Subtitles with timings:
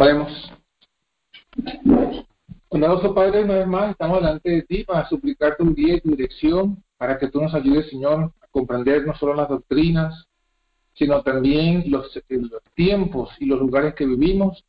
[0.00, 0.50] Oremos.
[2.70, 6.12] Bondadoso Padre, una vez más estamos delante de ti para suplicar tu guía y tu
[6.12, 10.26] dirección, para que tú nos ayudes, Señor, a comprender no solo las doctrinas,
[10.94, 14.64] sino también los, los tiempos y los lugares que vivimos,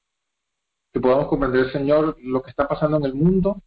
[0.91, 3.61] que podamos comprender, Señor, lo que está pasando en el mundo,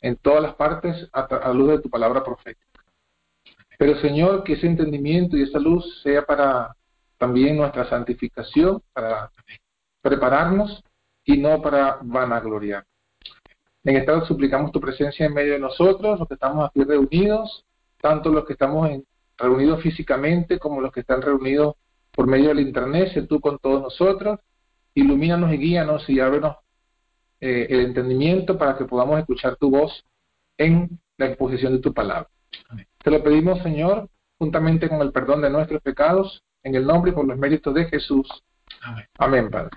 [0.00, 2.82] en todas las partes, a, a luz de tu palabra profética.
[3.78, 6.74] Pero, Señor, que ese entendimiento y esa luz sea para
[7.16, 9.30] también nuestra santificación, para
[10.02, 10.82] prepararnos
[11.26, 12.86] y no para vanagloriar.
[13.84, 17.64] En esta suplicamos tu presencia en medio de nosotros, los que estamos aquí reunidos,
[18.00, 19.04] tanto los que estamos en,
[19.36, 21.74] reunidos físicamente como los que están reunidos
[22.12, 24.40] por medio del Internet, sé tú con todos nosotros,
[24.94, 26.56] ilumínanos y guíanos y ábrenos
[27.40, 30.04] eh, el entendimiento para que podamos escuchar tu voz
[30.56, 32.28] en la exposición de tu palabra.
[33.02, 34.08] Te lo pedimos, Señor,
[34.38, 37.84] juntamente con el perdón de nuestros pecados, en el nombre y por los méritos de
[37.84, 38.26] Jesús.
[39.18, 39.70] Amén, Padre.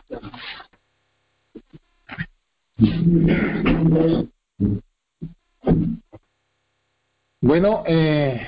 [7.42, 8.42] Bueno, eh,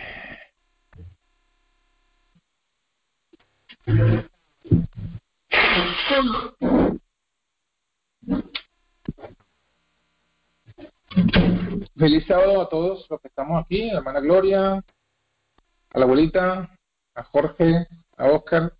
[11.97, 16.69] Feliz sábado a todos los que estamos aquí, a la hermana Gloria, a la abuelita,
[17.15, 18.73] a Jorge, a Oscar,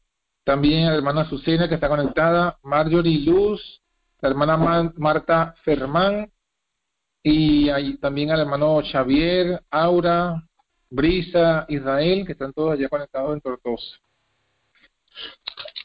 [0.46, 3.82] también a la hermana Azucena que está conectada, Marjorie Luz,
[4.22, 6.32] la hermana Marta Fermán
[7.24, 10.48] y también al hermano Xavier, Aura,
[10.90, 13.98] Brisa, Israel, que están todos allá conectados en Tortosa.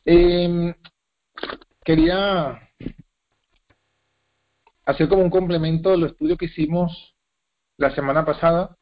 [0.04, 0.74] Eh,
[1.84, 2.60] quería
[4.84, 7.14] hacer como un complemento del estudio que hicimos
[7.76, 8.76] la semana pasada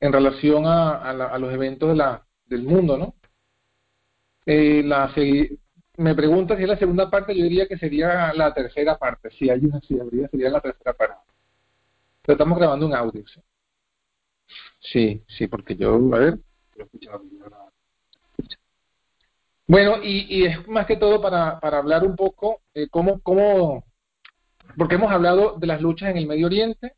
[0.00, 3.14] en relación a, los eventos de la, del mundo, ¿no?
[4.46, 5.08] Eh, la,
[5.96, 9.30] me pregunta si es la segunda parte, yo diría que sería la tercera parte.
[9.30, 11.16] Si hay una, si habría, sería la tercera parte.
[12.22, 13.24] Pero estamos grabando un audio.
[13.26, 13.40] ¿sí?
[14.80, 16.38] Sí, sí, porque yo, a ver,
[19.66, 23.84] bueno, y, y, es más que todo para, para hablar un poco eh, cómo, cómo,
[24.76, 26.94] porque hemos hablado de las luchas en el Medio Oriente,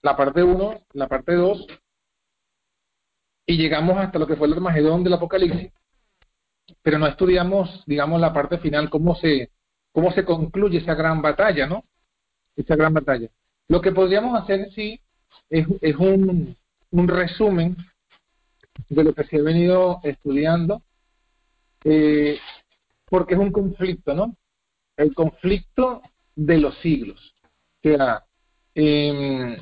[0.00, 1.66] la parte 1, la parte 2,
[3.46, 5.70] y llegamos hasta lo que fue el Armagedón del Apocalipsis,
[6.82, 9.50] pero no estudiamos, digamos, la parte final, cómo se,
[9.92, 11.84] cómo se concluye esa gran batalla, ¿no?
[12.56, 13.28] Esa gran batalla.
[13.68, 15.00] Lo que podríamos hacer, sí,
[15.48, 16.56] es, es un,
[16.90, 17.76] un resumen
[18.88, 20.82] de lo que se ha venido estudiando
[21.84, 22.38] eh,
[23.06, 24.36] porque es un conflicto, ¿no?
[24.96, 26.02] El conflicto
[26.34, 27.34] de los siglos.
[27.84, 28.24] O sea,
[28.74, 29.56] em,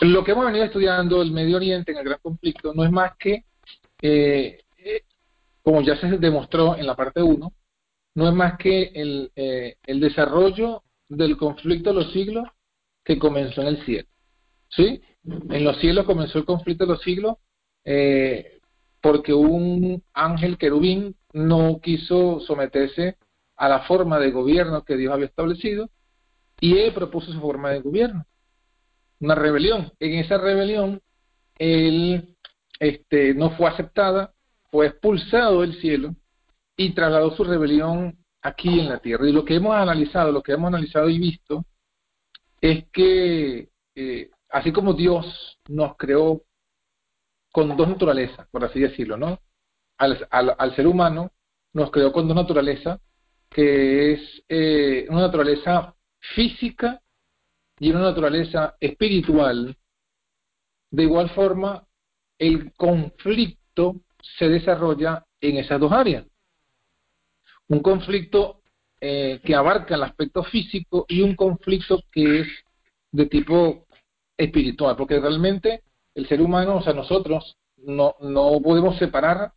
[0.00, 3.16] lo que hemos venido estudiando el Medio Oriente en el gran conflicto no es más
[3.16, 3.44] que,
[4.02, 4.60] eh, eh,
[5.62, 7.52] como ya se demostró en la parte 1,
[8.14, 12.48] no es más que el, el desarrollo del conflicto de los siglos
[13.04, 14.08] que comenzó en el cielo.
[14.68, 15.00] ¿Sí?
[15.24, 17.36] En los cielos comenzó el conflicto de los siglos
[17.84, 18.60] eh,
[19.00, 23.16] porque un ángel querubín no quiso someterse
[23.56, 25.88] a la forma de gobierno que Dios había establecido
[26.60, 28.26] y él propuso su forma de gobierno.
[29.20, 29.92] Una rebelión.
[30.00, 31.00] En esa rebelión,
[31.58, 32.36] él
[32.78, 34.34] este, no fue aceptada,
[34.70, 36.14] fue expulsado del cielo
[36.76, 39.28] y trasladó su rebelión aquí en la tierra.
[39.28, 41.64] Y lo que hemos analizado, lo que hemos analizado y visto,
[42.60, 46.42] es que eh, así como Dios nos creó
[47.52, 49.40] con dos naturalezas, por así decirlo, ¿no?
[49.96, 51.32] Al, al, ser humano
[51.72, 53.00] nos creó con dos naturalezas,
[53.50, 55.94] que es eh, una naturaleza
[56.34, 57.00] física
[57.80, 59.76] y una naturaleza espiritual.
[60.90, 61.84] De igual forma,
[62.38, 66.26] el conflicto se desarrolla en esas dos áreas.
[67.68, 68.62] Un conflicto
[69.00, 72.48] eh, que abarca el aspecto físico y un conflicto que es
[73.12, 73.86] de tipo
[74.36, 75.82] espiritual, porque realmente
[76.14, 79.52] el ser humano, o sea, nosotros no, no podemos separar,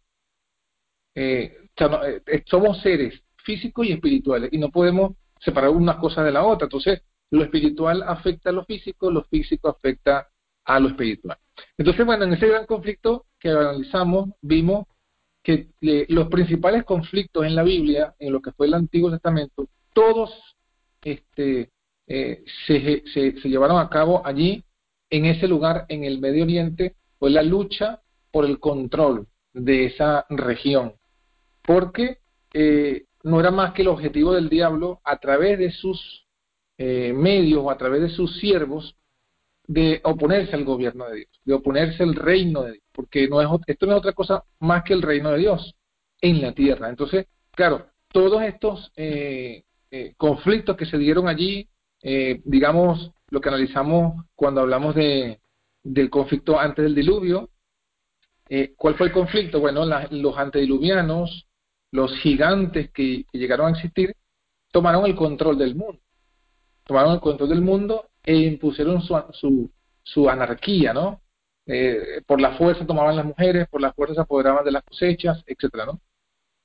[1.16, 6.44] eh, eh, somos seres físicos y espirituales y no podemos separar una cosa de la
[6.44, 6.66] otra.
[6.66, 7.02] Entonces,
[7.32, 10.30] lo espiritual afecta a lo físico, lo físico afecta
[10.66, 11.38] a lo espiritual.
[11.78, 14.86] Entonces, bueno, en ese gran conflicto que analizamos, vimos
[15.44, 15.70] que
[16.08, 20.32] los principales conflictos en la Biblia, en lo que fue el Antiguo Testamento, todos
[21.02, 21.72] este,
[22.08, 24.64] eh, se, se, llevaron a cabo allí
[25.10, 28.02] en ese lugar, en el Medio Oriente, fue la lucha
[28.32, 30.94] por el control de esa región,
[31.64, 32.20] porque
[32.54, 36.28] eh, no era más que el objetivo del diablo a través de sus
[36.78, 38.96] eh, medios o a través de sus siervos
[39.68, 43.48] de oponerse al gobierno de Dios, de oponerse al reino de Dios, porque no es,
[43.68, 45.76] esto no es otra cosa más que el reino de Dios
[46.22, 46.90] en la tierra.
[46.90, 51.68] Entonces, claro, todos estos eh, eh, conflictos que se dieron allí,
[52.04, 55.40] eh, digamos, lo que analizamos cuando hablamos de,
[55.84, 57.50] del conflicto antes del diluvio,
[58.76, 59.62] ¿cuál fue el conflicto?
[59.62, 61.48] Bueno, los antediluvianos,
[61.92, 64.14] los gigantes que, llegaron a existir,
[64.74, 66.02] tomaron el control del mundo.
[66.84, 69.72] Tomaron el control del mundo e impusieron su, su,
[70.04, 71.22] su anarquía, ¿no?
[72.26, 75.86] Por la fuerza tomaban las mujeres, por la fuerza se apoderaban de las cosechas, etcétera.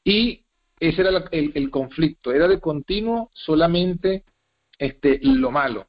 [0.05, 0.45] Y
[0.79, 4.25] ese era el, conflicto, era de continuo solamente
[4.79, 5.87] este, lo malo.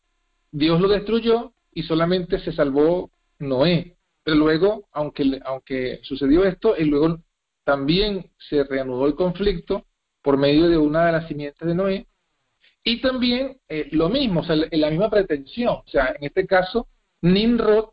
[0.51, 3.98] Dios lo destruyó y solamente se salvó Noé.
[4.24, 7.19] Pero luego, aunque, aunque sucedió esto, y luego
[7.63, 9.86] también se reanudó el conflicto
[10.21, 12.07] por medio de una de las simientes de Noé.
[12.83, 15.75] Y también eh, lo mismo, o sea, la misma pretensión.
[15.75, 16.88] O sea, en este caso,
[17.21, 17.89] Nimrod,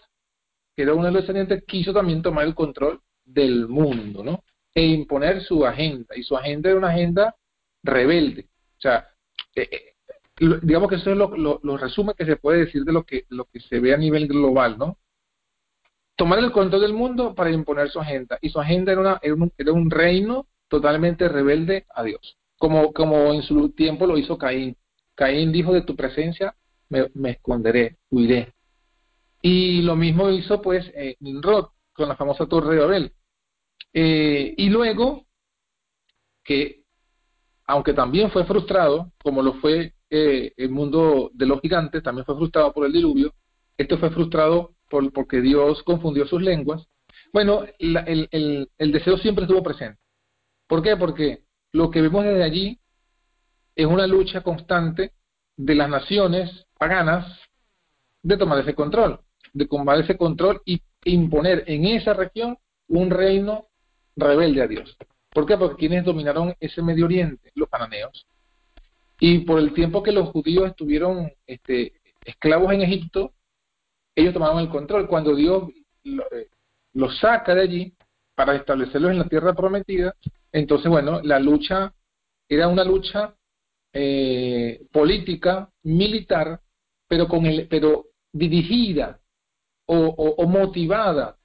[0.77, 4.43] que era uno de los descendientes, quiso también tomar el control del mundo, ¿no?
[4.75, 6.17] e imponer su agenda.
[6.17, 7.37] Y su agenda era una agenda
[7.83, 8.49] rebelde.
[8.79, 9.09] O sea,
[9.55, 13.05] eh, eh, digamos que eso es lo, lo, resumen que se puede decir de lo
[13.05, 14.99] que, lo que se ve a nivel global, ¿no?
[16.17, 18.39] Tomar el control del mundo para imponer su agenda.
[18.41, 22.37] Y su agenda era, una, era, un, reino totalmente rebelde a Dios.
[22.59, 24.77] Como, como en su tiempo lo hizo Caín.
[25.15, 26.57] Caín dijo de tu presencia
[26.89, 28.53] me esconderé, huiré.
[29.47, 33.13] Y lo mismo hizo pues eh, Nimrod con la famosa torre de Babel.
[33.93, 35.27] Eh, y luego,
[36.43, 36.85] que
[37.67, 42.37] aunque también fue frustrado, como lo fue eh, el mundo de los gigantes, también fue
[42.37, 43.35] frustrado por el diluvio,
[43.77, 46.89] esto fue frustrado por, porque Dios confundió sus lenguas.
[47.31, 50.01] Bueno, el, el, el deseo siempre estuvo presente.
[50.67, 50.97] ¿Por qué?
[50.97, 52.81] Porque lo que vemos desde allí
[53.77, 55.13] es una lucha constante
[55.59, 57.27] de las naciones paganas
[58.23, 59.21] de tomar ese control,
[59.55, 62.59] de tomar ese control y imponer en esa región
[62.89, 63.69] un reino
[64.17, 64.97] rebelde a Dios.
[65.31, 65.57] ¿Por qué?
[65.57, 68.27] Porque quienes dominaron ese Medio Oriente, los cananeos.
[69.19, 73.33] Y por el tiempo que los judíos estuvieron este, esclavos en Egipto,
[74.15, 75.09] ellos tomaron el control.
[75.09, 75.71] Cuando Dios
[76.05, 76.49] eh,
[76.93, 77.95] los saca de allí
[78.35, 80.15] para establecerlos en la tierra prometida,
[80.53, 81.93] entonces, bueno, la lucha
[82.49, 83.35] era una lucha
[83.93, 86.61] eh, política, militar,
[87.09, 89.21] pero, con el, pero dirigida
[89.87, 91.37] o, motivada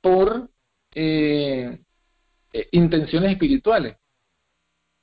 [0.00, 0.50] por
[0.94, 1.80] eh,
[2.52, 3.96] eh, intenciones espirituales.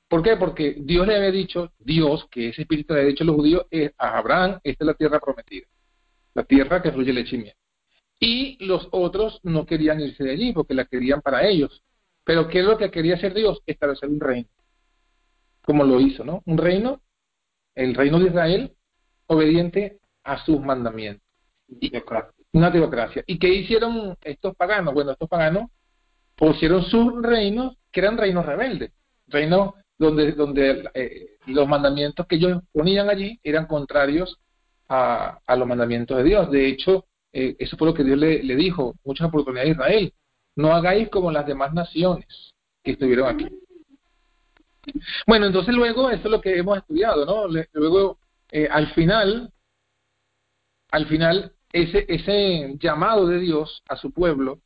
[0.08, 0.38] ¿Por qué?
[0.38, 3.66] Porque Dios le había dicho, Dios, que ese espíritu le había dicho los judíos,
[3.98, 5.68] a Abraham, esta es la tierra prometida,
[6.34, 7.52] la tierra que fluye leche y.
[8.20, 11.84] Y los otros no querían irse de allí porque la querían para ellos.
[12.24, 13.62] Pero ¿qué es lo que quería hacer Dios?
[13.66, 14.50] Establecer un reino.
[15.64, 16.42] Como lo hizo, ¿no?
[16.46, 17.02] Un reino,
[17.76, 18.76] el reino de Israel,
[19.28, 21.26] obediente a sus mandamientos.
[22.56, 23.24] Una teocracia.
[23.28, 24.94] ¿Y qué hicieron estos paganos?
[24.94, 25.70] Bueno, estos paganos
[26.36, 28.92] pusieron sus reinos, que eran reinos rebeldes,
[29.28, 34.40] reinos donde, donde eh, los mandamientos que ellos ponían allí eran contrarios
[34.88, 36.52] a, los mandamientos de Dios.
[36.52, 40.14] De hecho, eh, eso fue lo que Dios le, le dijo muchas oportunidades a Israel.
[40.56, 42.54] No hagáis como las demás naciones
[42.84, 43.48] que estuvieron aquí.
[45.28, 47.48] Bueno, entonces luego, eso es lo que hemos estudiado, ¿no?
[47.74, 48.20] Luego,
[48.52, 49.52] eh, al final,
[50.92, 54.60] al final, ese, ese llamado de Dios a su pueblo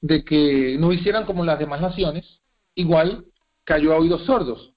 [0.00, 2.40] de que no hicieran como las demás naciones,
[2.74, 3.24] igual
[3.62, 4.72] cayó a oídos sordos.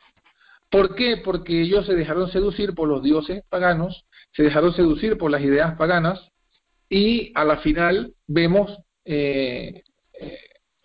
[0.69, 1.17] ¿Por qué?
[1.17, 5.75] Porque ellos se dejaron seducir por los dioses paganos, se dejaron seducir por las ideas
[5.75, 6.19] paganas
[6.89, 9.81] y a la final vemos eh,
[10.19, 10.39] eh,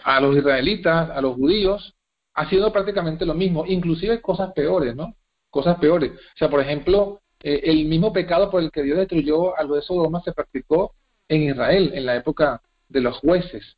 [0.05, 1.95] a los israelitas, a los judíos,
[2.33, 5.15] haciendo prácticamente lo mismo, inclusive cosas peores, ¿no?
[5.51, 6.13] Cosas peores.
[6.13, 9.77] O sea, por ejemplo, eh, el mismo pecado por el que Dios destruyó a los
[9.77, 10.95] de Sodoma se practicó
[11.29, 13.77] en Israel en la época de los jueces.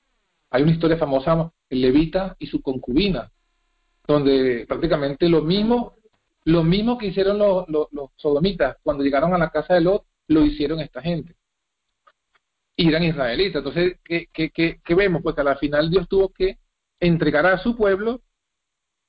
[0.50, 3.31] Hay una historia famosa, el levita y su concubina,
[4.07, 5.95] donde prácticamente lo mismo,
[6.45, 10.45] lo mismo que hicieron los, los, sodomitas cuando llegaron a la casa de Lot, lo
[10.45, 11.37] hicieron esta gente.
[12.76, 13.61] Y eran israelitas.
[13.61, 15.23] Entonces, ¿qué, qué, qué, vemos?
[15.23, 16.59] Pues que al final Dios tuvo que
[16.99, 18.23] entregar a su pueblo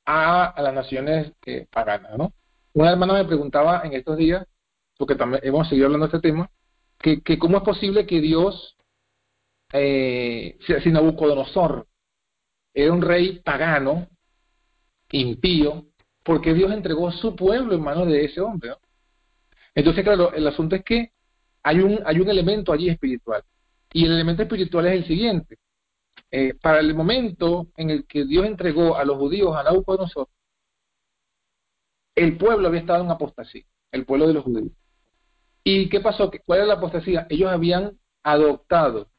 [0.06, 2.34] a, las naciones eh, paganas, ¿no?
[2.74, 4.46] Una hermana me preguntaba en estos días,
[4.98, 6.50] porque también hemos seguido hablando de este tema,
[7.00, 8.76] que, cómo es posible que Dios
[9.74, 11.88] eh, si Nabucodonosor
[12.74, 14.08] era un rey pagano,
[15.12, 15.86] impío,
[16.24, 18.76] porque Dios entregó su pueblo en manos de ese hombre.
[19.76, 21.12] Entonces, claro, el asunto es que
[21.64, 23.44] hay un, hay un elemento allí espiritual.
[23.94, 25.58] Y el elemento espiritual es el siguiente.
[26.30, 30.28] Eh, para el momento en el que Dios entregó a los judíos a Nabucodonosor,
[32.16, 34.72] el pueblo había estado en apostasía, el pueblo de los judíos.
[35.64, 36.32] ¿Y qué pasó?
[36.46, 37.28] ¿Cuál era la apostasía?
[37.30, 39.10] Ellos habían adoptado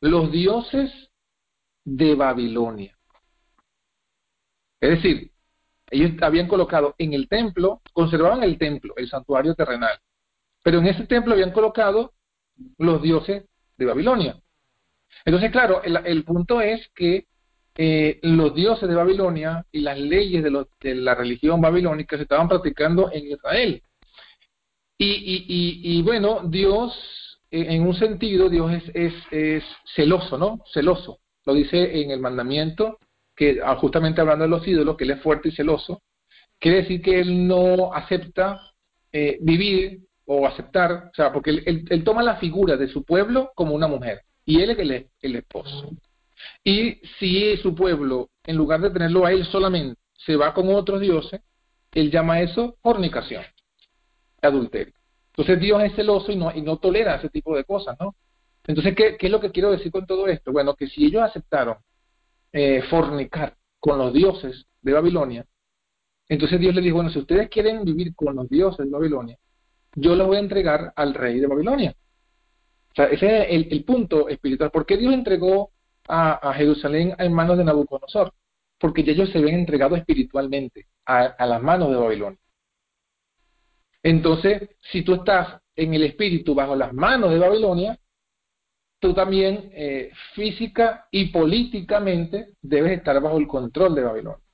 [0.00, 1.10] los dioses
[1.84, 2.96] de Babilonia.
[4.80, 5.32] Es decir,
[5.90, 9.98] Ellos habían colocado en el templo, conservaban el templo, el santuario terrenal,
[10.62, 12.14] pero en ese templo habían colocado
[12.78, 13.44] los dioses
[13.76, 14.40] de Babilonia.
[15.24, 17.26] Entonces, claro, el, punto es que
[17.76, 23.10] eh, los dioses de Babilonia y las leyes de, la religión babilónica se estaban practicando
[23.12, 23.82] en Israel.
[24.98, 26.92] Y, bueno, Dios,
[27.50, 30.60] eh, en un sentido, Dios es, es, celoso, ¿no?
[30.72, 31.20] Celoso.
[31.46, 32.98] Lo dice en el mandamiento,
[33.34, 36.02] que ah, justamente hablando de los ídolos, que Él es fuerte y celoso,
[36.58, 38.60] quiere decir que Él no acepta
[39.10, 43.74] eh, vivir o aceptar, o sea, porque él, toma la figura de su pueblo como
[43.74, 45.90] una mujer y él es el esposo.
[46.62, 51.00] Y si su pueblo, en lugar de tenerlo a él solamente, se va con otros
[51.00, 51.40] dioses,
[51.92, 53.44] él llama eso fornicación,
[54.42, 54.94] adulterio.
[55.28, 58.14] Entonces Dios es celoso y no, y no tolera ese tipo de cosas, ¿no?
[58.66, 60.52] Entonces, ¿qué, ¿qué, es lo que quiero decir con todo esto?
[60.52, 61.76] Bueno, que si ellos aceptaron
[62.52, 65.46] eh, fornicar con los dioses de Babilonia,
[66.28, 69.38] entonces Dios les dijo, bueno, si ustedes quieren vivir con los dioses de Babilonia,
[69.94, 71.96] yo lo voy a entregar al rey de Babilonia.
[72.92, 74.70] O sea, ese es el, punto espiritual.
[74.70, 75.72] ¿Por qué Dios entregó
[76.10, 78.32] a, Jerusalén en manos de Nabucodonosor?
[78.78, 82.38] Porque ya ellos se ven entregados espiritualmente a, las manos de Babilonia.
[84.02, 87.98] Entonces, si tú estás en el espíritu bajo las manos de Babilonia,
[88.98, 94.44] tú también eh, física y políticamente debes estar bajo el control de Babilonia.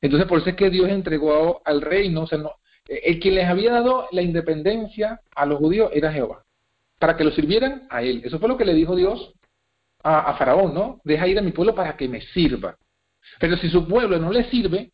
[0.00, 2.52] Entonces, por eso es que Dios entregó al reino, no,
[2.86, 6.44] el que les había dado la independencia a los judíos era Jehová,
[6.98, 8.22] para que lo sirvieran a él.
[8.24, 9.34] Eso fue lo que le dijo Dios
[10.02, 11.00] a, Faraón, ¿no?
[11.04, 12.76] Deja ir a mi pueblo para que me sirva.
[13.38, 14.92] Pero si su pueblo no le sirve,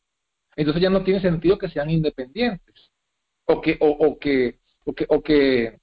[0.57, 2.91] entonces ya no tiene sentido que sean independientes
[3.45, 5.79] o que o, que o que o que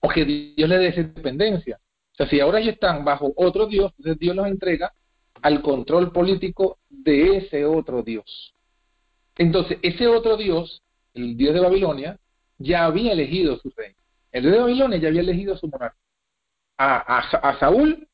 [0.00, 1.78] o que Dios le dé esa independencia.
[2.12, 4.92] O sea, si ahora ellos están bajo otro Dios, entonces Dios los entrega
[5.42, 8.54] al control político de ese otro Dios.
[9.36, 10.82] Entonces, ese otro Dios
[11.14, 12.18] el dios de Babilonia,
[12.58, 13.94] ya había elegido su rey.
[14.32, 15.96] El dios de Babilonia ya había elegido su monarca.
[16.78, 18.08] A, a, Saúl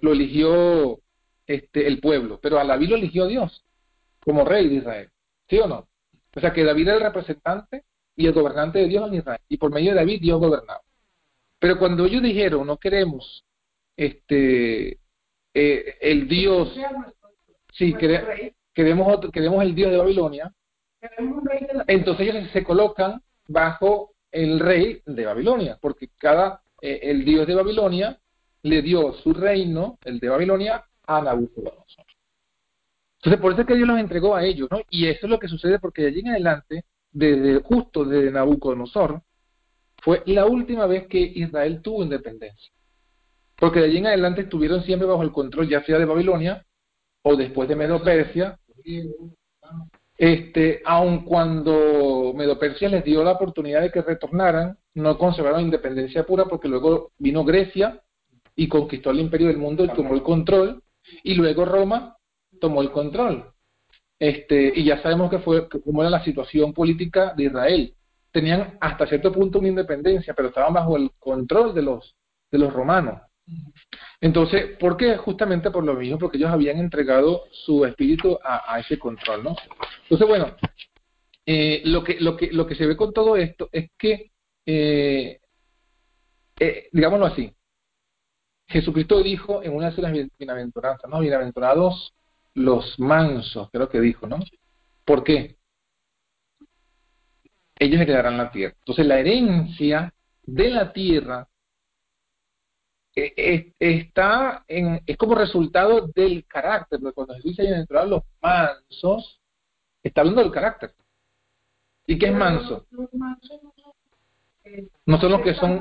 [0.00, 1.00] lo eligió
[1.46, 3.64] este, el pueblo, pero a David lo eligió Dios
[4.24, 5.10] como rey de Israel.
[5.48, 5.88] ¿Sí o no?
[6.34, 7.84] O sea que David era el representante
[8.16, 9.40] y el gobernante de Dios en Israel.
[9.48, 10.82] Y por medio de David Dios gobernaba.
[11.58, 13.44] Pero cuando ellos dijeron, no queremos
[13.96, 14.98] este
[15.54, 16.76] eh, el Dios,
[17.72, 20.52] sí, queremos, queremos el Dios de Babilonia,
[21.86, 27.54] entonces ellos se colocan bajo el rey de Babilonia, porque cada eh, el dios de
[27.54, 28.18] Babilonia
[28.66, 32.04] le dio su reino, el de Babilonia, a Nabucodonosor.
[33.18, 34.80] Entonces, por eso es que Dios los entregó a ellos, ¿no?
[34.90, 39.22] Y eso es lo que sucede porque de allí en adelante, desde justo desde Nabucodonosor,
[40.02, 42.72] fue la última vez que Israel tuvo independencia.
[43.56, 46.64] Porque de allí en adelante estuvieron siempre bajo el control ya sea de Babilonia
[47.22, 48.58] o después de Medo Persia
[50.18, 56.46] este, aun cuando Medo-Persia les dio la oportunidad de que retornaran, no conservaron independencia pura
[56.46, 58.00] porque luego vino Grecia
[58.56, 60.82] y conquistó el imperio del mundo y tomó el control,
[61.22, 62.16] y luego Roma
[62.60, 63.52] tomó el control.
[64.18, 67.94] Este, y ya sabemos que fue cómo era la situación política de Israel.
[68.32, 72.16] Tenían hasta cierto punto una independencia, pero estaban bajo el control de los,
[72.50, 73.20] de los romanos.
[74.20, 75.16] Entonces, ¿por qué?
[75.16, 79.56] Justamente por lo mismo, porque ellos habían entregado su espíritu a, ese control, ¿no?
[80.02, 80.56] Entonces, bueno,
[81.44, 84.32] eh, lo, que, lo, que, lo que se ve con todo esto es que,
[84.64, 85.40] eh,
[86.58, 87.52] eh, digámoslo así,
[88.68, 91.20] Jesucristo dijo en una de las bienaventuranzas, ¿no?
[91.20, 92.14] Bienaventurados
[92.54, 94.38] los mansos, creo que dijo, ¿no?
[95.04, 95.56] ¿Por qué?
[97.78, 98.74] Ellos heredarán la tierra.
[98.78, 101.46] Entonces, la herencia de la tierra
[103.14, 109.40] está en, es como resultado del carácter, porque cuando Jesús dice de los mansos,
[110.02, 110.94] está hablando del carácter.
[112.06, 112.86] ¿Y qué es manso?
[115.06, 115.80] No son los que son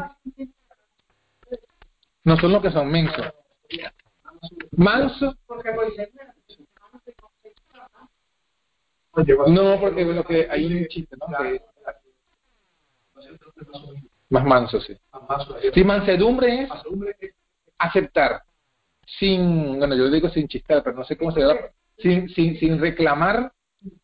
[2.25, 3.25] no son los que son mensos.
[4.71, 5.35] Manso.
[9.47, 11.15] No, porque lo que hay un chiste.
[14.29, 14.97] Más manso, sí.
[15.73, 16.69] Sí, mansedumbre es
[17.77, 18.41] aceptar,
[19.19, 21.59] sin, bueno, yo digo sin chistar, pero no sé cómo se llama,
[21.99, 23.51] sin, sin, sin reclamar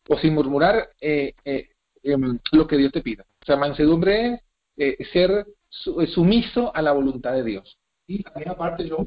[0.08, 1.70] o sin murmurar eh, eh,
[2.04, 3.24] em, lo que Dios te pida.
[3.42, 4.42] O sea, mansedumbre
[4.76, 7.78] es eh, ser sumiso a la voluntad de Dios.
[8.12, 9.06] Y también aparte yo,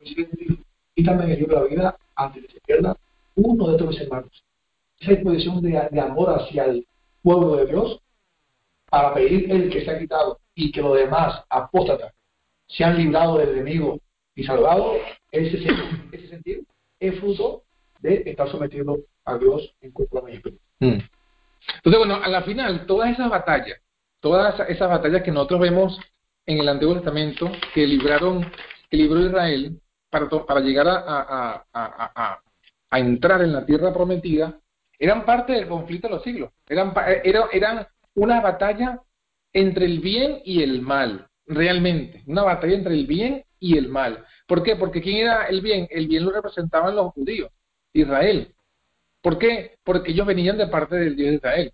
[0.00, 2.96] y también de la vida, antes de que se pierda,
[3.36, 4.44] uno de estos hermanos.
[4.98, 6.84] Esa exposición de, de amor hacia el
[7.22, 8.00] pueblo de Dios
[8.90, 12.12] para pedir el que se ha quitado y que los demás apóstatas
[12.66, 14.00] se han librado del enemigo
[14.34, 14.94] y salvado,
[15.30, 15.64] ese,
[16.10, 16.62] ese sentido
[16.98, 17.62] es fruto
[18.00, 20.60] de estar sometido a Dios en cuerpo y espíritu.
[20.80, 20.98] Mm.
[21.76, 23.80] Entonces, bueno, a la final, todas esas batallas,
[24.18, 26.00] todas esas batallas que nosotros vemos
[26.46, 28.44] en el Antiguo Testamento, que libraron,
[28.90, 32.40] que libró Israel para, llegar a,
[32.92, 34.60] entrar en la tierra prometida,
[34.98, 36.50] eran parte del conflicto de los siglos.
[36.68, 39.00] Eran, eran, eran una batalla
[39.52, 42.22] entre el bien y el mal, realmente.
[42.26, 44.24] Una batalla entre el bien y el mal.
[44.46, 44.76] ¿Por qué?
[44.76, 45.88] Porque ¿quién era el bien?
[45.90, 47.50] El bien lo representaban los judíos,
[47.92, 48.54] Israel.
[49.20, 49.78] ¿Por qué?
[49.82, 51.72] Porque ellos venían de parte del Dios de Israel.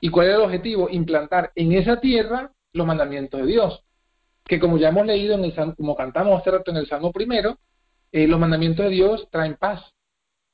[0.00, 0.88] ¿Y cuál era el objetivo?
[0.88, 3.84] Implantar en esa tierra los mandamientos de Dios.
[4.44, 7.58] Que como ya hemos leído, en el, como cantamos hace rato en el Salmo primero,
[8.10, 9.82] eh, los mandamientos de Dios traen paz.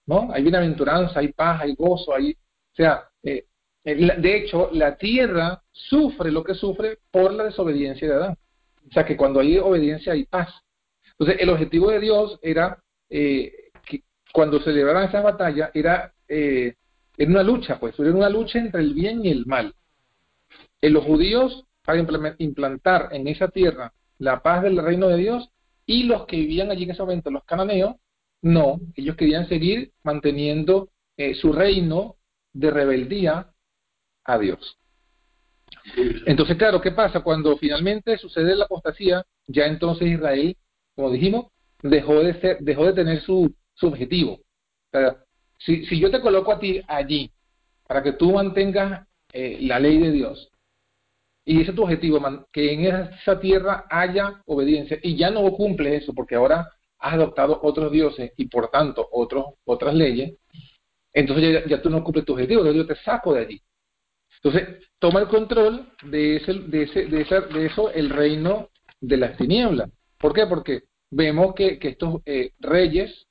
[0.09, 0.31] ¿no?
[0.33, 2.33] Hay bienaventuranza, hay paz, hay gozo, hay...
[2.33, 3.45] O sea, eh,
[3.85, 8.37] de hecho, la tierra sufre lo que sufre por la desobediencia de Adán.
[8.89, 10.49] O sea, que cuando hay obediencia hay paz.
[11.11, 14.03] Entonces, el objetivo de Dios era eh, que
[14.33, 16.75] cuando se libraran esas batallas, era eh,
[17.17, 19.75] en una lucha, pues, era una lucha entre el bien y el mal.
[20.81, 25.49] En los judíos, para implantar en esa tierra la paz del reino de Dios,
[25.87, 27.95] y los que vivían allí en ese momento, los cananeos,
[28.43, 32.17] no, ellos querían seguir manteniendo eh, su reino
[32.53, 33.55] de rebeldía
[34.23, 34.77] a Dios.
[36.27, 37.21] Entonces, claro, ¿qué pasa?
[37.21, 40.59] Cuando finalmente sucede la apostasía, ya entonces Israel,
[40.95, 41.47] como dijimos,
[41.83, 44.41] dejó de ser, dejó de tener su, su objetivo.
[45.57, 47.33] Si, si yo te coloco a ti allí
[47.87, 50.51] para que tú mantengas eh, la ley de Dios,
[51.49, 52.21] y ese es tu objetivo,
[52.53, 57.59] que en esa tierra haya obediencia, y ya no cumple eso, porque ahora has adoptado
[57.63, 60.37] otros dioses y por tanto otros, otras leyes,
[61.11, 63.63] entonces ya, tú no cumples tu objetivo, yo te saco de allí.
[64.43, 68.69] Entonces, toma el control de, ese, de, ese, de, de eso el reino
[69.01, 69.91] de las tinieblas.
[70.19, 70.47] ¿Por qué?
[70.47, 73.27] Porque vemos que, que estos eh, reyes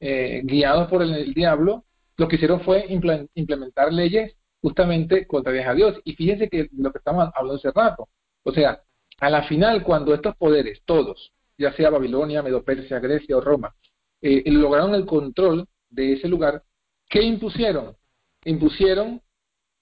[0.00, 1.84] eh, guiados por el, diablo,
[2.16, 2.86] lo que hicieron fue
[3.34, 6.00] implementar leyes justamente contrarias a Dios.
[6.04, 8.08] Y fíjense que lo que estamos hablando hace rato,
[8.42, 8.82] o sea,
[9.20, 13.74] a la final, cuando estos poderes, todos, ya sea Babilonia, Medo-Persia, Grecia o Roma,
[14.22, 16.62] eh, lograron el control de ese lugar,
[17.08, 17.96] ¿qué impusieron?
[18.44, 19.20] Impusieron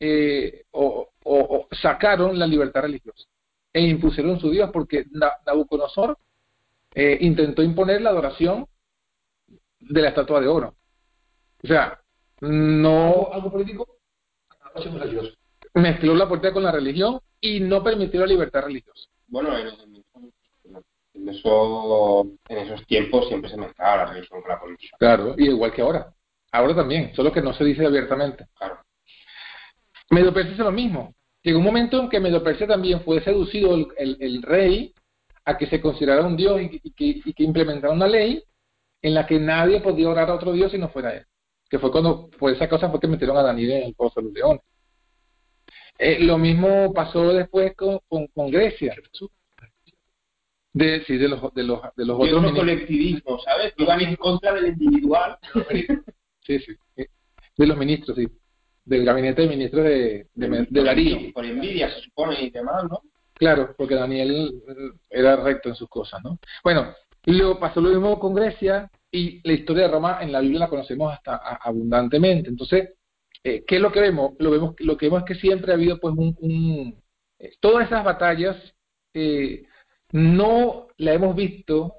[0.01, 1.11] eh, o,
[1.73, 3.27] sacaron la libertad religiosa
[3.73, 5.07] e impusieron su Dios porque
[5.45, 6.19] Nabucodonosor
[6.95, 8.67] intentó imponer la adoración
[9.81, 10.77] de la estatua de oro.
[11.63, 12.01] O sea,
[12.41, 13.31] no...
[13.33, 13.96] ¿Algo, político?
[15.75, 19.09] Mezcló la política con la religión y no permitió la libertad religiosa.
[19.29, 19.69] Bueno, en,
[21.15, 24.97] en, eso, en esos tiempos siempre se mezclaba la religión con la política.
[24.99, 26.13] Claro, y igual que ahora.
[26.53, 28.47] Ahora también, solo que no se dice abiertamente.
[28.57, 28.79] Claro.
[30.11, 31.15] Medio Persia es lo mismo.
[31.43, 34.95] Llegó un momento en que Medio Persia también fue seducido el, el, rey
[35.45, 38.43] a que se considerara un dios y, que, y que implementara una ley
[39.03, 41.27] en la que nadie podía orar a otro Dios si no fuera él.
[41.69, 44.27] Que fue cuando, pues esa cosa fue que metieron a Daniel en el pozo de
[44.27, 44.63] los leones.
[45.99, 48.95] Eh, lo mismo pasó después con, con, Grecia.
[50.73, 52.53] De, sí, de los, de los, de los otros.
[52.53, 53.73] colectivismo, ¿sabes?
[53.75, 55.39] Que iban en contra del individual.
[56.47, 56.77] sí, sí.
[57.57, 58.29] De los ministros, sí.
[58.85, 61.33] Del gabinete de ministros de, de, de Darío.
[61.33, 63.01] Por envidia, se supone, y demás, ¿no?
[63.35, 64.63] Claro, porque Daniel
[65.11, 66.39] era recto en sus cosas, ¿no?
[66.63, 66.95] Bueno,
[67.27, 70.69] Luego pasó lo mismo con Grecia y la historia de Roma en la Biblia la
[70.69, 72.51] conocemos hasta abundantemente.
[72.51, 72.91] Entonces,
[73.43, 74.35] eh, ¿qué es lo que vemos?
[74.39, 77.03] Lo vemos lo que vemos es que siempre ha habido pues un,
[77.39, 78.57] eh, todas esas batallas
[79.15, 79.65] eh,
[80.13, 81.95] no la hemos visto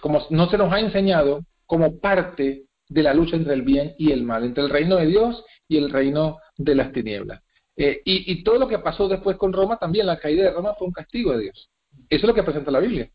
[0.00, 4.12] como no se nos ha enseñado como parte de la lucha entre el bien y
[4.12, 7.42] el mal, entre el reino de Dios y el reino de las tinieblas.
[7.76, 10.86] y, y todo lo que pasó después con Roma también, la caída de Roma fue
[10.86, 11.70] un castigo de Dios.
[12.08, 13.10] Eso es lo que presenta la Biblia.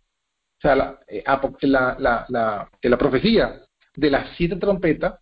[0.61, 1.23] O sea, eh,
[1.61, 3.61] la, la, la, la, profecía
[3.95, 5.15] de las siete trompetas,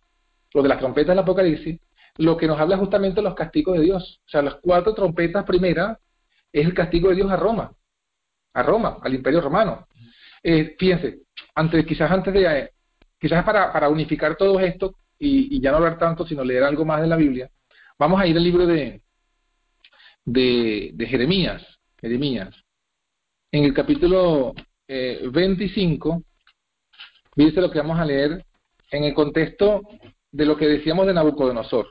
[0.52, 1.80] o de las trompetas del Apocalipsis,
[2.18, 4.20] lo que nos habla justamente de los castigos de Dios.
[4.26, 5.96] O sea, las cuatro trompetas primeras
[6.52, 7.72] es el castigo de Dios a Roma,
[8.52, 9.86] a Roma, al Imperio Romano.
[10.42, 11.20] Eh, fíjense,
[11.54, 12.70] antes, quizás antes de, eh,
[13.18, 16.84] quizás para, para unificar todo esto y, y, ya no hablar tanto, sino leer algo
[16.84, 17.50] más de la Biblia,
[17.98, 19.00] vamos a ir al libro de,
[20.22, 21.62] de, de Jeremías,
[21.98, 22.54] Jeremías,
[23.52, 24.54] en el capítulo
[25.30, 26.22] 25, eh,
[27.36, 28.44] dice lo que vamos a leer
[28.90, 29.82] en el contexto
[30.32, 31.86] de lo que decíamos de Nabucodonosor.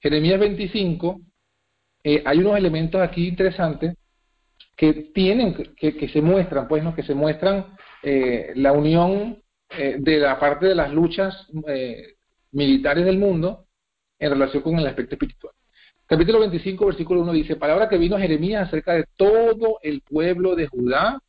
[0.00, 1.20] Jeremías 25,
[2.04, 3.94] eh, hay unos elementos aquí interesantes
[4.76, 6.94] que tienen, que, se muestran, pues, ¿no?
[6.94, 11.46] que se muestran eh, la unión de la parte de las luchas
[12.50, 13.66] militares del mundo
[14.18, 15.54] en relación con el aspecto espiritual.
[16.06, 20.66] Capítulo 25, versículo 1 dice, palabra que vino Jeremías acerca de todo el pueblo de
[20.66, 21.20] Judá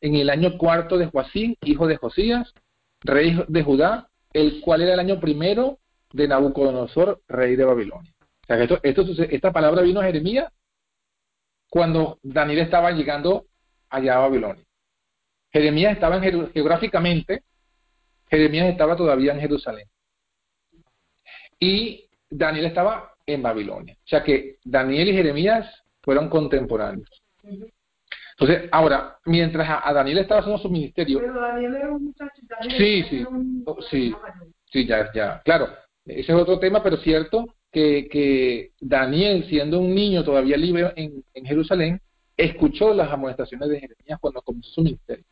[0.00, 2.52] en el año cuarto de Joacín, hijo de Josías,
[3.00, 5.78] rey de Judá, el cual era el año primero
[6.12, 8.12] de Nabucodonosor, rey de Babilonia.
[8.20, 10.52] O sea, esto, esta palabra vino a Jeremías
[11.68, 13.46] cuando Daniel estaba llegando
[13.88, 14.64] allá a Babilonia.
[15.52, 17.42] Jeremías estaba en geográficamente,
[18.28, 19.88] Jeremías estaba todavía en Jerusalén.
[21.58, 23.96] Y Daniel estaba en Babilonia.
[24.04, 27.08] O sea que Daniel y Jeremías fueron contemporáneos.
[28.40, 31.18] Entonces, ahora, mientras a, Daniel estaba haciendo su ministerio.
[31.20, 32.42] Pero Daniel era un muchacho.
[32.76, 33.26] Sí, sí,
[33.90, 34.14] sí,
[34.72, 35.42] sí, ya, ya.
[35.44, 35.68] Claro,
[36.06, 41.22] ese es otro tema, pero cierto que, que Daniel, siendo un niño todavía libre en,
[41.34, 42.00] en Jerusalén,
[42.36, 45.24] escuchó las amonestaciones de Jeremías cuando comenzó su ministerio.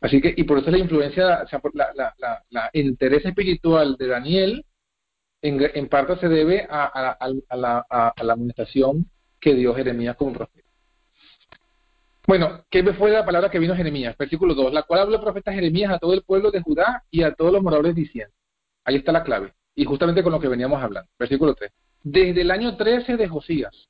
[0.00, 3.96] Así que, y por eso la influencia, o sea, la, la, la, la interés espiritual
[3.98, 4.64] de Daniel
[5.42, 7.10] en, en parte se debe a, a,
[7.48, 9.06] a, la, a, la amonestación
[9.40, 10.67] que dio Jeremías como profeta.
[12.28, 14.14] Bueno, ¿qué fue la palabra que vino Jeremías?
[14.18, 17.22] Versículo 2, la cual habló el profeta Jeremías a todo el pueblo de Judá y
[17.22, 18.34] a todos los moradores diciendo.
[18.84, 19.54] Ahí está la clave.
[19.74, 21.08] Y justamente con lo que veníamos hablando.
[21.18, 21.72] Versículo 3.
[22.02, 23.88] Desde el año 13 de Josías,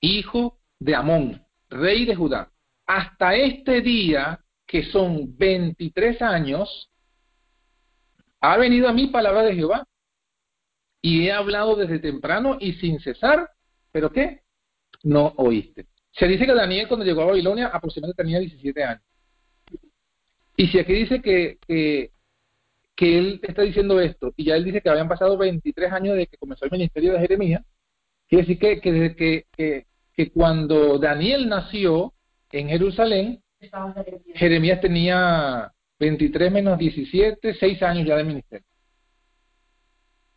[0.00, 2.50] hijo de Amón, rey de Judá,
[2.86, 6.88] hasta este día, que son 23 años,
[8.40, 9.86] ha venido a mí palabra de Jehová.
[11.02, 13.50] Y he hablado desde temprano y sin cesar,
[13.92, 14.40] pero ¿qué?
[15.02, 15.86] No oíste.
[16.12, 19.02] Se dice que Daniel cuando llegó a Babilonia aproximadamente tenía 17 años.
[20.56, 22.10] Y si aquí dice que, que,
[23.18, 26.36] él está diciendo esto, y ya él dice que habían pasado 23 años desde que
[26.36, 27.62] comenzó el ministerio de Jeremías,
[28.28, 32.12] quiere decir que, que desde que, que, que cuando Daniel nació
[32.52, 33.42] en Jerusalén,
[34.34, 38.66] Jeremías tenía 23 menos 17, 6 años ya de ministerio.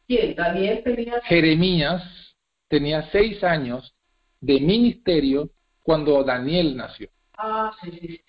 [0.07, 0.35] ¿Quién?
[0.35, 1.21] Daniel tenía...
[1.23, 2.35] Jeremías
[2.67, 3.93] tenía 6 años
[4.41, 5.49] de ministerio
[5.83, 7.09] cuando Daniel nació.
[7.37, 8.21] Ah, sí, sí.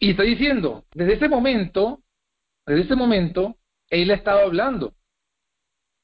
[0.00, 2.00] Y está diciendo, desde ese momento,
[2.66, 3.56] desde ese momento,
[3.88, 4.94] él ha estado hablando.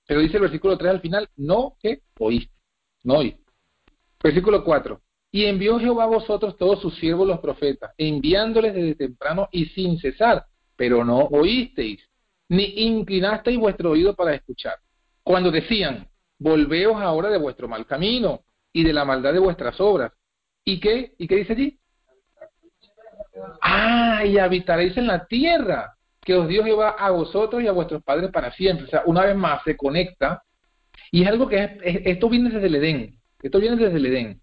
[0.07, 2.55] Pero dice el versículo 3 al final, no que oíste,
[3.03, 3.43] no oíste.
[4.23, 5.01] Versículo 4.
[5.33, 9.99] Y envió Jehová a vosotros todos sus siervos los profetas, enviándoles desde temprano y sin
[9.99, 12.01] cesar, pero no oísteis,
[12.49, 14.79] ni inclinasteis vuestro oído para escuchar.
[15.23, 20.13] Cuando decían, volveos ahora de vuestro mal camino y de la maldad de vuestras obras,
[20.69, 21.15] ¿Y qué?
[21.17, 21.79] ¿Y qué dice allí?
[23.63, 28.03] Ah, y habitaréis en la tierra que os dio Jehová a vosotros y a vuestros
[28.03, 28.87] padres para siempre.
[28.87, 30.43] O sea, una vez más se conecta.
[31.13, 31.71] Y es algo que es,
[32.05, 33.15] esto viene desde el Edén.
[33.41, 34.41] Esto viene desde el Edén.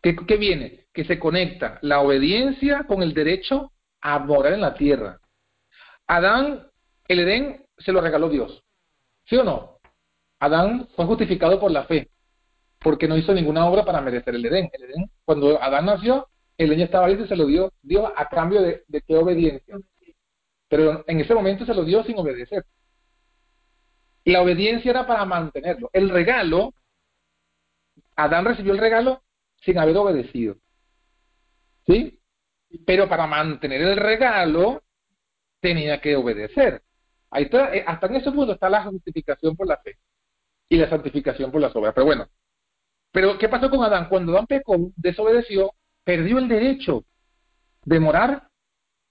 [0.00, 0.86] ¿Qué, ¿Qué viene?
[0.92, 5.18] Que se conecta la obediencia con el derecho a morar en la tierra.
[6.06, 6.68] Adán,
[7.08, 8.62] el Edén se lo regaló Dios.
[9.24, 9.80] ¿Sí o no?
[10.38, 12.10] Adán fue justificado por la fe
[12.84, 14.68] porque no hizo ninguna obra para merecer el Edén.
[14.74, 18.28] El Edén, cuando Adán nació, el Edén estaba listo y se lo dio Dios a
[18.28, 19.78] cambio de, de qué obediencia.
[20.68, 22.62] Pero en ese momento se lo dio sin obedecer.
[24.26, 25.88] La obediencia era para mantenerlo.
[25.94, 26.74] El regalo,
[28.16, 29.22] Adán recibió el regalo
[29.62, 30.56] sin haber obedecido.
[31.86, 32.20] ¿Sí?
[32.84, 34.82] Pero para mantener el regalo
[35.58, 36.82] tenía que obedecer.
[37.30, 39.96] Ahí está, eh, hasta en ese punto está la justificación por la fe
[40.68, 41.94] y la santificación por las obras.
[41.94, 42.28] Pero bueno,
[43.14, 44.08] pero, ¿qué pasó con Adán?
[44.08, 45.70] Cuando Adán pecó, desobedeció,
[46.02, 47.04] perdió el derecho
[47.84, 48.48] de morar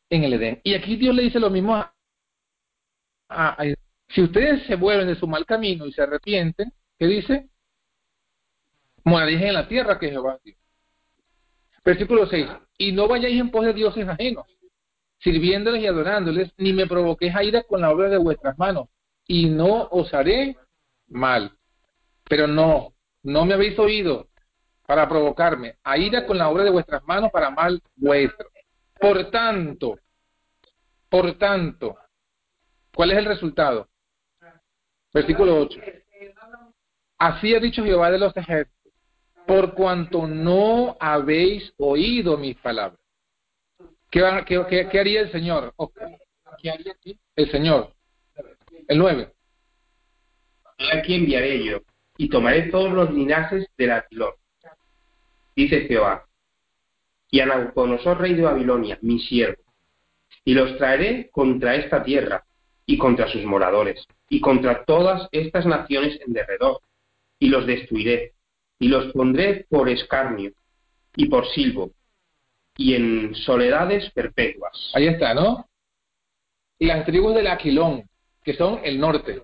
[0.10, 0.60] en el Edén.
[0.66, 1.74] Y aquí Dios le dice lo mismo
[3.30, 3.58] a,
[4.10, 7.48] si ustedes se vuelven de su mal camino y se arrepienten, ¿qué dice?
[9.06, 10.56] Moraréis en la tierra que Jehová dio.
[11.86, 12.46] Versículo 6.
[12.80, 14.46] Y no vayáis en pos de dioses ajenos,
[15.20, 18.90] sirviéndoles y adorándoles, ni me provoquéis a ira con la obra de vuestras manos,
[19.26, 20.58] y no os haré
[21.08, 21.58] mal.
[22.26, 22.93] Pero no,
[23.24, 24.28] no me habéis oído
[24.86, 28.50] para provocarme a ira con la obra de vuestras manos para mal vuestro.
[29.00, 29.98] Por tanto,
[31.10, 31.98] por tanto,
[32.94, 33.88] ¿cuál es el resultado?
[35.14, 35.80] Versículo 8.
[37.18, 38.94] Así ha dicho Jehová de los ejércitos,
[39.48, 43.00] por cuanto no habéis oído mis palabras.
[44.10, 45.74] ¿Qué, haría el Señor?
[46.62, 46.96] ¿Qué haría
[47.36, 47.94] El Señor.
[48.88, 49.34] El 9.
[50.92, 51.80] Aquí enviaré yo
[52.18, 54.34] y tomaré todos los linajes del Aquilón.
[55.56, 56.26] Dice Jehová,
[57.30, 59.64] y a Nabucodonosor, rey de Babilonia, mi siervo,
[60.46, 62.44] y los traeré contra esta tierra,
[62.86, 66.82] y contra sus moradores, y contra todas estas naciones en derredor,
[67.40, 68.34] y los destruiré,
[68.80, 70.52] y los pondré por escarnio,
[71.16, 71.92] y por silbo,
[72.78, 74.92] y en soledades perpetuas.
[74.94, 75.68] Ahí está, ¿no?
[76.80, 78.10] Las tribus del Aquilón,
[78.44, 79.44] que son el norte.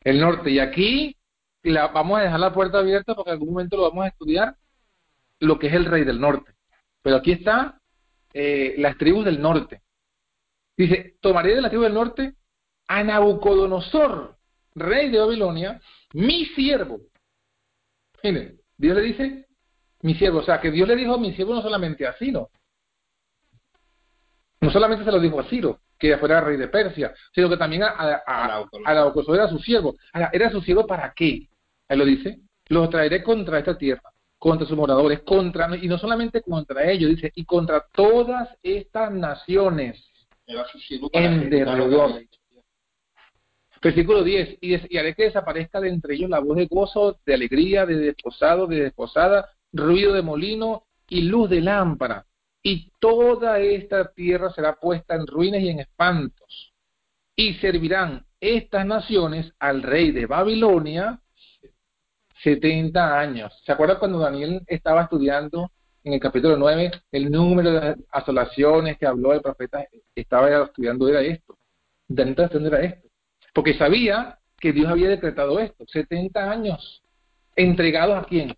[0.00, 0.50] El norte.
[0.50, 1.16] Y aquí
[1.70, 4.56] la, vamos a dejar la puerta abierta porque en algún momento lo vamos a estudiar,
[5.40, 6.52] lo que es el rey del norte.
[7.02, 7.80] Pero aquí está
[8.32, 9.82] eh, las tribus del norte.
[10.76, 12.34] Dice, tomaré de la tribu del norte
[12.88, 14.36] a Nabucodonosor,
[14.74, 15.80] rey de Babilonia,
[16.12, 17.00] mi siervo.
[18.22, 19.46] Miren, Dios le dice,
[20.02, 22.50] mi siervo, o sea, que Dios le dijo a mi siervo no solamente a Ciro,
[24.60, 27.84] no solamente se lo dijo a Ciro, que fuera rey de Persia, sino que también
[27.84, 29.94] a, a, a, a Nabucodonosor era su siervo.
[30.12, 31.48] Ahora, ¿era su siervo para qué?
[31.96, 34.02] Lo dice, los traeré contra esta tierra,
[34.38, 40.04] contra sus moradores, contra, y no solamente contra ellos, dice, y contra todas estas naciones
[41.12, 42.10] en derredor.
[43.82, 47.18] Versículo 10, y, des- y haré que desaparezca de entre ellos la voz de gozo,
[47.26, 52.24] de alegría, de desposado, de desposada, ruido de molino y luz de lámpara.
[52.62, 56.72] Y toda esta tierra será puesta en ruinas y en espantos.
[57.36, 61.20] Y servirán estas naciones al rey de Babilonia
[62.44, 63.52] 70 años.
[63.64, 65.72] ¿Se acuerdan cuando Daniel estaba estudiando
[66.04, 69.84] en el capítulo 9 el número de asolaciones que habló el profeta?
[70.14, 71.56] Estaba estudiando era esto.
[72.06, 73.08] Daniel estaba era esto.
[73.54, 75.86] Porque sabía que Dios había decretado esto.
[75.88, 77.02] 70 años
[77.56, 78.54] entregados a quién?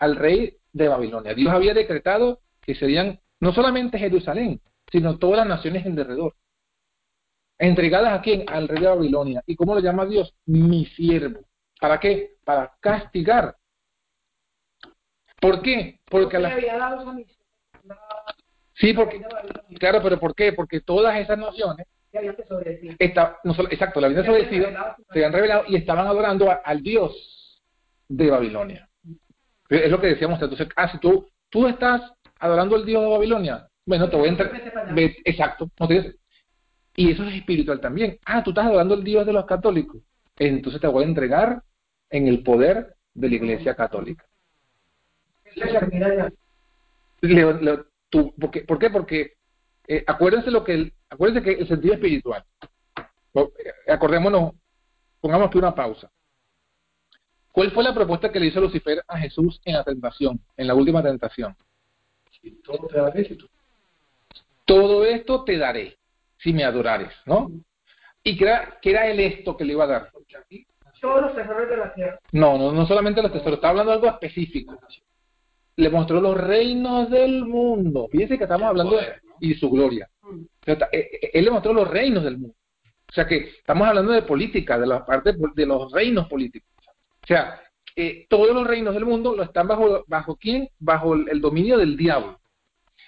[0.00, 1.34] Al rey de Babilonia.
[1.34, 6.34] Dios había decretado que serían no solamente Jerusalén, sino todas las naciones en derredor.
[7.56, 8.44] ¿Entregadas a quién?
[8.48, 9.42] Al rey de Babilonia.
[9.46, 10.34] ¿Y cómo lo llama Dios?
[10.46, 11.47] Mi siervo.
[11.80, 12.34] ¿Para qué?
[12.44, 13.56] Para castigar.
[15.40, 16.00] ¿Por qué?
[16.10, 16.56] Porque a la...
[18.74, 19.20] Sí, porque...
[19.78, 20.52] Claro, pero ¿por qué?
[20.52, 21.38] Porque todas esas
[22.36, 22.94] desobedecido.
[22.98, 24.96] esta- no solo, exacto, la desobedecido, revelado.
[25.12, 27.62] se habían revelado y estaban adorando a- al Dios
[28.08, 28.88] de Babilonia.
[29.68, 32.00] Es lo que decíamos entonces, ah, si tú, tú estás
[32.40, 34.50] adorando al Dios de Babilonia, bueno, te voy a entrar.
[35.24, 36.16] Exacto, no tienes-
[36.96, 38.18] y eso es espiritual también.
[38.24, 40.00] Ah, tú estás adorando al Dios de los católicos,
[40.36, 41.62] entonces te voy a entregar
[42.10, 44.24] en el poder de la Iglesia Católica.
[47.20, 48.60] Le- le- tú- ¿por, qué?
[48.62, 48.90] ¿Por qué?
[48.90, 49.32] Porque
[49.86, 52.44] eh, acuérdense lo que el, acuérdense que el sentido espiritual.
[53.34, 54.52] Eh, Acordémonos,
[55.20, 56.10] pongamos aquí una pausa.
[57.52, 60.74] ¿Cuál fue la propuesta que le hizo Lucifer a Jesús en la tentación, en la
[60.74, 61.56] última tentación?
[62.40, 62.98] Si todo te
[65.02, 65.98] esto te daré
[66.38, 67.50] si me adorares, ¿no?
[68.22, 70.10] ¿Y qué era, qué era el esto que le iba a dar?
[70.12, 70.66] Porque aquí
[71.00, 72.18] Todos los tesoros de la tierra.
[72.32, 74.78] No, no, no solamente los tesoros, está hablando de algo específico.
[75.76, 78.08] Le mostró los reinos del mundo.
[78.10, 79.34] Fíjense que estamos hablando de, poder, ¿no?
[79.40, 80.08] y su gloria.
[80.22, 80.40] Mm.
[80.42, 82.56] O sea, está- eh, eh, él le mostró los reinos del mundo.
[83.08, 86.68] O sea que estamos hablando de política, de la parte de los reinos políticos.
[87.22, 87.60] O sea,
[87.96, 90.68] eh, todos los reinos del mundo lo están bajo bajo quién?
[90.78, 92.38] Bajo el, el dominio del diablo.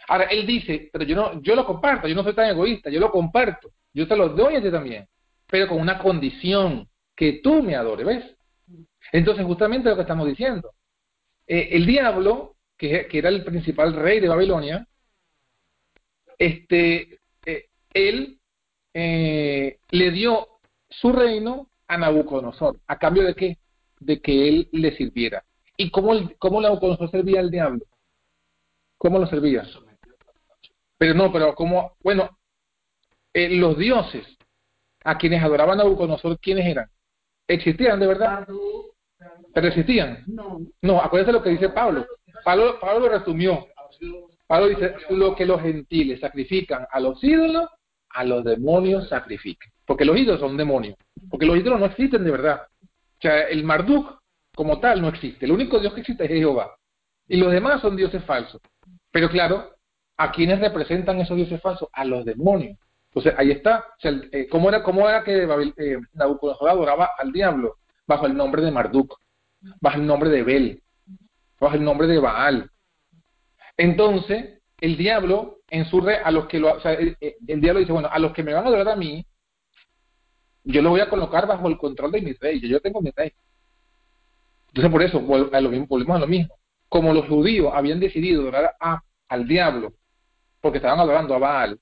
[0.08, 2.98] Ahora él dice, pero yo no yo lo comparto, yo no soy tan egoísta, yo
[2.98, 5.06] lo comparto, yo te lo doy a ti también,
[5.46, 6.88] pero con una condición
[7.20, 8.24] que tú me adores, ¿ves?
[9.12, 10.72] Entonces justamente lo que estamos diciendo,
[11.46, 14.88] eh, el diablo que, era el principal rey de Babilonia,
[16.38, 18.40] este, eh, él
[18.94, 20.48] eh, le dio
[20.88, 22.80] su reino a Nabucodonosor.
[22.86, 23.58] ¿A cambio de qué?
[23.98, 25.44] De que él le sirviera.
[25.76, 27.84] ¿Y cómo, el- cómo Nabucodonosor servía al diablo?
[28.96, 29.68] ¿Cómo lo servía?
[30.96, 32.30] Pero no, pero como, bueno,
[33.34, 34.26] eh, los dioses
[35.04, 36.88] a quienes adoraban a Nabucodonosor, ¿quiénes eran?
[37.50, 38.46] ¿Existían de verdad?
[39.52, 40.22] ¿Pero existían?
[40.28, 40.60] No.
[40.82, 42.06] No, acuérdense lo que dice Pablo.
[42.44, 43.66] Pablo, Pablo lo resumió.
[44.46, 47.68] Pablo dice, lo que los gentiles sacrifican a los ídolos,
[48.10, 49.68] a los demonios sacrifican.
[49.84, 50.94] Porque los ídolos son demonios.
[51.28, 52.60] Porque los ídolos no existen de verdad.
[52.82, 54.20] O sea, el Marduk
[54.54, 55.44] como tal no existe.
[55.44, 56.76] El único Dios que existe es Jehová.
[57.26, 58.60] Y los demás son dioses falsos.
[59.10, 59.74] Pero claro,
[60.16, 61.88] ¿a quiénes representan esos dioses falsos?
[61.92, 62.78] A los demonios.
[63.10, 63.84] Entonces, ahí está.
[64.02, 67.76] O eh, ¿cómo, era, ¿Cómo era que eh, Nabucodonosor adoraba al diablo?
[68.06, 69.18] Bajo el nombre de Marduk,
[69.80, 70.82] bajo el nombre de Bel,
[71.58, 72.70] bajo el nombre de Baal.
[73.76, 77.16] Entonces, el diablo, en su re, a los que lo, sea, el,
[77.60, 79.24] diablo dice, bueno, a los que me van a adorar a mí,
[80.64, 83.32] yo lo voy a colocar bajo el control de mi rey, yo, tengo mi rey.
[84.68, 85.52] Entonces, por eso, volvemos
[86.16, 86.54] a lo mismo.
[86.88, 89.94] Como los judíos habían decidido adorar a, al diablo,
[90.60, 91.80] porque estaban adorando a Baal,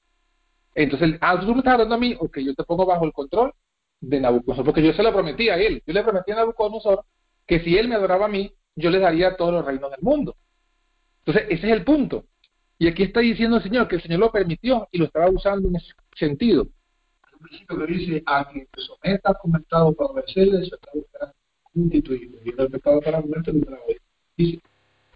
[0.84, 3.52] entonces, ah, tú me estás adorando a mí, ok, yo te pongo bajo el control
[4.00, 7.04] de Nabucodonosor, porque yo se lo prometí a él, yo le prometí a Nabucodonosor
[7.44, 10.36] que si él me adoraba a mí, yo le daría todos los reinos del mundo.
[11.24, 12.26] Entonces, ese es el punto.
[12.78, 15.68] Y aquí está diciendo el Señor que el Señor lo permitió y lo estaba usando
[15.68, 16.68] en ese sentido.
[17.32, 21.34] Un principio que dice, a quien te someta comentado para obedecerle, se está buscando
[21.74, 22.38] constituido.
[22.44, 24.00] Y el pecado para moverte no te la oye.
[24.36, 24.60] Dice,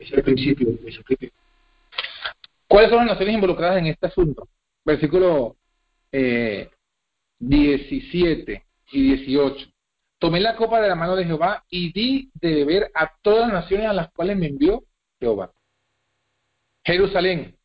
[0.00, 1.38] es el principio de sacrificio.
[2.66, 4.48] ¿Cuáles son las naciones involucradas en este asunto?
[4.84, 5.56] Versículo
[6.10, 6.70] eh,
[7.38, 9.66] 17 y 18.
[10.18, 13.62] Tomé la copa de la mano de Jehová y di de beber a todas las
[13.62, 14.84] naciones a las cuales me envió
[15.18, 15.52] Jehová.
[16.84, 17.56] Jerusalén,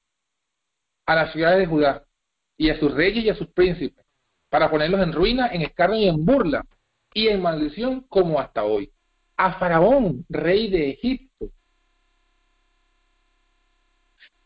[1.06, 2.03] a las ciudades de Judá,
[2.58, 4.03] y a sus reyes y a sus príncipes,
[4.49, 6.65] para ponerlos en ruina, en escarnio y en burla,
[7.13, 8.91] y en maldición como hasta hoy.
[9.38, 11.51] A Faraón, rey de Egipto.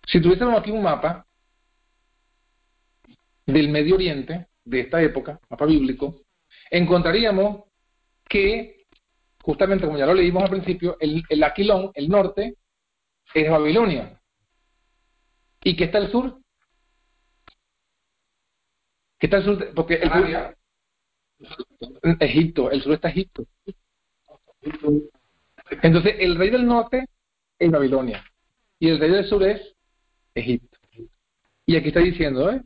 [0.07, 1.25] Si tuviésemos aquí un mapa
[3.51, 6.23] del Medio Oriente, de esta época, mapa bíblico,
[6.69, 7.63] encontraríamos
[8.27, 8.85] que,
[9.43, 12.55] justamente como ya lo leímos al principio, el, el Aquilón, el norte,
[13.33, 14.19] es Babilonia.
[15.63, 16.39] ¿Y qué está al sur?
[19.19, 19.73] ¿Qué está al sur?
[19.75, 20.57] Porque el sur,
[22.19, 23.45] Egipto, el sur está Egipto.
[25.81, 27.05] Entonces, el rey del norte
[27.57, 28.23] es Babilonia
[28.79, 29.75] y el rey del sur es
[30.33, 30.77] Egipto.
[31.65, 32.61] Y aquí está diciendo, ¿eh?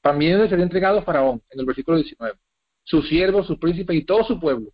[0.00, 2.36] También sería entregado a Faraón, en el versículo 19,
[2.82, 4.70] sus siervos, sus príncipes y todo su pueblo.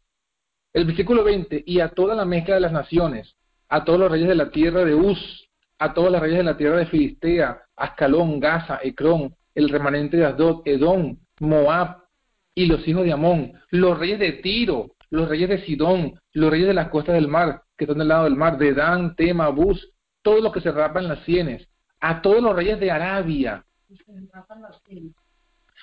[0.73, 3.35] El versículo 20, y a toda la mezcla de las naciones,
[3.69, 6.57] a todos los reyes de la tierra de Uz, a todos los reyes de la
[6.57, 12.05] tierra de Filistea, Ascalón, Gaza, Ecrón, el remanente de Asdod, Edom, Moab
[12.55, 16.69] y los hijos de Amón, los reyes de Tiro, los reyes de Sidón, los reyes
[16.69, 19.93] de las costas del mar, que están del lado del mar, de Dan, Tema, Bus,
[20.23, 21.69] todos los que se rapan las sienes,
[22.01, 23.65] a todos los reyes de Arabia,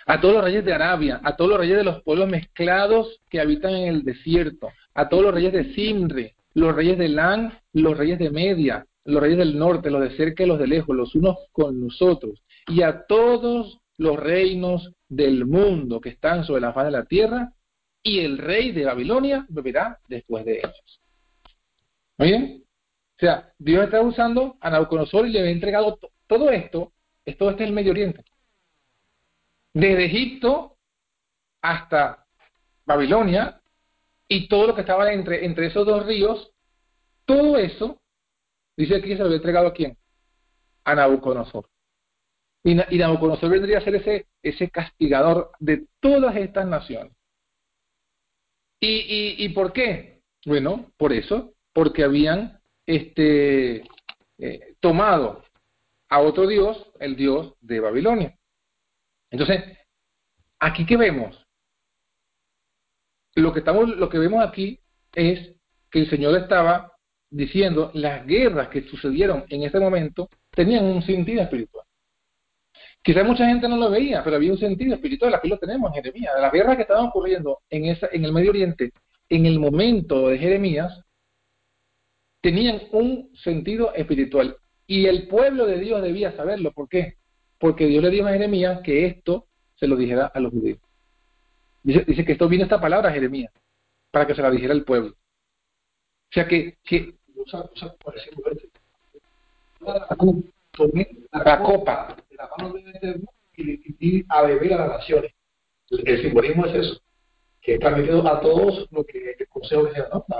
[0.06, 3.40] a todos los reyes de Arabia, a todos los reyes de los pueblos mezclados que
[3.40, 7.98] habitan en el desierto, a todos los reyes de Simre, los reyes de Lan, los
[7.98, 11.16] reyes de Media, los reyes del norte, los de cerca y los de lejos, los
[11.16, 16.86] unos con nosotros, y a todos los reinos del mundo que están sobre la faz
[16.86, 17.54] de la tierra,
[18.04, 21.02] y el rey de Babilonia beberá después de ellos.
[22.18, 22.64] ¿Muy bien?
[22.64, 26.94] O sea, Dios está usando a Nabucodonosor y le ha entregado todo esto,
[27.34, 28.24] todo esto es el Medio Oriente.
[29.74, 30.78] Desde Egipto
[31.62, 32.26] hasta
[32.86, 33.62] Babilonia
[34.28, 36.52] y todo lo que estaba entre, entre esos dos ríos,
[37.26, 38.02] todo eso,
[38.76, 39.98] dice aquí se lo había entregado a quién?
[40.86, 41.70] A Nabucodonosor.
[42.64, 47.14] Y, y Nabucodonosor vendría a ser ese, ese castigador de todas estas naciones.
[48.80, 50.22] ¿Y, y, y por qué?
[50.46, 53.84] Bueno, por eso, porque habían este,
[54.38, 55.44] eh, tomado
[56.10, 58.38] a otro dios, el dios de Babilonia.
[59.30, 59.64] Entonces,
[60.60, 61.46] aquí que vemos,
[63.36, 64.80] lo que estamos, lo que vemos aquí
[65.14, 65.56] es
[65.92, 66.92] que el Señor estaba
[67.30, 71.86] diciendo las guerras que sucedieron en ese momento tenían un sentido espiritual.
[73.02, 76.04] Quizás mucha gente no lo veía, pero había un sentido espiritual, aquí lo tenemos en
[76.04, 76.34] Jeremías.
[76.40, 78.92] Las guerras que estaban ocurriendo en, esa, en el Medio Oriente
[79.30, 81.02] en el momento de Jeremías
[82.42, 84.58] tenían un sentido espiritual.
[84.88, 86.72] Y el pueblo de Dios debía saberlo.
[86.72, 87.18] ¿Por qué?
[87.60, 90.80] Porque Dios le dijo a Jeremías que esto se lo dijera a los judíos.
[91.84, 93.52] Dice, dice que esto viene esta palabra a Jeremías,
[94.12, 95.12] para que se la dijera al pueblo.
[95.12, 97.16] O sea que, que
[101.32, 105.34] la copa la mano del Eterno y, a beber a las naciones.
[105.90, 107.02] El, simbolismo es eso,
[107.62, 110.20] que está metido a todos lo que el Consejo decía, ¿no?
[110.20, 110.38] está.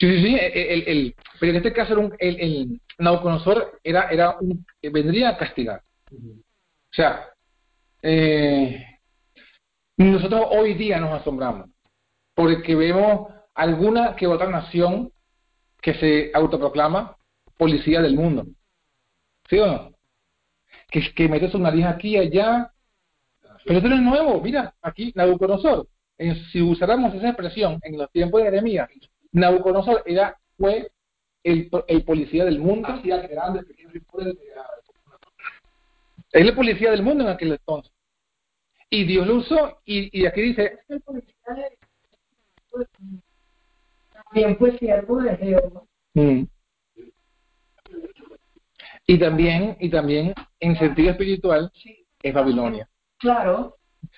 [0.00, 4.08] Sí, sí, sí, el, el, pero en este caso era un, el, el Nauconosor era,
[4.10, 5.82] era un, vendría a castigar.
[6.10, 7.28] O sea,
[8.02, 8.82] eh,
[9.98, 11.68] nosotros hoy día nos asombramos
[12.34, 15.12] porque vemos alguna que otra nación
[15.82, 17.18] que se autoproclama
[17.58, 18.46] policía del mundo.
[19.50, 19.92] ¿Sí o no?
[20.90, 22.72] Que, que mete su nariz aquí y allá.
[23.66, 24.40] Pero esto es nuevo.
[24.40, 25.86] Mira, aquí Nabucodonosor.
[26.50, 28.88] si usáramos esa expresión en los tiempos de Jeremías,
[29.32, 30.90] Nabucodonosor era, fue
[31.42, 32.88] el, el policía del mundo.
[36.32, 37.92] Es el policía del mundo en aquel entonces.
[38.88, 40.78] Y Dios lo usó, y, y aquí dice...
[44.24, 45.82] También fue siervo de Jehová.
[46.14, 46.44] Mm.
[49.06, 51.72] Y también, y también en sentido espiritual,
[52.22, 52.88] es Babilonia.
[53.18, 53.76] Claro.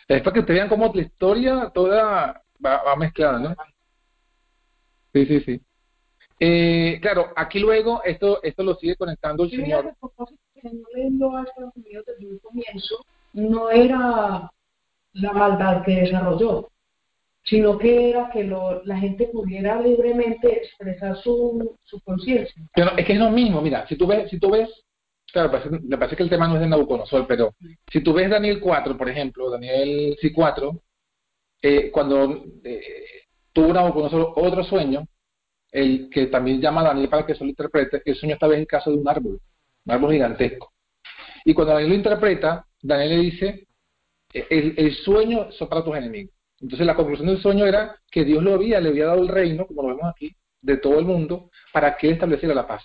[0.09, 3.57] Es para que ustedes vean cómo la historia toda va, va mezclada, ¿no?
[5.13, 5.61] Sí, sí, sí.
[6.41, 9.95] Eh, claro, aquí luego esto esto lo sigue conectando el Señor.
[10.95, 14.51] leyendo a Estados Unidos desde un comienzo no era
[15.13, 16.69] la maldad que desarrolló,
[17.45, 22.63] sino que era que lo, la gente pudiera libremente expresar su, su conciencia.
[22.75, 24.69] Pero es que es lo mismo, mira, si tú ves, si tú ves,
[25.33, 25.51] claro,
[25.83, 27.55] me parece que el tema no es de Nabucodonosor, pero
[27.91, 30.81] si tú ves Daniel 4, por ejemplo, Daniel sí 4,
[31.63, 32.83] eh, cuando eh,
[33.53, 35.07] tuvo Nabucodonosor otro sueño,
[35.73, 38.59] el que también llama a Daniel para que se lo interprete, el sueño esta vez
[38.59, 39.41] en caso de un árbol,
[39.85, 40.73] un árbol gigantesco.
[41.45, 43.67] Y cuando Daniel lo interpreta, Daniel le dice,
[44.33, 46.35] el, el sueño son para tus enemigos.
[46.61, 49.67] Entonces la conclusión del sueño era que Dios lo había, le había dado el reino,
[49.67, 52.85] como lo vemos aquí, de todo el mundo, para que él estableciera la paz.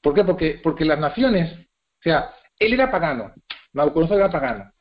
[0.00, 0.24] ¿Por qué?
[0.24, 3.32] Porque, porque las naciones, o sea, él era pagano,
[3.72, 4.72] Nabucodonosor era pagano,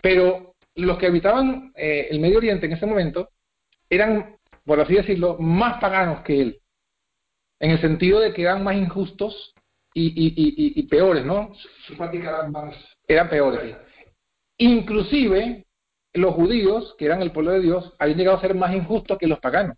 [0.00, 3.30] Pero los que habitaban eh, el Medio Oriente en ese momento
[3.90, 6.60] eran, por así decirlo, más paganos que él,
[7.60, 9.54] en el sentido de que eran más injustos
[9.94, 11.52] y, y, y, y peores, ¿no?
[11.86, 12.74] Sus prácticas eran más.
[13.06, 13.76] Eran peores.
[14.58, 15.66] Inclusive
[16.14, 19.26] los judíos, que eran el pueblo de Dios, habían llegado a ser más injustos que
[19.26, 19.76] los paganos.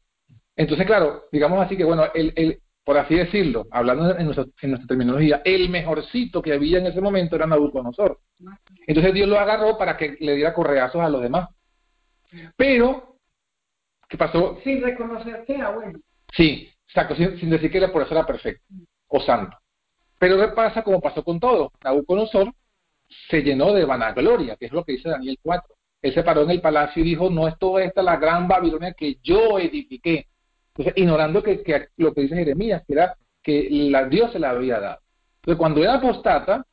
[0.56, 4.70] Entonces, claro, digamos así que, bueno, el, el, por así decirlo, hablando en nuestra, en
[4.70, 8.20] nuestra terminología, el mejorcito que había en ese momento era Nabucodonosor.
[8.86, 11.48] Entonces Dios lo agarró para que le diera correazos a los demás.
[12.56, 13.13] Pero,
[14.08, 14.58] ¿qué pasó?
[14.64, 15.98] Sin reconocer que era bueno.
[16.32, 18.64] Sí, exacto, sin, sin decir que por eso era perfecto
[19.08, 19.56] o santo.
[20.18, 21.72] Pero ¿qué pasa como pasó con todo?
[21.82, 22.52] Nabucodonosor
[23.28, 25.74] se llenó de vanagloria, que es lo que dice Daniel 4.
[26.02, 28.92] Él se paró en el palacio y dijo, no es toda esta la gran Babilonia
[28.92, 30.26] que yo edifiqué.
[30.68, 34.50] Entonces, ignorando que, que lo que dice Jeremías, que era que la, Dios se la
[34.50, 34.98] había dado.
[35.36, 36.64] Entonces, cuando era apostata,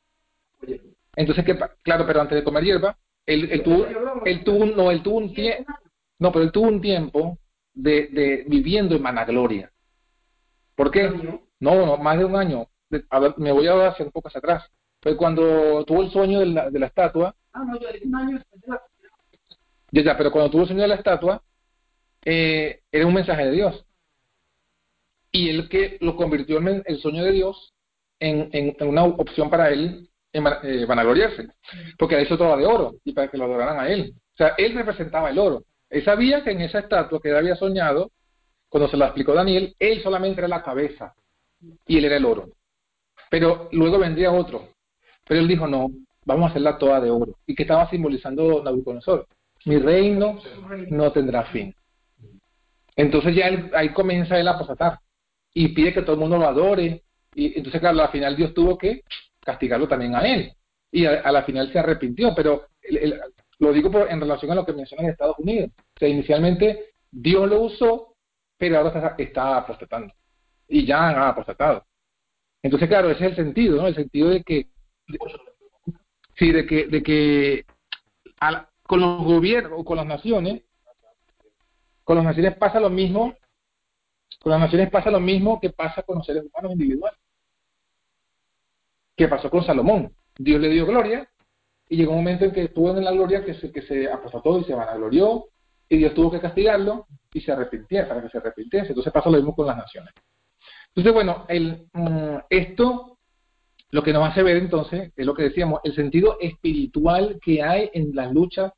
[1.16, 3.86] entonces, ¿qué, pa- claro, pero antes de comer hierba, él, él tuvo,
[4.26, 5.72] él tuvo, no, él tuvo un tiempo,
[6.22, 7.38] no, pero él tuvo un tiempo
[7.74, 9.72] de, de viviendo en vanagloria.
[10.76, 11.10] ¿Por qué?
[11.60, 12.68] No, no, más de un año.
[12.90, 14.64] De- a ver, me voy a hacer un poco hacia atrás.
[15.02, 18.38] Fue cuando tuvo el sueño de la, de la estatua, Ah, no, yo un año
[18.38, 18.82] después de la
[19.92, 21.44] ya, ya, pero cuando tuvo el sueño de la estatua,
[22.24, 23.86] eh, era un mensaje de Dios.
[25.32, 27.74] Y él que lo convirtió en el- sueño de Dios
[28.20, 31.48] en, en- en una opción para él en eh, vanagloriarse.
[31.98, 34.14] Porque le hizo toda de oro y para que lo adoraran a él.
[34.34, 35.64] O sea, él representaba el oro.
[35.92, 38.12] Él sabía que en esa estatua que él había soñado,
[38.70, 41.14] cuando se la explicó Daniel, él solamente era la cabeza
[41.86, 42.50] y él era el oro.
[43.30, 44.70] Pero luego vendría otro.
[45.28, 45.92] Pero él dijo, no,
[46.26, 47.36] vamos a hacerla toda de oro.
[47.46, 49.28] ¿Y qué estaba simbolizando Nabucodonosor?
[49.66, 50.40] Mi reino
[50.90, 51.76] no tendrá fin.
[52.96, 55.00] Entonces ya él- ahí comienza él a apostatar
[55.54, 57.04] y pide que todo el mundo lo adore.
[57.36, 59.04] Y entonces, claro, al final Dios tuvo que
[59.42, 60.54] castigarlo también a él.
[60.92, 63.20] Y a, la final se arrepintió, pero el-
[63.62, 65.70] lo digo por- en relación a lo que mencionan de Estados Unidos.
[65.78, 68.16] O sea, inicialmente Dios lo usó,
[68.58, 70.14] pero ahora está, está apostatando.
[70.68, 71.86] Y ya han apostatado.
[72.64, 73.88] Entonces, claro, ese es el sentido, ¿no?
[73.88, 74.68] El sentido de que,
[76.38, 77.66] sí, de que, de que
[78.84, 80.64] con los gobiernos o con las naciones,
[82.04, 83.36] con las naciones pasa lo mismo,
[84.42, 87.20] con las naciones pasa lo mismo que pasa con los seres humanos individuales.
[89.16, 90.16] Que pasó con Salomón.
[90.36, 91.30] Dios le dio gloria
[91.92, 94.58] y llegó un momento en que estuvo en la gloria que se, que se apostató
[94.58, 95.48] y se vanaglorió
[95.90, 98.88] y Dios tuvo que castigarlo y se arrepintiera, para que se arrepintiese.
[98.88, 100.14] Entonces pasa lo mismo con las naciones.
[100.88, 103.18] Entonces, bueno, el, mm, esto
[103.90, 107.90] lo que nos hace ver entonces es lo que decíamos, el sentido espiritual que hay
[107.94, 108.72] en las luchas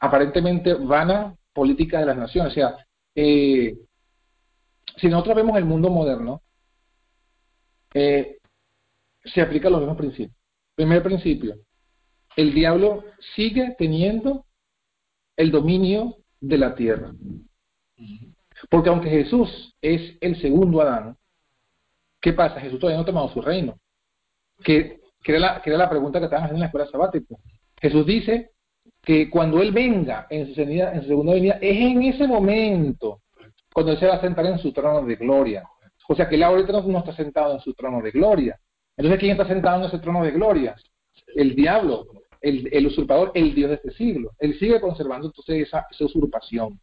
[0.00, 2.50] aparentemente vanas políticas de las naciones.
[2.50, 2.76] O sea,
[3.14, 3.76] eh,
[4.96, 6.42] si nosotros vemos el mundo moderno,
[7.94, 8.38] eh,
[9.24, 10.36] se aplican los mismos principios.
[10.74, 11.54] Primer principio,
[12.36, 13.04] el diablo
[13.34, 14.44] sigue teniendo
[15.36, 17.12] el dominio de la tierra.
[18.70, 21.16] Porque aunque Jesús es el segundo Adán,
[22.20, 22.60] ¿qué pasa?
[22.60, 23.78] Jesús todavía no ha tomado su reino.
[24.62, 27.34] Que, era, la, pregunta que estaban haciendo en la escuela sabática.
[27.80, 28.52] Jesús dice
[29.02, 33.22] que cuando Él venga en su, en su segunda venida, es en ese momento
[33.72, 35.68] cuando Él se va a sentar en su trono de gloria.
[36.08, 38.58] O sea que Él ahorita no está sentado en su trono de gloria.
[38.96, 40.76] Entonces, ¿quién está sentado en ese trono de gloria?
[41.34, 42.06] El diablo,
[42.44, 44.32] el, el usurpador, el Dios de este siglo.
[44.38, 46.78] Él sigue conservando entonces esa, esa usurpación.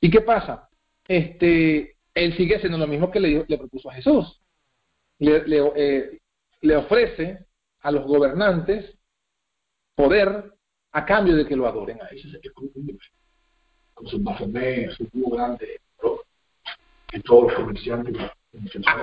[0.00, 0.68] ¿Y qué pasa?
[1.08, 4.40] Este, él sigue haciendo lo mismo que le, le propuso a Jesús.
[5.18, 6.20] Le, le, eh,
[6.60, 7.38] le ofrece
[7.80, 8.94] a los gobernantes
[9.94, 10.52] poder
[10.92, 12.38] a cambio de que lo adoren a ellos.
[13.94, 15.80] Con sus bafemés, su cubo grande,
[17.12, 18.14] y todos los comerciantes.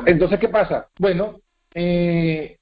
[0.06, 0.88] Entonces, ¿qué pasa?
[1.00, 1.40] Bueno,
[1.74, 2.58] eh,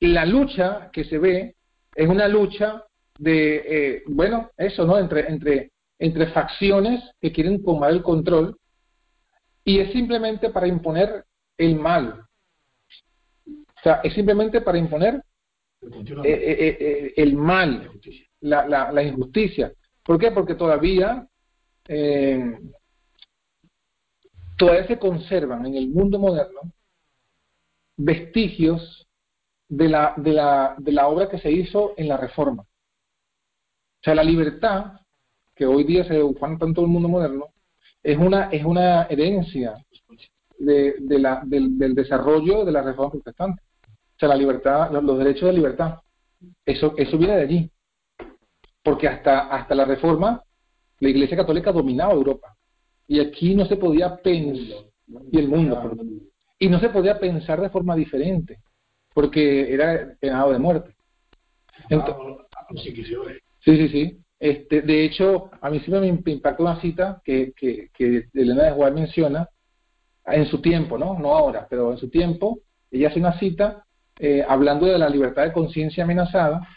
[0.00, 1.54] la lucha que se ve
[1.94, 2.84] es una lucha
[3.18, 4.98] de, eh, bueno, eso, ¿no?
[4.98, 8.56] Entre, entre, entre facciones que quieren tomar el control
[9.64, 11.24] y es simplemente para imponer
[11.56, 12.20] el mal.
[13.46, 15.22] O sea, es simplemente para imponer
[15.82, 17.90] eh, eh, eh, eh, el mal,
[18.40, 19.72] la, la, la, injusticia.
[20.02, 20.30] ¿Por qué?
[20.30, 21.26] Porque todavía,
[21.88, 22.58] eh,
[24.56, 26.60] todavía se conservan en el mundo moderno
[27.96, 29.03] vestigios
[29.68, 32.62] de la, de, la, de la obra que se hizo en la Reforma.
[32.62, 35.00] O sea, la libertad,
[35.54, 37.46] que hoy día se ufana tanto el mundo moderno,
[38.02, 39.74] es una, es una herencia
[40.58, 43.62] de, de la, del, del, desarrollo de la Reforma Protestante.
[43.86, 45.98] O sea, la libertad, los, los derechos de libertad.
[46.64, 47.70] Eso, eso viene de allí.
[48.82, 50.42] Porque hasta, hasta la Reforma,
[51.00, 52.54] la Iglesia Católica dominaba Europa.
[53.08, 54.84] Y aquí no se podía pensar,
[55.30, 55.94] y el mundo,
[56.58, 58.60] y no se podía pensar de forma diferente,
[59.14, 60.94] porque era penado de muerte.
[61.88, 62.14] Entonces,
[63.64, 64.18] Sí, sí, sí.
[64.38, 68.72] Este, de hecho, a mí sí me impactó una cita que, que, que Elena de
[68.72, 69.48] Juárez menciona
[70.26, 71.18] en su tiempo, ¿no?
[71.18, 72.58] No ahora, pero en su tiempo,
[72.90, 73.84] ella hace una cita
[74.18, 76.68] eh, hablando de la libertad de conciencia amenazada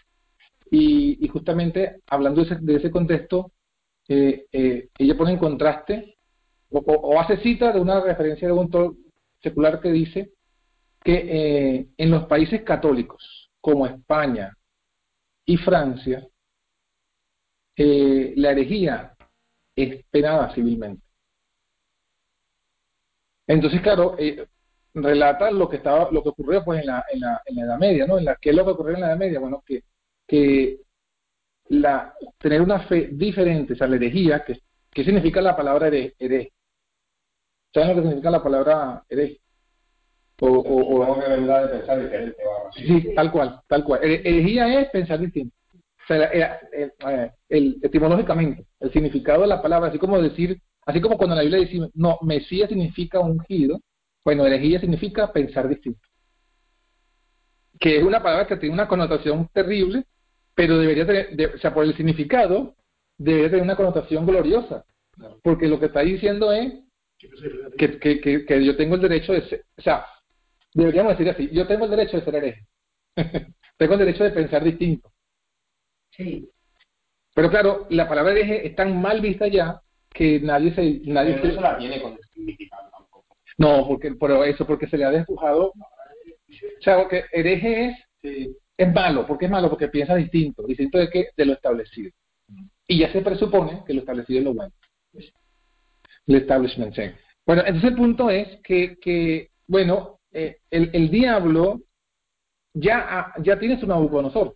[0.71, 3.51] y, y, justamente hablando de ese, de ese contexto,
[4.07, 6.15] eh, eh, ella pone en contraste
[6.69, 8.95] o, o, o, hace cita de una referencia de un autor
[9.41, 10.31] secular que dice
[11.03, 14.55] que eh, en los países católicos como España
[15.45, 16.27] y Francia,
[17.75, 19.15] eh, la herejía
[19.75, 21.03] es penada civilmente.
[23.47, 24.47] Entonces, claro, eh,
[24.93, 27.77] relata lo que estaba, lo que ocurrió pues en la, en la, en la Edad
[27.79, 28.17] Media, ¿no?
[28.17, 29.39] En la, ¿Qué es lo que ocurrió en la Edad Media?
[29.39, 29.83] Bueno, que,
[30.27, 30.81] que
[31.69, 34.59] la, tener una fe diferente, o sea, la herejía, que,
[34.91, 36.53] ¿qué significa la palabra hereje?
[37.73, 39.39] ¿Saben lo que significa la palabra hereje?
[40.39, 42.37] O, o, o que vendrá de pensar diferente.
[42.75, 44.01] Sí, tal cual, tal cual.
[44.03, 45.55] Herejía es pensar distinto.
[45.73, 51.01] O sea, el, el, el, etimológicamente, el significado de la palabra, así como decir, así
[51.01, 53.81] como cuando en la Biblia dice, no, Mesías significa ungido,
[54.23, 55.99] bueno, herejía significa pensar distinto.
[57.79, 60.05] Que es una palabra que tiene una connotación terrible,
[60.53, 62.75] pero debería tener, de, o sea, por el significado,
[63.17, 64.85] debería tener una connotación gloriosa.
[65.43, 66.73] Porque lo que está diciendo es
[67.77, 70.05] que, que, que, que yo tengo el derecho de ser, o sea,
[70.83, 72.65] deberíamos decir así, yo tengo el derecho de ser hereje.
[73.77, 75.11] tengo el derecho de pensar distinto.
[76.11, 76.49] Sí.
[77.33, 79.81] Pero claro, la palabra hereje es tan mal vista ya
[80.13, 81.01] que nadie se...
[81.11, 83.37] Nadie Pero no se la tiene con significado tampoco.
[83.57, 85.67] No, porque, por eso, porque se le ha despujado...
[85.67, 88.55] O sea, porque hereje es, Sí.
[88.75, 89.27] es malo.
[89.27, 89.69] ¿Por qué es malo?
[89.69, 90.63] Porque piensa distinto.
[90.63, 92.11] Distinto de que de lo establecido.
[92.87, 94.73] Y ya se presupone que lo establecido es lo bueno.
[96.27, 96.95] El establishment.
[96.95, 97.03] sí.
[97.45, 101.81] Bueno, entonces el punto es que, que bueno, eh, el, el diablo
[102.71, 104.55] ya, ya tiene su Nabucodonosor.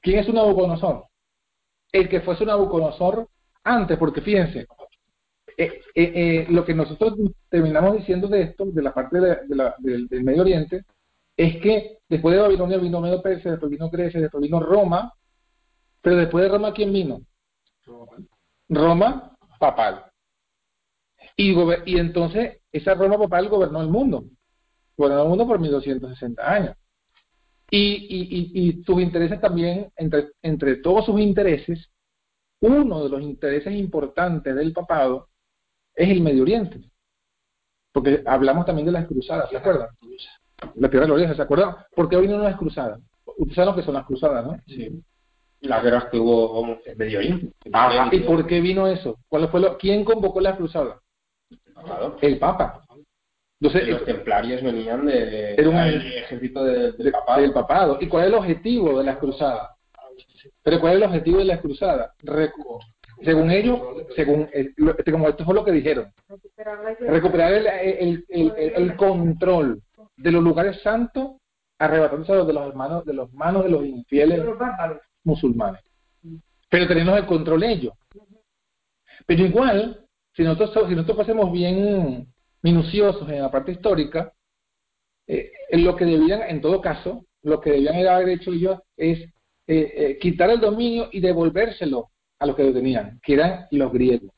[0.00, 1.06] ¿Quién es un Nabucodonosor?
[1.90, 3.28] El que fuese un Nabucodonosor
[3.64, 4.68] antes, porque fíjense,
[5.56, 7.14] eh, eh, lo que nosotros
[7.48, 10.84] terminamos diciendo de esto, de la parte de la, de la, del, del, Medio Oriente,
[11.36, 15.12] es que después de Babilonia vino Medo Persia, después vino Grecia, después vino Roma,
[16.00, 17.20] pero después de Roma, ¿quién vino?
[18.68, 20.07] Roma papal.
[21.40, 21.54] Y,
[21.86, 24.24] y entonces esa Roma papal gobernó el mundo,
[24.96, 26.76] gobernó el mundo por 1260 años.
[27.70, 31.88] Y, y, y, y sus intereses también, entre, entre todos sus intereses,
[32.60, 35.28] uno de los intereses importantes del papado
[35.94, 36.80] es el Medio Oriente.
[37.92, 39.88] Porque hablamos también de las cruzadas, ¿se acuerdan?
[40.74, 41.76] La tierra gloriosa, ¿se acuerdan?
[41.94, 42.98] ¿Por qué vinieron las cruzadas?
[43.24, 44.58] Ustedes saben lo que son las cruzadas, ¿no?
[44.66, 45.00] Sí.
[45.60, 47.52] Las guerras que hubo en Medio Oriente.
[47.72, 48.08] Ajá.
[48.12, 49.18] ¿Y por qué vino eso?
[49.28, 50.98] ¿Cuál fue lo, ¿Quién convocó las cruzadas?
[51.84, 52.16] Claro.
[52.20, 52.82] El Papa.
[53.60, 57.40] Entonces, los templarios venían de, era un ejército de, papado.
[57.40, 57.98] del papado.
[58.00, 59.70] ¿Y cuál es el objetivo de las cruzadas?
[60.62, 62.12] Pero ¿cuál es el objetivo de las cruzadas?
[62.22, 62.78] Recu
[63.24, 63.80] según ellos,
[64.14, 66.12] según el, este, como esto fue lo que dijeron,
[67.00, 69.82] recuperar el, el, el, el, control
[70.16, 71.32] de los lugares santos,
[71.78, 74.44] arrebatándose de los hermanos, de los manos de los infieles
[75.24, 75.82] musulmanes.
[76.70, 77.94] Pero tenemos el control ellos.
[79.26, 80.06] Pero igual,
[80.38, 80.86] si nosotros,
[81.26, 82.28] si bien
[82.62, 84.32] minuciosos en la parte histórica,
[85.26, 89.32] eh, lo que debían, en todo caso, lo que debían haber hecho ellos es eh,
[89.66, 94.30] eh, quitar el dominio y devolvérselo a los que lo tenían, que eran los griegos.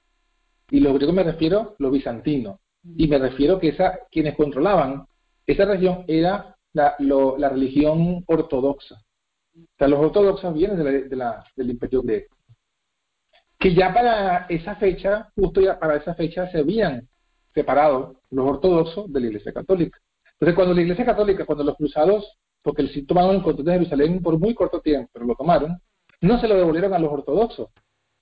[0.70, 2.58] Y los griegos me refiero los bizantinos.
[2.96, 5.04] Y me refiero que esa, quienes controlaban
[5.46, 6.96] esa región era la,
[7.50, 9.02] religión ortodoxa.
[9.78, 12.39] Los ortodoxos vienen la, del imperio griego.
[13.60, 17.06] Que ya para esa fecha, justo ya para esa fecha, se habían
[17.54, 19.98] separado los ortodoxos de la Iglesia Católica.
[20.32, 23.72] Entonces, cuando la Iglesia Católica, cuando los cruzados, porque el sí tomaron el control de
[23.72, 25.78] Jerusalén por muy corto tiempo, pero lo tomaron,
[26.22, 27.68] no se lo devolvieron a los ortodoxos,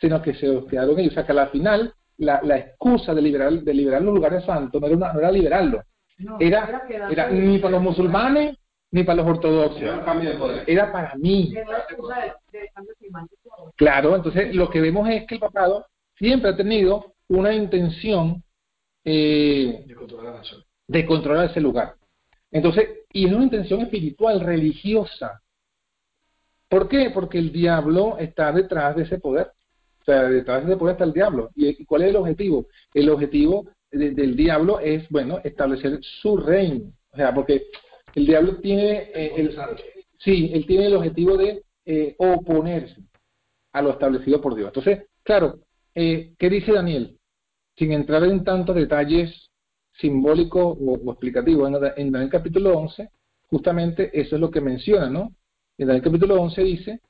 [0.00, 1.12] sino que se quedaron ellos.
[1.12, 4.80] O sea, que al final la, la excusa de liberar, de liberar los lugares santos
[4.80, 5.82] no era, una, no era liberarlo,
[6.18, 8.56] No, era, era, era ni para los musulmanes
[8.90, 9.82] ni para los ortodoxos.
[9.82, 11.52] Era de para mí.
[11.54, 13.37] Era la excusa de, de cambio climático.
[13.76, 15.86] Claro, entonces lo que vemos es que el papado
[16.16, 18.42] siempre ha tenido una intención
[19.04, 20.42] eh, de controlar
[20.86, 21.94] de controlar ese lugar.
[22.50, 25.42] Entonces, y es una intención espiritual, religiosa.
[26.68, 27.10] ¿Por qué?
[27.10, 29.52] Porque el diablo está detrás de ese poder.
[30.00, 31.50] O sea, detrás de ese poder está el diablo.
[31.54, 32.66] ¿Y cuál es el objetivo?
[32.94, 36.90] El objetivo de, del diablo es, bueno, establecer su reino.
[37.12, 37.66] O sea, porque
[38.14, 39.56] el diablo tiene, eh, el,
[40.18, 43.07] sí, él tiene el objetivo de eh, oponerse
[43.72, 44.68] a lo establecido por Dios.
[44.68, 45.60] Entonces, claro,
[45.94, 47.18] eh, ¿qué dice Daniel?
[47.76, 49.50] Sin entrar en tantos detalles
[49.92, 53.10] simbólicos o, o explicativos, en, en Daniel capítulo 11,
[53.48, 55.32] justamente eso es lo que menciona, ¿no?
[55.76, 57.00] En Daniel capítulo 11 dice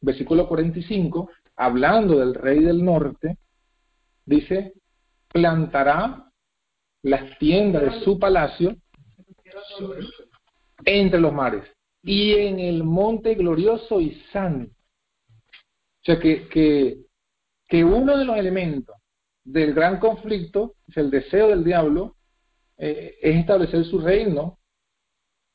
[0.00, 3.36] versículo 45, hablando del rey del norte,
[4.24, 4.74] dice,
[5.28, 6.30] plantará
[7.02, 8.76] las tiendas de su palacio
[10.84, 11.64] entre los mares
[12.02, 14.72] y en el monte glorioso y santo.
[16.00, 16.98] O sea que, que,
[17.68, 18.96] que uno de los elementos
[19.44, 22.16] del gran conflicto, es el deseo del diablo,
[22.78, 24.58] eh, es establecer su reino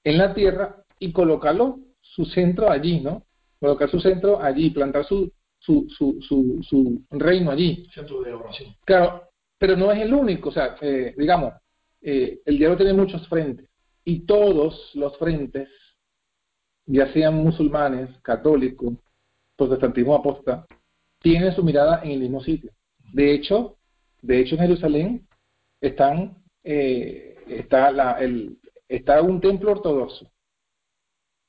[0.04, 3.26] en la tierra y colocarlo, su centro allí, ¿no?
[3.60, 7.88] Colocar su centro allí, plantar su, su, su, su, su reino allí.
[7.94, 8.76] Centro de oración.
[8.86, 11.54] Claro, pero no es el único, o sea, eh, digamos,
[12.02, 13.68] eh, el diablo tiene muchos frentes
[14.04, 15.68] y todos los frentes,
[16.86, 18.94] ya sean musulmanes, católicos,
[19.56, 20.66] protestantismo apóstata,
[21.22, 22.72] tienen su mirada en el mismo sitio.
[23.14, 23.78] De hecho,
[24.22, 25.28] de hecho en Jerusalén
[25.82, 30.30] están, eh, está, la, el, está un templo ortodoxo,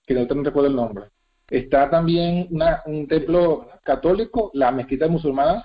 [0.06, 1.06] que no, no recuerdo el nombre.
[1.48, 5.64] Está también una, un templo católico, la mezquita musulmana,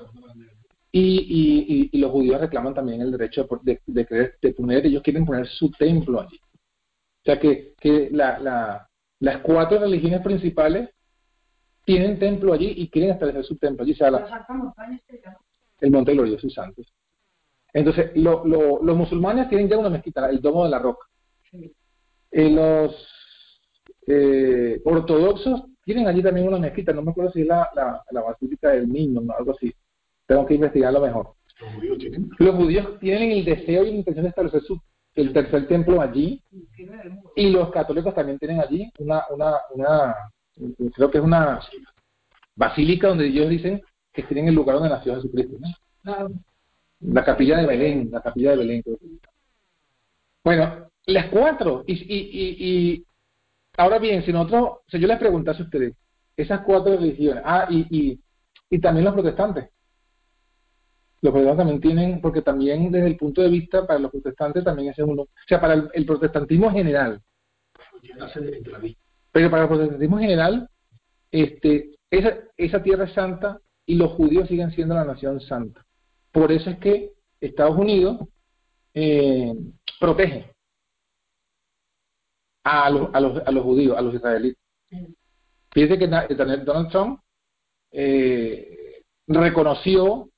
[0.92, 5.48] y, y, los judíos reclaman también el derecho de, de, de, poner, ellos quieren poner
[5.48, 6.38] su templo allí.
[6.38, 8.90] O sea que, que la, la,
[9.20, 10.90] las cuatro religiones principales
[11.84, 13.94] tienen templo allí y quieren establecer su templo allí.
[13.94, 14.46] O sea, la,
[15.80, 16.94] el Monte Glorioso y Santos.
[17.74, 21.08] Entonces, lo, lo, los musulmanes tienen ya una mezquita, el Domo de la Roca.
[22.32, 23.08] Eh, los
[24.08, 28.22] eh, ortodoxos tienen allí también una mezquita, no me acuerdo si es la, la, la
[28.22, 29.34] Basílica del Niño, ¿no?
[29.38, 29.74] algo así.
[30.26, 31.34] Tengo que investigarlo mejor.
[31.60, 32.30] Los judíos tienen.
[32.38, 34.80] Los judíos tienen el deseo y la intención de establecer su,
[35.16, 36.42] el tercer templo allí.
[37.36, 40.16] Y los católicos también tienen allí una, una, una
[40.94, 41.60] creo que es una
[42.56, 43.82] basílica donde ellos dicen
[44.14, 45.58] que tienen el lugar donde nació Jesucristo.
[46.04, 46.30] ¿no?
[47.00, 48.84] La capilla de Belén, la capilla de Belén.
[50.44, 51.84] Bueno, las cuatro.
[51.88, 53.06] Y, y, y, y
[53.78, 55.96] ahora bien, si nosotros, si yo les preguntase a ustedes,
[56.36, 58.20] esas cuatro religiones, ah, y, y,
[58.70, 59.70] y también los protestantes,
[61.22, 64.90] los protestantes también tienen, porque también desde el punto de vista para los protestantes también
[64.90, 67.22] es uno, o sea, para el, el protestantismo general,
[69.32, 70.70] pero para el protestantismo general,
[71.32, 75.86] este, esa, esa tierra es santa y los judíos siguen siendo la nación santa.
[76.32, 78.20] Por eso es que Estados Unidos
[78.94, 79.54] eh,
[80.00, 80.52] protege
[82.64, 84.62] a los, a, los, a los judíos, a los israelitas.
[85.72, 87.20] Fíjense que Donald Trump
[87.92, 90.30] eh, reconoció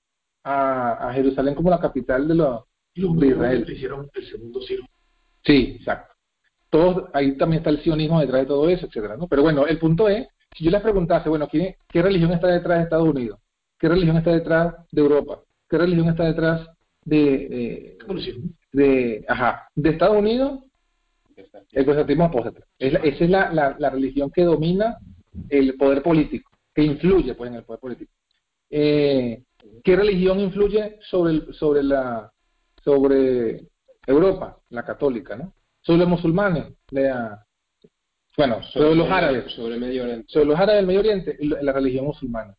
[0.43, 2.63] a, a, Jerusalén como la capital de, los,
[2.93, 3.65] de Israel.
[3.67, 4.61] Hicieron el segundo.
[4.61, 6.12] Sí, exacto.
[6.73, 9.27] Todos, ahí también está el sionismo detrás de todo eso, etcétera, ¿no?
[9.27, 12.79] Pero bueno, el punto es, si yo les preguntase, bueno, ¿qué, ¿qué religión está detrás
[12.79, 13.39] de Estados Unidos?
[13.77, 15.39] ¿Qué religión está detrás de Europa?
[15.69, 16.67] ¿Qué religión está detrás
[17.05, 20.61] de, de, de, ajá, de Estados Unidos?
[21.35, 22.61] El protestantismo apóstata.
[22.79, 24.97] Es esa es la, la, religión que domina
[25.49, 28.11] el poder político, que influye pues, en el poder político.
[28.71, 29.43] Eh,
[29.83, 32.31] ¿Qué religión influye sobre, sobre, la,
[32.83, 33.67] sobre
[34.07, 34.57] Europa?
[34.69, 35.53] La católica, ¿no?
[35.83, 37.45] Sobre los musulmanes, la,
[38.35, 39.51] bueno, sobre, sobre los árabes.
[39.51, 40.25] Sobre Medio Oriente.
[40.27, 42.55] Sobre los árabes del Medio Oriente, la religión musulmana.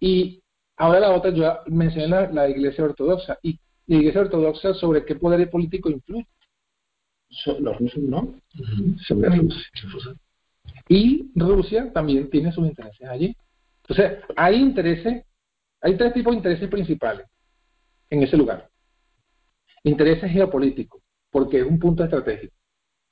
[0.00, 0.42] Y
[0.76, 3.38] ahora la otra, yo mencioné la, la Iglesia Ortodoxa.
[3.42, 6.26] Y la Iglesia Ortodoxa, ¿sobre qué poder político influye?
[7.30, 8.20] So, los rusos no.
[8.20, 8.98] Uh -huh.
[9.06, 10.14] Sobre Rusia.
[10.88, 13.36] Y Rusia también tiene sus intereses allí.
[13.82, 15.24] Entonces, hay intereses,
[15.80, 17.26] hay tres tipos de intereses principales
[18.10, 18.68] en ese lugar.
[19.84, 22.54] Intereses geopolíticos, porque es un punto estratégico,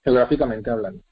[0.07, 1.03] geográficamente hablando.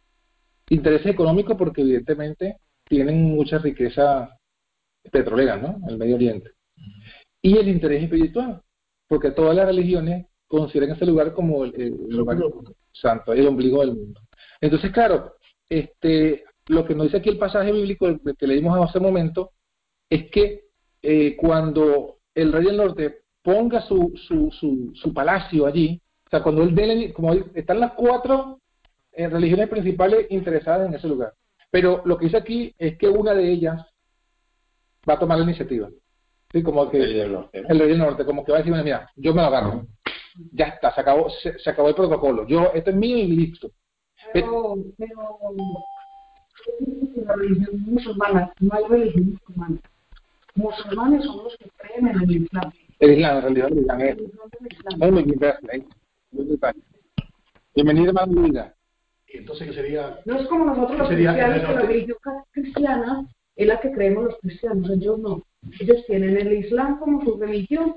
[0.71, 4.39] Intereses económicos, porque evidentemente tienen mucha riqueza
[5.11, 5.81] petrolera, ¿no?
[5.89, 6.53] El Medio Oriente.
[7.43, 8.63] Y el interés espiritual,
[9.09, 12.39] porque todas las religiones consideran ese lugar como el, el, lugar
[12.93, 14.21] santo, el ombligo del mundo.
[14.61, 15.35] Entonces, claro,
[15.69, 18.07] este, lo que nos dice aquí el pasaje bíblico
[18.39, 19.51] que leímos hace un momento
[20.09, 20.67] es que
[21.03, 26.43] eh, cuando el rey del norte ponga su, su, su, su palacio allí, o sea,
[26.43, 28.61] cuando él dé, como están las cuatro
[29.17, 31.33] eh, religiones principales interesadas en ese lugar.
[31.71, 33.85] Pero lo que dice aquí es que una de ellas
[35.09, 35.89] va a tomar la iniciativa.
[36.53, 37.59] Sí, como que El rey del norte.
[37.69, 39.87] el rey del norte, como que va a decir, mira, yo me lo agarro.
[40.53, 42.47] Ya está, se acabó, se, se acabó el protocolo.
[42.47, 43.71] Yo, esto es mío y listo.
[44.33, 45.39] Pero, pero
[47.27, 49.81] la religión musulmana, no hay religión musulmana.
[50.55, 52.73] Musulmanes son los que creen en el Islam.
[53.01, 54.17] El Islam, en realidad, el Islam es.
[57.75, 58.75] Bienvenido, hermano Luisa.
[59.39, 60.21] Entonces, ¿qué sería?
[60.25, 62.19] No es como nosotros los Sería cristianos, que la religión
[62.53, 63.27] cristiana
[63.57, 65.43] es la que creemos los cristianos, ellos no.
[65.81, 67.97] Ellos tienen el Islam como su religión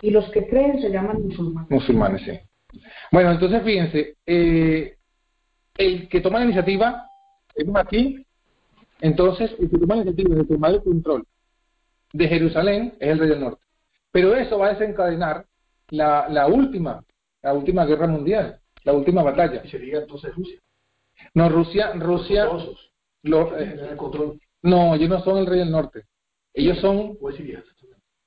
[0.00, 1.70] y los que creen se llaman musulmanes.
[1.70, 2.80] Musulmanes, sí.
[3.10, 4.96] Bueno, entonces fíjense, eh,
[5.76, 7.06] el que toma la iniciativa,
[7.56, 8.24] vemos aquí,
[9.00, 11.26] Entonces, el que toma la iniciativa de tomar el control
[12.12, 13.62] de Jerusalén es el rey del norte.
[14.10, 15.46] Pero eso va a desencadenar
[15.88, 17.02] la, la última,
[17.42, 19.62] la última guerra mundial, la última batalla.
[19.64, 20.60] Y sería entonces Rusia.
[21.34, 22.92] No, Rusia, Rusia, Poderosos.
[23.22, 26.04] lo- Tienen eh, no, ellos no son el rey del norte.
[26.54, 27.64] Ellos son, O es Siria.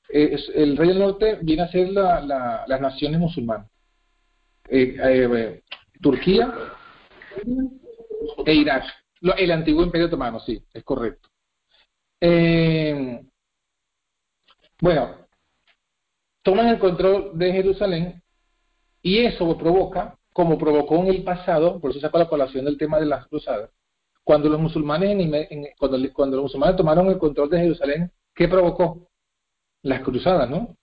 [0.09, 3.69] eh, es- el rey del norte viene a ser la, la- las naciones musulmanas.
[4.67, 5.61] Eh,
[6.01, 6.53] Turquía
[8.45, 8.83] e Irak.
[9.21, 11.29] Lo- el antiguo imperio otomano, sí, es correcto.
[14.81, 15.15] Bueno,
[16.43, 18.21] toman el control de Jerusalén
[19.01, 22.99] y eso provoca, como provocó en el pasado, por eso saco la colación del tema
[22.99, 23.69] de las cruzadas,
[24.21, 28.49] cuando los musulmanes en, en- cuando, cuando los musulmanes tomaron el control de Jerusalén, ¿qué
[28.49, 29.07] provocó?
[29.81, 30.75] Las cruzadas, ¿no?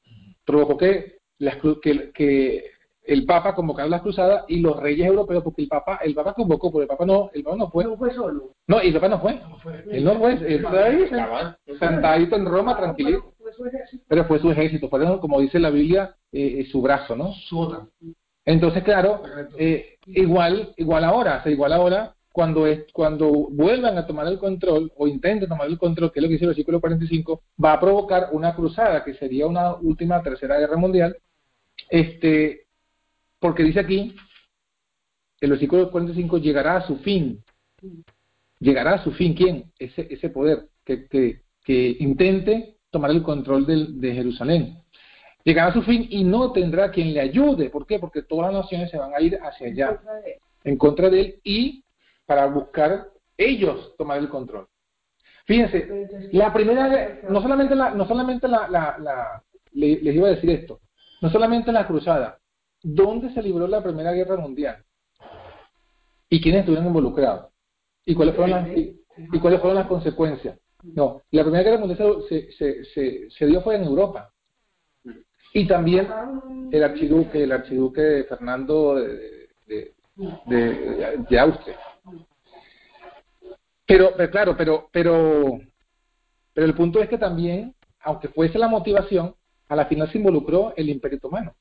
[0.46, 2.64] Provocó que, las, que, que
[3.04, 6.70] el Papa convocara las cruzadas y los reyes europeos, porque el Papa, el Papa convocó,
[6.72, 7.84] pero el Papa no, el Papa no fue.
[7.84, 8.54] No fue solo.
[8.68, 9.34] No, y el Papa no fue.
[9.34, 9.84] No fue.
[9.90, 10.64] Él no fue, él
[11.04, 12.74] Estaba- sentadito en Roma.
[12.76, 14.04] Fue ejército.
[14.08, 17.32] Pero fue su ejército, fueron, como dice la Biblia, eh, eh, su brazo, ¿no?
[17.34, 17.88] Su.
[18.44, 19.22] Entonces, claro,
[19.58, 24.38] eh, igual, igual ahora, o sea, igual ahora, cuando es, cuando vuelvan a tomar el
[24.38, 27.74] control o intenten tomar el control, que es lo que dice el versículo 45, va
[27.74, 31.16] a provocar una cruzada, que sería una última tercera guerra mundial,
[31.90, 32.66] este,
[33.38, 34.14] porque dice aquí,
[35.40, 37.42] el versículo 45 llegará a su fin.
[38.60, 39.72] Llegará a su fin, ¿quién?
[39.78, 44.78] Ese, ese poder que, que, que intente tomar el control del- de Jerusalén.
[45.44, 47.68] Llegará a su fin y no tendrá quien le ayude.
[47.70, 47.98] ¿Por qué?
[47.98, 50.00] Porque todas las naciones se van a ir hacia allá,
[50.64, 51.84] en contra de él y
[52.26, 54.68] para buscar ellos tomar el control.
[55.46, 60.32] Fíjense, la primera, no solamente la, no solamente la, la, la- le- les iba a
[60.32, 60.80] decir esto,
[61.20, 62.38] no solamente la cruzada,
[62.82, 64.84] ¿dónde se libró la primera guerra mundial?
[66.28, 67.46] ¿Y quiénes estuvieron involucrados?
[68.06, 69.00] ¿Y cuáles fueron las, y,
[69.32, 70.58] y cuáles fueron las consecuencias?
[70.82, 74.31] No, la primera guerra mundial se, se, se, se dio fue en Europa.
[75.54, 76.08] Y también
[76.70, 79.94] el archiduque, el archiduque Fernando de, de,
[80.46, 81.78] de, de Austria.
[83.86, 85.60] Pero, pero claro, pero, pero,
[86.54, 89.34] pero el punto es que también, aunque fuese la motivación,
[89.68, 91.54] a la final se involucró el Imperio Otomano.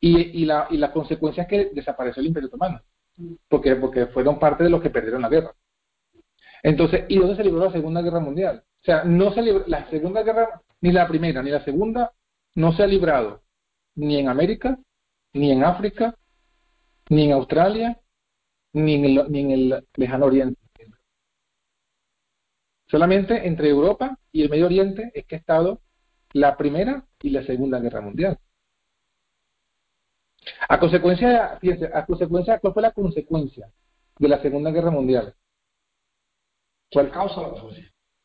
[0.00, 2.80] Y, y, la, y la consecuencia es que desapareció el Imperio Otomano,
[3.48, 5.54] porque, porque fueron parte de los que perdieron la guerra.
[6.62, 8.64] Entonces, ¿y dónde se libró la Segunda Guerra Mundial?
[8.80, 12.12] O sea, no se libró, la Segunda Guerra, ni la primera, ni la segunda,
[12.54, 13.42] no se ha librado
[13.94, 14.78] ni en América,
[15.32, 16.16] ni en África,
[17.08, 18.00] ni en Australia,
[18.72, 20.60] ni en el, ni en el lejano oriente.
[22.86, 25.80] Solamente entre Europa y el Medio Oriente es que ha estado
[26.32, 28.38] la Primera y la Segunda Guerra Mundial.
[30.68, 33.70] A consecuencia, fíjense, a consecuencia, ¿cuál fue la consecuencia
[34.18, 35.34] de la Segunda Guerra Mundial?
[36.92, 37.54] ¿Cuál causa la?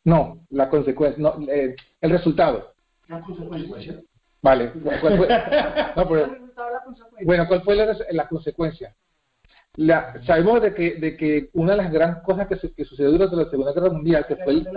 [0.03, 2.73] No, la consecuencia, no, eh, el resultado.
[3.07, 4.03] ¿Qué consecuencia?
[4.41, 4.71] Vale.
[5.01, 5.27] ¿cuál fue?
[5.95, 6.37] No, pero-.
[7.23, 8.95] Bueno, ¿cuál fue la, la consecuencia?
[9.75, 13.11] La, sabemos de que, de que una de las grandes cosas que, su- que sucedió
[13.11, 14.67] durante la Segunda Guerra Mundial, que fue el,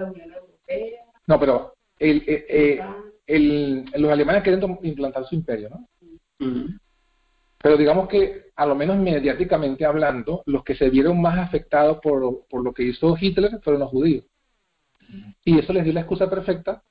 [1.26, 2.80] no, pero el, eh, eh,
[3.26, 5.88] el- los alemanes querían implantar su imperio, ¿no?
[6.46, 6.66] Ujú.
[7.58, 12.44] Pero digamos que, a lo menos mediáticamente hablando, los que se vieron más afectados por,
[12.48, 14.24] por lo que hizo Hitler fueron los judíos.
[15.44, 16.82] Y eso les dio la excusa perfecta.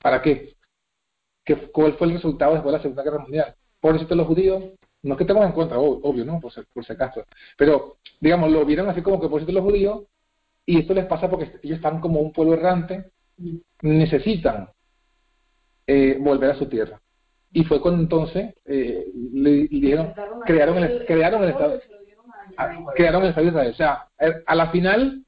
[0.00, 0.54] ¿Para qué?
[1.44, 3.54] ¿Qué ¿Cuál fue el resultado después de la Segunda Guerra Mundial?
[3.80, 4.62] Por eso los judíos,
[5.02, 6.40] no es que estemos en contra, ob- obvio, ¿no?
[6.40, 7.24] Por por si acaso.
[7.56, 10.04] Pero, digamos, lo vieron así como que por eso los judíos,
[10.64, 13.10] y esto les pasa porque ellos están como un pueblo errante,
[13.82, 14.68] necesitan
[15.86, 17.00] eh, volver a su tierra.
[17.52, 20.14] Y fue cuando entonces eh, le, dijeron,
[20.46, 21.80] crearon el, crearon el Estado,
[22.56, 23.70] a- crearon el Estado de Israel.
[23.72, 24.08] O sea,
[24.46, 25.22] a la final,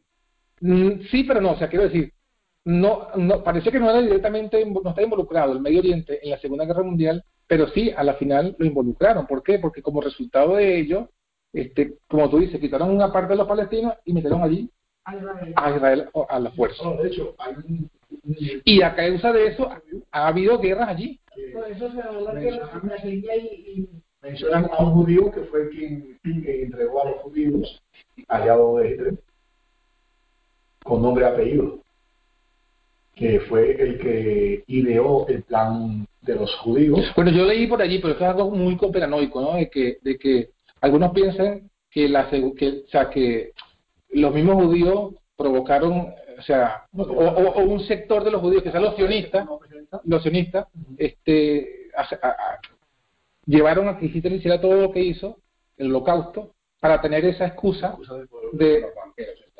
[0.60, 1.52] mm, sí, pero no.
[1.52, 2.12] O sea, quiero decir,
[2.64, 6.38] no, no pareció que no era directamente, no está involucrado el Medio Oriente en la
[6.38, 9.26] Segunda Guerra Mundial, pero sí, a la final lo involucraron.
[9.26, 9.58] ¿Por qué?
[9.58, 11.10] Porque como resultado de ello,
[11.52, 14.70] este, como tú dices, quitaron una parte de los palestinos y metieron allí
[15.04, 15.52] a Israel.
[15.56, 16.82] a Israel o- a la fuerza.
[16.82, 19.68] No, de hecho, hay un, un- Y a causa de eso
[20.10, 21.20] ha habido guerras allí.
[21.52, 23.18] Por eso se habla que la y,
[23.80, 23.88] y
[24.22, 27.82] mencionan a un judío que fue quien entregó a los judíos,
[28.28, 29.14] aliado de Hitler,
[30.82, 31.78] con nombre y apellido,
[33.14, 37.00] que fue el que ideó el plan de los judíos.
[37.14, 39.54] Bueno, yo leí por allí, pero es algo muy conspiranoico, ¿no?
[39.54, 40.50] De que, de que
[40.80, 42.38] algunos piensan que, la, que,
[42.86, 43.52] o sea, que
[44.10, 48.70] los mismos judíos provocaron, o sea, o, o- o un sector de los judíos, que
[48.70, 49.46] sean los sionistas,
[50.04, 50.66] los sionistas,
[50.98, 52.58] este, hace- a- a-
[53.46, 55.38] llevaron a que Hitler hiciera todo lo que hizo,
[55.76, 57.96] el holocausto, para tener esa excusa
[58.52, 58.84] de,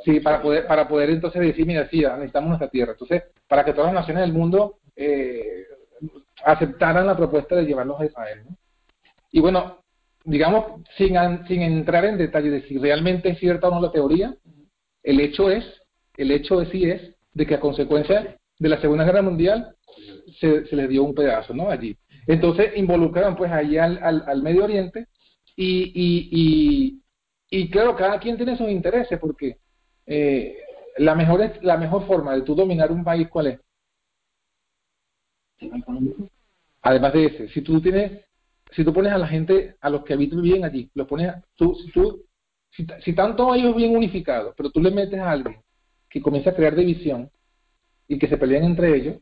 [0.05, 2.93] Sí, para poder, para poder entonces decir, mira, sí, necesitamos nuestra tierra.
[2.93, 5.65] Entonces, para que todas las naciones del mundo eh,
[6.45, 8.43] aceptaran la propuesta de llevarlos a Israel.
[9.33, 9.79] Y bueno,
[10.25, 14.35] digamos, sin, sin entrar en detalle de si realmente es cierta o no la teoría,
[15.03, 15.65] el hecho es,
[16.17, 19.75] el hecho de sí es, de que a consecuencia de la Segunda Guerra Mundial
[20.41, 21.71] se, se les dio un pedazo, ¿no?
[21.71, 21.97] Allí.
[22.27, 25.09] Entonces involucraron pues ahí al, al, Medio Oriente
[25.57, 27.03] y, y,
[27.51, 29.59] y, claro, cada quien tiene sus intereses porque
[30.07, 30.59] eh,
[30.99, 33.61] la, mejor la mejor forma de tú dominar un país, ¿cuál es?
[36.83, 38.25] Además de ese, si tú tienes,
[38.73, 41.75] si tú pones a la gente, a los que habitan bien allí, los pones, tú,
[41.75, 42.25] si tú,
[42.71, 45.61] si, si tanto ellos bien unificados, pero tú le metes a alguien
[46.11, 47.31] que comienza a crear división
[48.07, 49.17] y que se pelean entre ellos,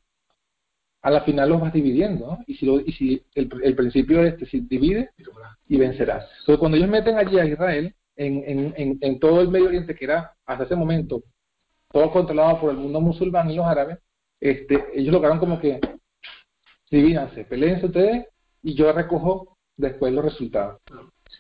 [1.03, 2.39] a la final los vas dividiendo.
[2.47, 5.11] Y si, y si el, el, principio es que si divide
[5.69, 6.29] y vencerás.
[6.41, 9.95] Entonces, cuando ellos meten allí a Israel, en, en, en, en, todo el Medio Oriente,
[9.95, 11.23] que era hasta ese momento
[11.93, 13.99] todo controlado por el mundo musulmán y los árabes,
[14.41, 15.79] este, ellos lograron como que
[16.91, 18.27] divídanse, peleense ustedes
[18.63, 20.81] y yo recojo después los resultados.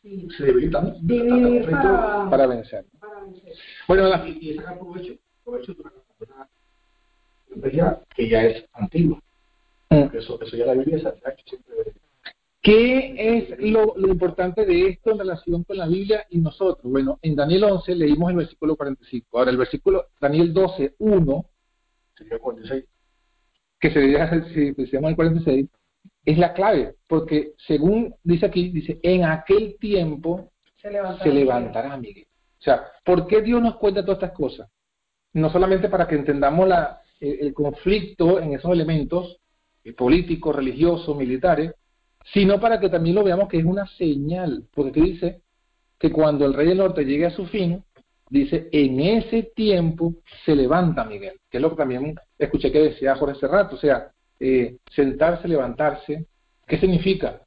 [0.00, 0.28] Sí.
[0.36, 2.86] Se debilitan para, para, vencer.
[2.98, 3.52] Para vencer.
[3.86, 5.14] Bueno, la, y, y sacar provecho,
[5.44, 5.82] provecho de
[7.68, 9.20] una que ya es antigua.
[9.90, 10.16] Mm.
[10.16, 11.74] Eso, eso ya la Biblia se ha hecho siempre.
[12.62, 16.90] ¿Qué es lo, lo, importante de esto en relación con la Biblia y nosotros?
[16.90, 19.36] Bueno, en Daniel 11 leímos el versículo 45.
[19.36, 21.44] Ahora, el versículo Daniel 12, 1,
[22.16, 22.84] sería 46
[23.82, 25.66] que se diría, si se llama el 46,
[26.24, 31.96] es la clave, porque según dice aquí, dice, en aquel tiempo se levantará, se levantará
[31.96, 32.26] Miguel.
[32.60, 34.70] O sea, ¿por qué Dios nos cuenta todas estas cosas?
[35.32, 39.38] No solamente para que entendamos la, el, conflicto en esos elementos
[39.82, 41.74] eh, políticos, religiosos, militares,
[42.32, 45.42] sino para que también lo veamos que es una señal, porque dice
[45.98, 47.82] que cuando el rey del norte llegue a su fin,
[48.28, 50.14] dice, en ese tiempo
[50.44, 53.78] se levanta Miguel, que es lo que también escuché que decía Jorge hace rato, o
[53.78, 54.10] sea,
[54.40, 56.26] eh, sentarse, levantarse,
[56.66, 57.42] ¿qué significa?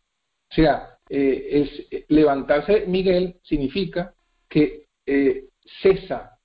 [0.49, 4.13] O sea, eh, es, eh, levantarse Miguel significa
[4.47, 4.85] que
[5.81, 6.39] cesa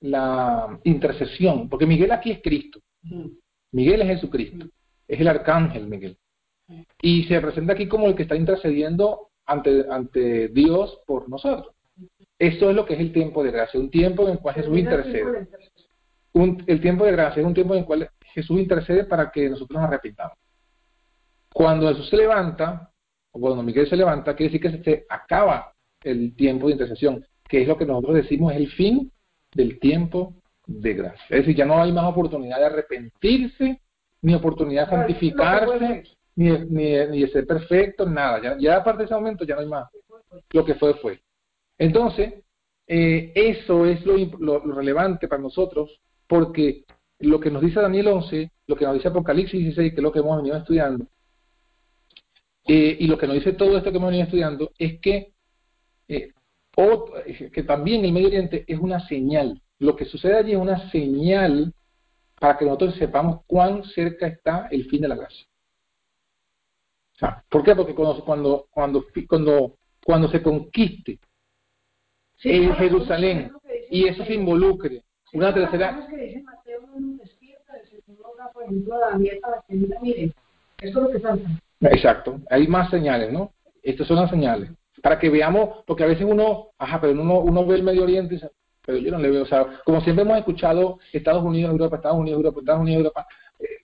[0.00, 2.80] la intercesión, porque Miguel aquí es Cristo,
[3.72, 4.66] Miguel es Jesucristo,
[5.08, 6.18] es el arcángel Miguel,
[7.00, 11.74] y se presenta aquí como el que está intercediendo ante, ante Dios por nosotros.
[12.38, 14.76] Esto es lo que es el tiempo de gracia, un tiempo en el cual Jesús
[14.76, 15.48] intercede.
[16.32, 19.48] Un, el tiempo de gracia es un tiempo en el cual Jesús intercede para que
[19.48, 20.36] nosotros nos arrepintamos.
[21.52, 22.90] Cuando Jesús se levanta,
[23.30, 27.62] o cuando Miguel se levanta, quiere decir que se acaba el tiempo de intercesión, que
[27.62, 29.12] es lo que nosotros decimos es el fin
[29.54, 30.34] del tiempo
[30.66, 31.24] de gracia.
[31.30, 33.80] Es decir, ya no hay más oportunidad de arrepentirse,
[34.22, 36.02] ni oportunidad de santificarse,
[36.36, 38.40] ni, ni, ni, de ser perfecto, nada.
[38.42, 39.88] Ya, ya a partir de ese momento ya no hay más.
[40.50, 41.20] Lo que fue, fue.
[41.78, 42.34] Entonces,
[42.86, 46.84] eh, eso es lo, lo, relevante para nosotros, porque
[47.20, 50.12] lo que nos dice Daniel 11, lo que nos dice Apocalipsis 16, que es lo
[50.12, 51.06] que hemos venido estudiando,
[52.66, 55.32] eh, y lo que nos dice todo esto que hemos venido estudiando, es que,
[56.08, 56.32] eh,
[57.52, 59.60] que también el Medio Oriente es una señal.
[59.78, 61.72] Lo que sucede allí es una señal
[62.38, 65.46] para que nosotros sepamos cuán cerca está el fin de la gracia.
[67.48, 67.74] ¿Por qué?
[67.74, 71.18] Porque cuando, cuando, cuando, cuando, cuando se conquiste
[72.42, 73.52] en Jerusalén
[73.90, 75.02] y eso se involucre.
[75.32, 76.06] Una tercera.
[81.80, 83.52] Exacto, hay más señales, ¿no?
[83.82, 84.70] Estas son las señales.
[85.02, 88.34] Para que veamos, porque a veces uno, ajá, pero uno, uno ve el Medio Oriente
[88.34, 88.50] y dice,
[88.84, 92.18] pero yo no le veo, o sea, como siempre hemos escuchado Estados Unidos, Europa, Estados
[92.18, 93.26] Unidos, Europa, Estados Unidos, Europa,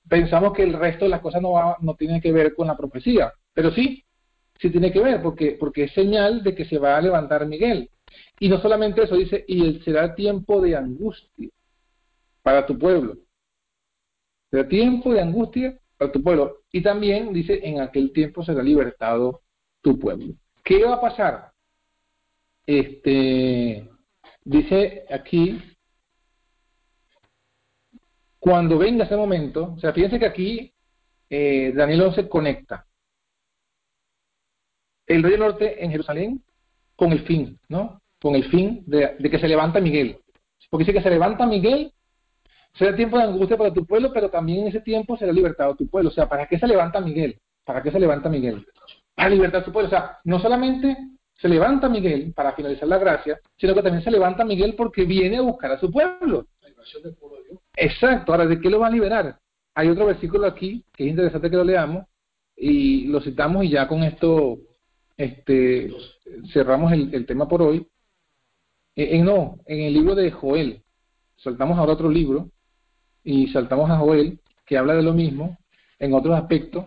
[0.09, 2.77] pensamos que el resto de las cosas no, va, no tienen que ver con la
[2.77, 4.05] profecía, pero sí,
[4.59, 7.91] sí tiene que ver, porque, porque es señal de que se va a levantar Miguel.
[8.39, 11.49] Y no solamente eso, dice, y será tiempo de angustia
[12.43, 13.17] para tu pueblo.
[14.51, 16.59] Será tiempo de angustia para tu pueblo.
[16.73, 19.43] Y también dice, en aquel tiempo será libertado
[19.81, 20.35] tu pueblo.
[20.65, 21.53] ¿Qué va a pasar?
[22.67, 23.89] Este,
[24.45, 25.61] dice aquí,
[28.41, 30.73] cuando venga ese momento, o sea, fíjense que aquí
[31.29, 32.87] eh, Daniel 11 conecta
[35.07, 36.43] el rey del norte en Jerusalén
[36.97, 38.01] con el fin, ¿no?
[38.21, 40.19] Con el fin de, que se levanta Miguel.
[40.71, 41.93] Porque dice que se levanta Miguel,
[42.75, 45.89] será tiempo de angustia para tu pueblo, pero también en ese tiempo será libertado tu
[45.89, 46.11] pueblo.
[46.11, 47.39] O sea, ¿para qué se levanta Miguel?
[47.65, 48.65] ¿Para qué se levanta Miguel?
[49.15, 49.89] Para libertar tu pueblo.
[49.89, 50.97] O sea, no solamente
[51.35, 55.39] se levanta Miguel para finalizar la gracia, sino que también se levanta Miguel porque viene
[55.39, 56.47] a buscar a su pueblo.
[57.81, 58.33] Exacto.
[58.33, 59.41] Ahora, ¿de qué lo va a liberar?
[59.75, 62.05] Hay otro versículo aquí que es interesante que lo leamos
[62.55, 64.59] y lo citamos y ya con esto
[65.17, 65.91] este,
[66.53, 67.87] cerramos el, tema por hoy.
[68.97, 70.83] Eh, eh, no, en el libro de Joel,
[71.37, 72.51] saltamos ahora otro libro
[73.25, 75.57] y saltamos a Joel, que habla de lo mismo
[75.99, 76.87] en otros aspectos.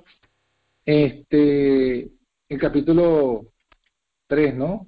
[0.85, 2.11] Este,
[2.49, 3.47] el capítulo
[4.27, 4.87] 3, ¿no?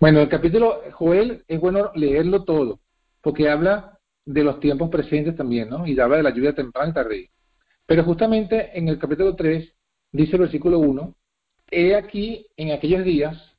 [0.00, 2.80] Bueno, el capítulo Joel es bueno leerlo todo,
[3.22, 5.86] porque habla de los tiempos presentes también, ¿no?
[5.86, 7.28] Y habla de la lluvia temprana y tardía.
[7.86, 9.72] Pero justamente en el capítulo 3
[10.12, 11.14] dice el versículo 1,
[11.70, 13.56] he aquí en aquellos días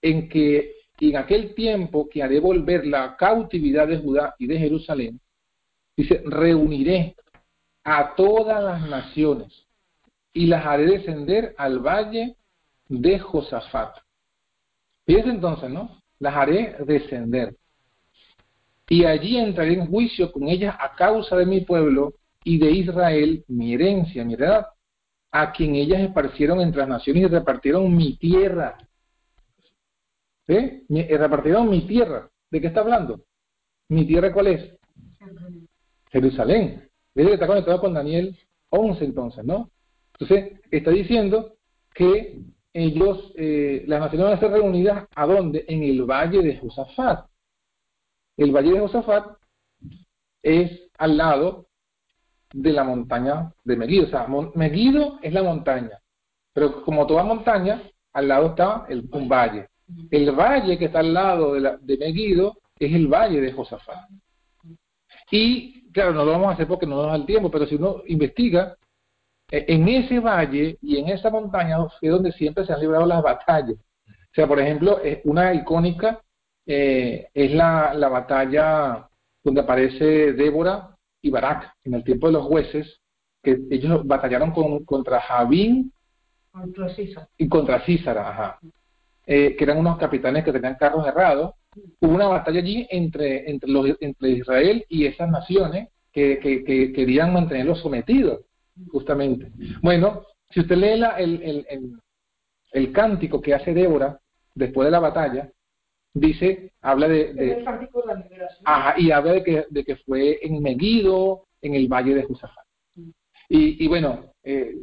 [0.00, 5.20] en que en aquel tiempo que haré volver la cautividad de Judá y de Jerusalén,
[5.96, 7.16] dice, reuniré
[7.82, 9.66] a todas las naciones
[10.32, 12.36] y las haré descender al valle
[12.88, 13.96] de Josafat.
[15.06, 16.00] Fíjense entonces, ¿no?
[16.18, 17.56] Las haré descender.
[18.88, 23.44] Y allí entraré en juicio con ellas a causa de mi pueblo y de Israel,
[23.48, 24.66] mi herencia, mi heredad,
[25.30, 28.76] a quien ellas esparcieron entre las naciones y repartieron mi tierra.
[30.46, 30.84] ¿Sí?
[30.88, 32.28] Repartieron mi tierra.
[32.50, 33.24] ¿De qué está hablando?
[33.88, 34.76] ¿Mi tierra cuál es?
[36.10, 36.88] Jerusalén.
[37.14, 38.36] ¿Ves que está conectado con Daniel
[38.68, 39.70] 11 entonces, ¿no?
[40.18, 41.54] Entonces, está diciendo
[41.94, 42.40] que
[42.74, 45.64] ellos, eh, las naciones van a ser reunidas, ¿a dónde?
[45.68, 47.26] En el valle de Josafat.
[48.36, 49.36] El valle de Josafat
[50.42, 51.66] es al lado
[52.52, 54.06] de la montaña de Megiddo.
[54.06, 55.98] O sea, Megiddo es la montaña,
[56.52, 59.68] pero como toda montaña, al lado está el, un valle.
[60.10, 61.94] El valle que está al lado de, la, de
[62.78, 64.08] es el valle de Josafat.
[65.30, 67.76] Y claro, no lo vamos a hacer porque no nos da el tiempo, pero si
[67.76, 68.76] uno investiga,
[69.52, 73.76] en ese valle y en esa montaña es donde siempre se han librado las batallas.
[73.76, 76.20] O sea, por ejemplo, una icónica
[76.66, 79.08] eh, es la, la batalla
[79.44, 83.00] donde aparece Débora y Barak en el tiempo de los jueces,
[83.42, 85.92] que ellos batallaron con, contra Javín
[87.36, 88.60] y contra Císara, ajá.
[89.24, 91.54] Eh, que eran unos capitanes que tenían carros errados.
[92.00, 97.32] Hubo una batalla allí entre, entre, los, entre Israel y esas naciones que, que, querían
[97.32, 98.40] mantenerlos sometidos,
[98.90, 99.50] justamente.
[99.82, 102.00] Bueno, si usted lee la, el, el, el,
[102.72, 104.18] el cántico que hace Débora
[104.54, 105.50] después de la batalla,
[106.14, 107.32] dice, habla de...
[107.34, 107.64] de
[108.64, 112.64] ajá, y habla de que, de que fue en Megiddo, en el valle de Josafat.
[113.48, 114.76] Y, y bueno, eh,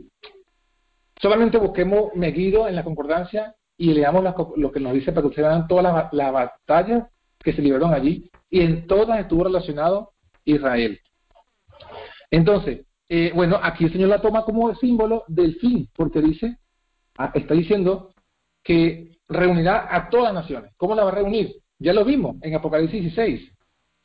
[1.22, 4.24] solamente busquemos Megiddo en la concordancia y leamos
[4.58, 7.08] lo que nos dice para que ustedes vean todas las la batallas
[7.40, 10.12] que se libraron allí y en todas estuvo relacionado
[10.44, 11.00] Israel.
[12.32, 16.58] Entonces, eh, bueno, aquí el Señor la toma como símbolo del fin, porque dice,
[17.18, 18.14] ah, está diciendo
[18.64, 20.74] que reunirá a todas las naciones.
[20.78, 21.56] ¿Cómo la va a reunir?
[21.80, 23.52] Ya lo vimos en Apocalipsis 16.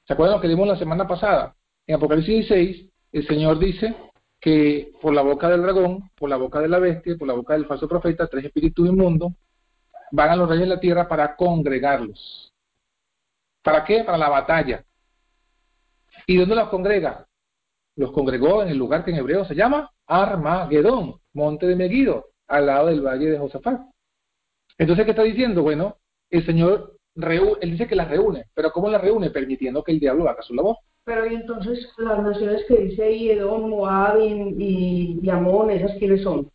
[0.07, 1.55] ¿Se acuerdan lo que vimos la semana pasada?
[1.87, 3.95] En Apocalipsis 16, el Señor dice
[4.41, 7.55] que por la boca del dragón, por la boca de la bestia, por la boca
[7.55, 9.33] del falso profeta, tres espíritus inmundos,
[10.13, 12.53] van a los reyes de la tierra para congregarlos.
[13.63, 14.03] ¿Para qué?
[14.03, 14.85] Para la batalla.
[16.27, 17.27] ¿Y dónde los congrega?
[17.97, 22.67] Los congregó en el lugar que en hebreo se llama Armagedón, monte de Megiddo, al
[22.67, 23.81] lado del valle de Josafat.
[24.79, 25.63] Entonces, ¿qué está diciendo?
[25.63, 25.97] Bueno,
[26.31, 29.31] el Señor, él dice que las reúne, pero ¿cómo las reúne?
[29.31, 30.77] Permitiendo que el diablo haga su labor.
[31.05, 36.23] Pero y entonces las naciones que dice ahí, Edom, Moab y, y, Amón, ¿esas quiénes
[36.23, 36.51] son?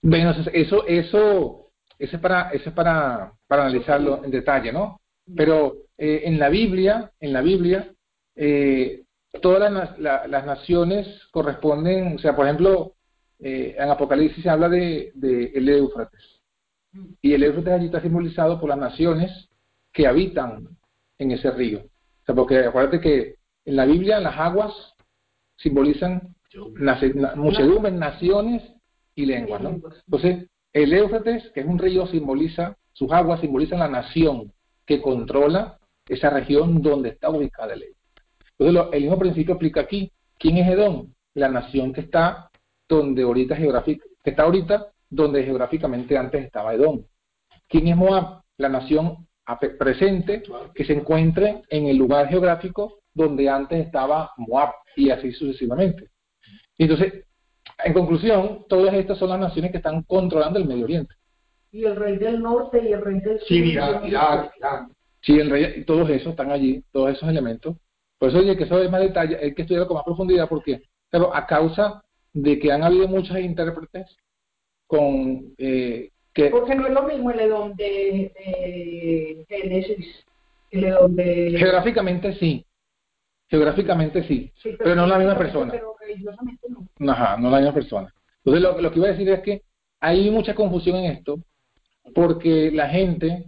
[0.00, 0.50] Bueno, eso,
[0.86, 1.68] eso,
[1.98, 5.00] eso es para, eso es para, para analizarlo en detalle, ¿no?
[5.36, 7.92] Pero eh, en la Biblia, en la Biblia,
[8.34, 9.02] eh,
[9.40, 12.94] todas las, naciones corresponden, o sea, por ejemplo,
[13.38, 15.12] eh, en Apocalipsis se habla de,
[15.54, 16.40] el Éufrates.
[17.20, 19.48] Y el Éufrates allí está simbolizado por las naciones
[19.92, 20.68] que habitan
[21.18, 21.80] en ese río.
[21.80, 24.72] O sea, porque acuérdate que en la Biblia las aguas
[25.56, 26.34] simbolizan
[27.36, 28.62] muchedumbres, naciones
[29.14, 29.70] y lenguas, ¿no?
[29.70, 34.52] Entonces, el Éufrates, que es un río, simboliza, sus aguas simbolizan la nación
[34.84, 35.78] que controla
[36.08, 37.95] esa región donde está ubicada el.
[38.58, 40.10] Entonces, el mismo principio aplica aquí.
[40.38, 41.12] ¿Quién es Edom?
[41.34, 42.50] La nación que está
[42.88, 47.04] donde ahorita geográfica, que está ahorita donde geográficamente antes estaba Edom.
[47.68, 48.42] ¿Quién es Moab?
[48.58, 49.26] La nación
[49.78, 50.42] presente
[50.74, 56.08] que se encuentre en el lugar geográfico donde antes estaba Moab y así sucesivamente.
[56.78, 57.24] Entonces,
[57.84, 61.14] en conclusión, todas estas son las naciones que están controlando el Medio Oriente.
[61.72, 63.48] Y el rey del norte y el rey del sur.
[63.48, 64.50] Sí, mira, mira,
[65.20, 67.76] Sí, el rey, todos esos están allí, todos esos elementos.
[68.18, 70.82] Por eso, oye, que eso es más detalle, hay que estudiarlo con más profundidad porque,
[71.12, 72.02] a causa
[72.32, 74.16] de que han habido muchos intérpretes
[74.86, 76.50] con eh, que...
[76.50, 80.24] Porque no es lo mismo el Edom de, de Génesis,
[80.70, 81.56] el Edom de...
[81.58, 82.64] Geográficamente sí,
[83.48, 85.72] geográficamente sí, pero, no es la misma persona.
[85.72, 87.12] Pero religiosamente no.
[87.12, 88.14] Ajá, no es la misma persona.
[88.44, 89.62] Entonces lo, lo que iba a decir es que
[90.00, 91.38] hay mucha confusión en esto,
[92.14, 93.44] porque la gente,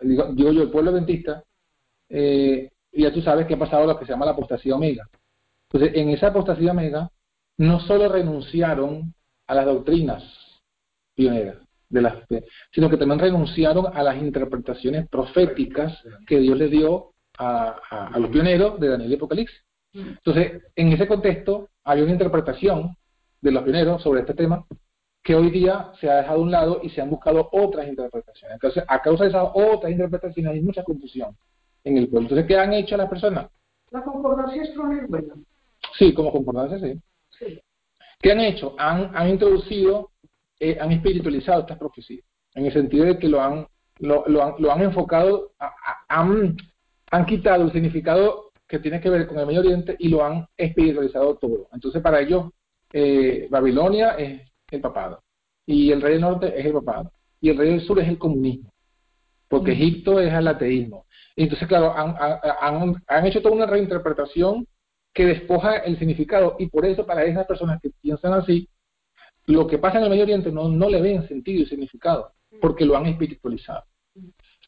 [0.00, 1.42] digo, digo yo, el pueblo adventista,
[2.08, 5.08] eh, ya tú sabes que ha pasado lo que se llama la apostasía omega.
[5.70, 7.10] Entonces, en esa apostasía omega,
[7.58, 9.14] no solo renunciaron
[9.46, 10.22] a las doctrinas
[11.14, 12.14] pioneras, de las,
[12.72, 18.18] sino que también renunciaron a las interpretaciones proféticas que Dios le dio a, a, a
[18.18, 19.60] los pioneros de Daniel y Apocalipsis.
[19.92, 22.96] Entonces, en ese contexto, había una interpretación
[23.40, 24.64] de los pioneros sobre este tema
[25.22, 28.54] que hoy día se ha dejado a un lado y se han buscado otras interpretaciones.
[28.54, 31.36] Entonces, a causa de esas otras interpretaciones hay mucha confusión
[31.84, 32.28] en el pueblo.
[32.28, 33.48] Entonces, ¿qué han hecho las personas?
[33.90, 35.34] La concordancia es buena.
[35.98, 37.00] Sí, como concordancia, sí.
[37.38, 37.60] Sí.
[38.20, 38.74] ¿Qué han hecho?
[38.78, 40.10] Han, han introducido,
[40.58, 42.24] eh, han espiritualizado estas profecías,
[42.54, 43.66] en el sentido de que lo han,
[43.98, 46.56] lo, lo han, lo han enfocado, a- a- han,
[47.10, 50.46] han quitado el significado que tiene que ver con el Medio Oriente y lo han
[50.56, 51.68] espiritualizado todo.
[51.72, 52.50] Entonces, para ellos,
[52.92, 55.22] eh, Babilonia es el papado,
[55.66, 57.10] y el rey del norte es el papado,
[57.40, 58.69] y el rey del sur es el comunismo,
[59.50, 61.06] porque Egipto es el ateísmo.
[61.34, 64.66] Y entonces, claro, han, han, han- han hecho toda una reinterpretación
[65.12, 68.68] que despoja el significado, y por eso para esas personas que piensan así,
[69.46, 72.84] lo que pasa en el Medio Oriente no, no le ven sentido y significado, porque
[72.84, 73.82] lo han espiritualizado,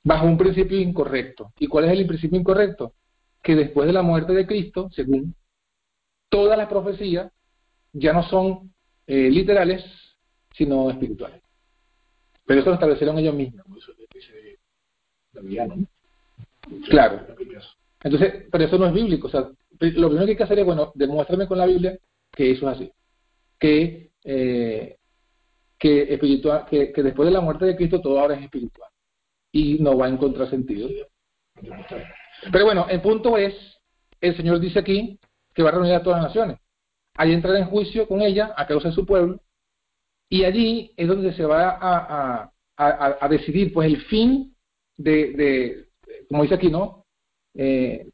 [0.03, 1.53] bajo un principio incorrecto.
[1.61, 2.95] ¿Y cuál es el principio incorrecto?
[3.41, 5.35] Que después de la muerte de Cristo, según
[6.29, 7.31] todas las profecías,
[7.93, 8.73] ya no son
[9.07, 9.85] eh, literales,
[10.57, 11.41] sino espirituales.
[12.47, 13.63] Pero eso lo establecieron ellos mismos.
[13.63, 14.59] Como eso que dice
[15.33, 15.87] Davidiano, ¿no?
[16.89, 17.27] Claro.
[18.03, 19.27] Entonces, pero eso no es bíblico.
[19.29, 21.99] O sea, lo primero que hay que hacer es, bueno, demuéstrame con la Biblia
[22.31, 22.93] que eso es así.
[23.59, 24.97] Que, eh,
[25.79, 28.91] que, espiritual, que, que después de la muerte de Cristo todo ahora es espiritual.
[29.53, 30.89] Y no va a encontrar sentido.
[32.51, 33.55] Pero bueno, el punto es,
[34.21, 35.19] el Señor dice aquí
[35.55, 36.59] que va a reunir a todas las naciones.
[37.15, 39.41] Allí entrará en juicio con ella a causa de su pueblo.
[40.31, 44.52] Y allí es donde se va a, a, a, a decidir pues el fin
[45.03, 45.89] de, de,
[46.29, 47.05] como dice aquí, ¿no?
[47.55, 48.09] Eh,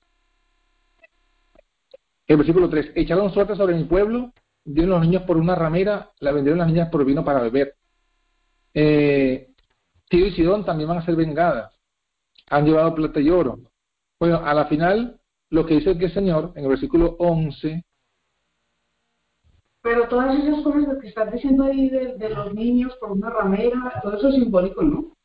[2.27, 4.33] el versículo 3, echaron suerte sobre mi pueblo,
[4.65, 7.75] dieron los niños por una ramera, la vendieron las niñas por vino para beber.
[8.75, 9.49] Eh,
[10.11, 11.75] y Sidón también van a ser vengadas.
[12.51, 13.59] Han llevado plata y oro.
[14.19, 15.21] Bueno, a la final,
[15.51, 17.85] lo que dice el Señor, en el versículo 11,
[19.83, 24.01] Pero todas esas cosas que estás diciendo ahí de, de los niños por una ramera,
[24.03, 25.17] todo eso es simbólico, ¿no?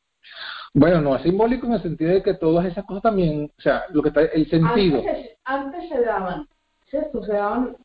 [0.74, 3.84] Bueno, no es simbólico en el sentido de que todas esas cosas también, o sea,
[3.92, 4.98] lo que está, el sentido.
[5.00, 6.48] Antes, se- antes se daban,
[6.90, 7.24] ¿cierto?
[7.24, 7.78] Se daban,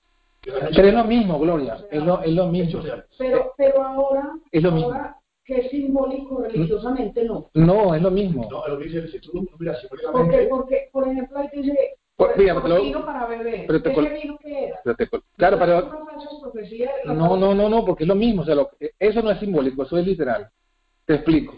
[0.43, 2.81] Pero es lo mismo, Gloria, es lo, es lo mismo.
[3.19, 4.93] pero, pero ahora, Es lo mismo.
[4.93, 7.51] ahora que es simbólico religiosamente, no.
[7.55, 8.47] No, es lo mismo.
[8.51, 11.97] No, lo que dice, si tú lo miras Porque, simbólicamente, porque por ejemplo, ahí dice,
[12.37, 13.65] mira, por lo- vino para beber.
[13.67, 14.81] pero te ¿Ese col- vino qué era?
[14.85, 15.91] Pero te- Claro, pero
[17.05, 18.43] No, no, no, no, porque es lo mismo.
[18.43, 20.49] O sea, lo- eso no es simbólico, eso es literal.
[21.07, 21.55] Te explico.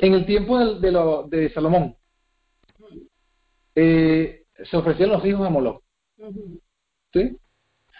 [0.00, 1.94] En el tiempo de, lo- de Salomón,
[3.74, 5.82] eh, se ofrecían los hijos a Moloch.
[7.12, 7.36] ¿sí?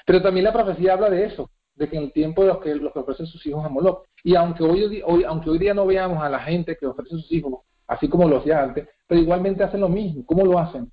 [0.06, 2.74] Pero también la profecía habla de eso, de que en el tiempo de los que,
[2.74, 4.04] los que ofrecen sus hijos a Moloch.
[4.24, 7.30] Y aunque hoy, hoy, aunque hoy día no veamos a la gente que ofrece sus
[7.32, 10.24] hijos, así como lo hacía antes, pero igualmente hacen lo mismo.
[10.26, 10.90] ¿Cómo lo hacen?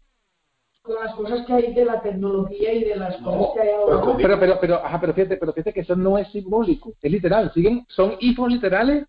[0.82, 3.70] Con las cosas que hay de la tecnología y de las No, cosas que hay
[3.76, 4.18] ahora.
[4.18, 7.52] Pero, pero, pero, ajá, pero fíjate, pero fíjate que eso no es simbólico, es literal.
[7.54, 9.06] Siguen, son hijos literales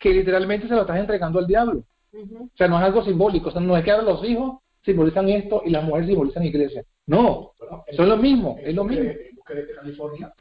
[0.00, 1.84] que literalmente se lo estás entregando al diablo.
[2.12, 2.44] Ujú.
[2.52, 3.50] O sea, no es algo simbólico.
[3.50, 6.82] O sea, no es que ahora los hijos simbolizan esto y las mujeres simbolizan iglesia.
[7.06, 9.04] No, bueno, son lo mismo, es lo mismo.
[9.04, 10.32] de- En busca de California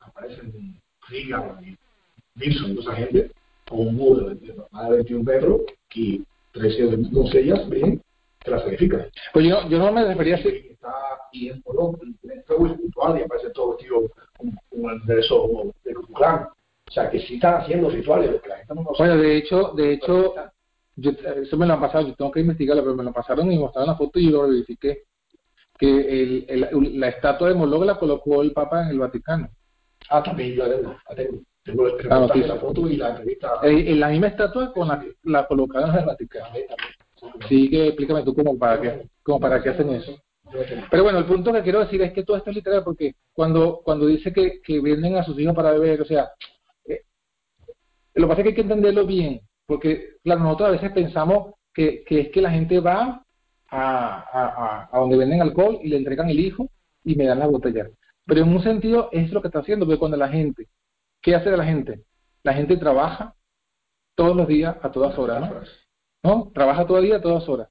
[0.00, 1.76] aparecen Reagan y
[2.40, 3.30] Wilson, toda esa gente,
[3.68, 5.60] con un muro de más de 21 metros
[5.94, 8.00] y 13 doncellas, bien,
[8.40, 9.06] que la sacrifican.
[9.32, 10.48] Pues yo, yo no me refería así.
[10.48, 10.92] Y está
[11.32, 14.02] y en Morón, en el espiritual, y aparece todo vestido
[14.70, 16.48] con el verso de Kukulán.
[16.96, 18.96] O sea, que sí están haciendo rituales, lo que la gente no sabe.
[19.10, 20.34] Bueno, de hecho, de hecho,
[20.94, 23.58] yo, eso me lo han pasado, yo tengo que investigarlo, pero me lo pasaron y
[23.58, 25.02] mostraron la foto y yo lo verifiqué.
[25.78, 29.50] Que el, el- la estatua de Moloch la colocó el Papa en el Vaticano.
[30.08, 31.42] Ah, también yo la tengo, la tengo.
[31.64, 33.52] Tengo el La foto y la entrevista.
[33.62, 36.46] Eh, en la misma estatua con la, la colocaron en el Vaticano.
[36.46, 37.46] También, también.
[37.46, 40.16] Sí, que explícame tú cómo para qué, como para qué hacen eso.
[40.90, 43.82] Pero bueno, el punto que quiero decir es que todo esto es literal porque cuando,
[43.84, 46.30] cuando dice que, que venden a sus hijos para beber, o sea,
[48.16, 51.54] lo que pasa es que hay que entenderlo bien, porque claro, nosotros a veces pensamos
[51.72, 53.22] que, es que la gente va
[53.68, 56.68] a, a, donde venden alcohol y le entregan el hijo
[57.04, 57.88] y me dan la botella.
[58.24, 60.68] Pero en un sentido es lo que está haciendo, porque cuando la gente,
[61.20, 62.04] ¿qué hace la gente?
[62.42, 63.34] La gente trabaja
[64.14, 65.68] todos los días a todas horas,
[66.22, 66.50] ¿no?
[66.54, 67.68] Trabaja todo el día a todas horas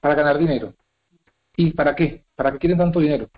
[0.00, 0.74] para ganar dinero.
[1.56, 2.24] ¿Y para qué?
[2.34, 3.28] ¿Para qué quieren tanto dinero?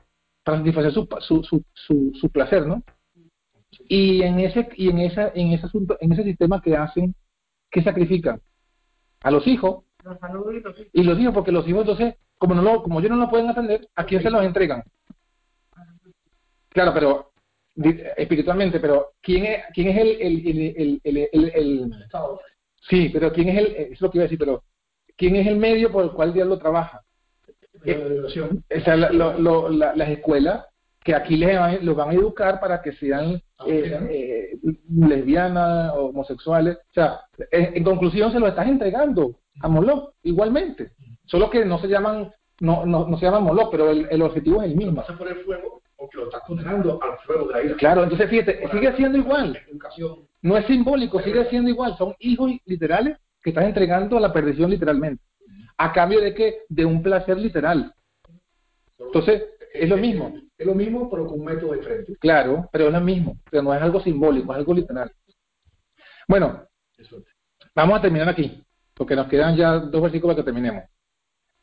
[0.44, 2.82] Para satisfacer su, su, su, su placer, ¿no?
[3.88, 7.14] Y en ese y en esa en ese asunto, en ese sistema que hacen
[7.70, 8.40] ¿qué sacrifican?
[9.22, 9.84] A los hijos.
[10.02, 10.86] Y los hijos.
[10.92, 13.48] Y los hijos, porque los hijos entonces, como no lo, como ellos no lo pueden
[13.48, 14.82] atender, ¿a quién se los entregan?
[16.68, 17.30] Claro, pero
[18.16, 22.40] espiritualmente, pero ¿quién es, quién es el, el, el, el, el- el- el- Estado.
[22.88, 24.62] sí, pero quién es el, es lo que iba a decir, pero
[25.16, 27.00] ¿quién es el medio por el cual el diablo trabaja?
[27.84, 28.64] la liberación.
[28.74, 30.64] O sea, la- lo- lo- la- las escuelas
[31.04, 33.34] que aquí les van, los van a educar para que sean
[33.66, 34.56] eh, eh,
[34.88, 36.78] lesbianas, homosexuales.
[36.78, 37.20] O sea,
[37.50, 40.92] en, en conclusión se lo estás entregando a Moloch igualmente.
[41.26, 44.62] Solo que no se llaman, no, no, no se llaman Moloch, pero el, el objetivo
[44.62, 44.96] es el mismo.
[44.96, 47.76] pasa por el fuego porque lo estás condenando al fuego de la ira.
[47.76, 49.58] Claro, entonces fíjate, sigue siendo igual.
[50.42, 51.96] No es simbólico, sigue siendo igual.
[51.98, 55.22] Son hijos literales que estás entregando a la perdición literalmente.
[55.76, 57.92] A cambio de que de un placer literal.
[58.98, 60.34] Entonces, es lo mismo.
[60.64, 62.16] Es lo mismo, pero con un método diferente.
[62.18, 63.36] Claro, pero es lo mismo.
[63.50, 65.12] Pero no es algo simbólico, es algo literal.
[66.26, 66.62] Bueno,
[67.74, 68.64] vamos a terminar aquí,
[68.94, 70.84] porque nos quedan ya dos versículos para que terminemos.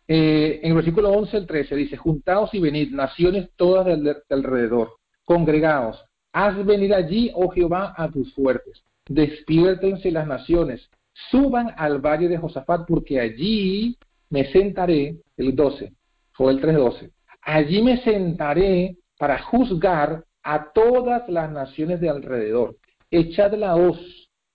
[0.08, 4.22] Eh, en el versículo 11 al 13 dice, juntaos y venid, naciones todas de, de
[4.30, 4.92] alrededor,
[5.26, 6.00] congregaos,
[6.32, 10.88] haz venir allí, oh Jehová, a tus fuertes, despiértense las naciones,
[11.32, 13.98] suban al valle de Josafat, porque allí
[14.30, 15.92] me sentaré, el 12,
[16.34, 17.10] fue el 3.12,
[17.42, 22.78] allí me sentaré para juzgar a todas las naciones de alrededor,
[23.10, 24.00] echad la hoz,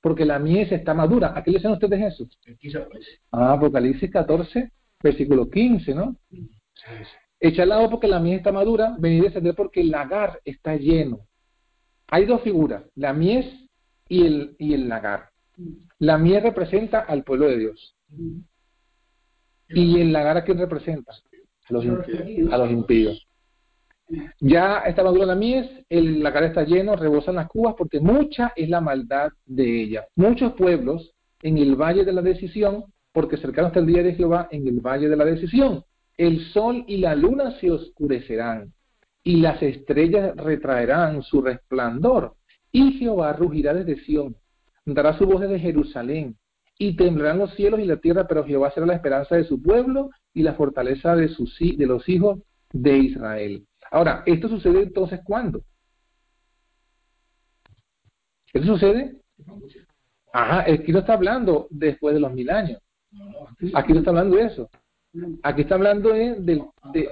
[0.00, 1.32] porque la mies está madura.
[1.36, 2.26] ¿A qué le dicen ustedes eso?
[2.80, 3.20] Aparece.
[3.30, 4.70] Ah, Apocalipsis 14,
[5.02, 6.16] versículo 15, ¿no?
[7.38, 10.76] Echad la hoz porque la mies está madura, venid a descender porque el lagar está
[10.76, 11.26] lleno.
[12.08, 13.46] Hay dos figuras, la mies
[14.08, 15.30] y el, y el lagar.
[15.98, 17.96] La mies representa al pueblo de Dios.
[19.68, 21.12] ¿Y el lagar a quién representa?
[21.68, 22.52] A los, impíos.
[22.52, 23.26] A los impíos.
[24.40, 28.68] Ya está madura la mies, el lagar está lleno, rebosan las cubas porque mucha es
[28.68, 30.06] la maldad de ella.
[30.14, 31.12] Muchos pueblos
[31.42, 34.80] en el valle de la decisión, porque cercano está el día de Jehová en el
[34.80, 35.82] valle de la decisión.
[36.16, 38.72] El sol y la luna se oscurecerán
[39.26, 42.34] y las estrellas retraerán su resplandor.
[42.70, 44.36] Y Jehová rugirá desde Sión,
[44.84, 46.36] dará su voz desde Jerusalén,
[46.78, 50.10] y temblarán los cielos y la tierra, pero Jehová será la esperanza de su pueblo
[50.36, 52.38] y la fortaleza de, sus, de los hijos
[52.72, 53.66] de Israel.
[53.90, 55.62] Ahora, ¿esto sucede entonces cuándo?
[58.52, 59.16] ¿Esto sucede?
[60.32, 62.80] Ajá, aquí no está hablando después de los mil años.
[63.74, 64.68] Aquí no está hablando de eso.
[65.42, 67.08] Aquí está hablando de- del, de-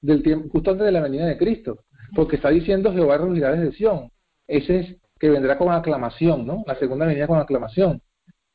[0.00, 1.84] del tiempo, justo antes de la venida de Cristo.
[2.14, 4.10] Porque está diciendo Jehová reunirá desde Sión.
[4.48, 6.64] Ese es que vendrá con aclamación, ¿no?
[6.66, 8.02] La segunda venida con aclamación.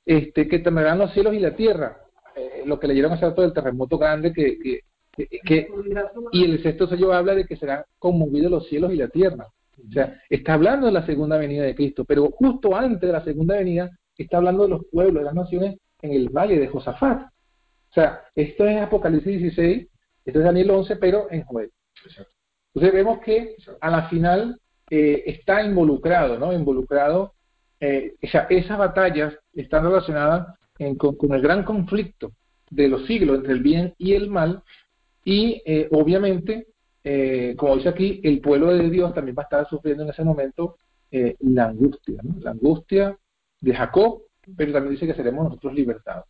[0.06, 1.98] Este, que temblarán los cielos y la tierra.
[2.36, 4.80] Eh, lo que leyeron hace rato del terremoto grande que, que,
[5.12, 5.68] que, que-
[6.32, 9.48] y el sexto sello habla de que serán conmovidos los cielos y la tierra.
[9.88, 13.24] O sea, está hablando de la segunda venida de Cristo, pero justo antes de la
[13.24, 17.22] segunda venida está hablando de los pueblos, de las naciones en el valle de Josafat.
[17.24, 19.88] O sea, esto es Apocalipsis 16,
[20.26, 21.72] esto es Daniel 11, pero en Joel.
[22.74, 24.60] Entonces vemos que a la final
[24.90, 26.54] eh, está involucrado, ¿no?
[26.54, 27.34] Involucrado,
[27.80, 30.48] eh, esa- esas batallas están relacionadas
[30.82, 32.32] en- con, con el gran conflicto
[32.70, 34.62] de los siglos entre el bien y el mal,
[35.24, 36.68] y eh, obviamente,
[37.04, 40.24] eh, como dice aquí, el pueblo de Dios también va a estar sufriendo en ese
[40.24, 40.78] momento
[41.12, 42.36] eh, la angustia, ¿no?
[42.40, 43.18] La angustia
[43.60, 44.22] de Jacob,
[44.58, 46.26] pero también dice que seremos nosotros libertados.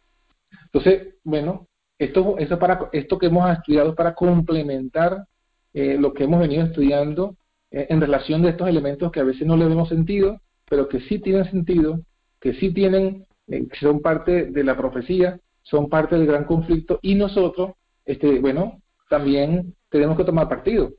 [0.65, 1.67] Entonces, bueno,
[1.97, 5.25] esto, eso para, esto que hemos estudiado es para complementar
[5.73, 7.35] eh, lo que hemos venido estudiando
[7.69, 10.99] eh, en relación de estos elementos que a veces no le vemos sentido, pero que
[11.01, 12.01] sí tienen sentido,
[12.41, 17.15] que sí tienen, eh, son parte de la profecía, son parte del gran conflicto y
[17.15, 17.71] nosotros,
[18.05, 20.91] este, bueno, también tenemos que tomar partido.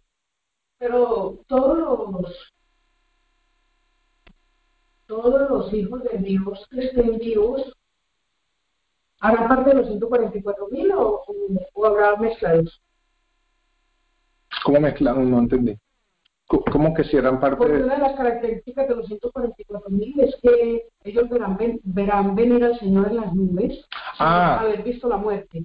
[0.78, 2.52] Pero todos los
[5.06, 7.72] todos los hijos de Dios que estén vivos
[9.20, 11.34] harán parte de los 144 mil o, o,
[11.74, 12.80] o habrá mezclados.
[14.64, 15.24] ¿Cómo mezclamos?
[15.24, 15.78] No entendí.
[16.70, 17.84] ¿Cómo que si eran parte Porque de...?
[17.84, 22.62] una de las características de los 144 mil es que ellos verán, ven- verán venir
[22.64, 23.86] al Señor en las nubes sin
[24.18, 24.60] Ah.
[24.60, 25.64] haber visto la muerte.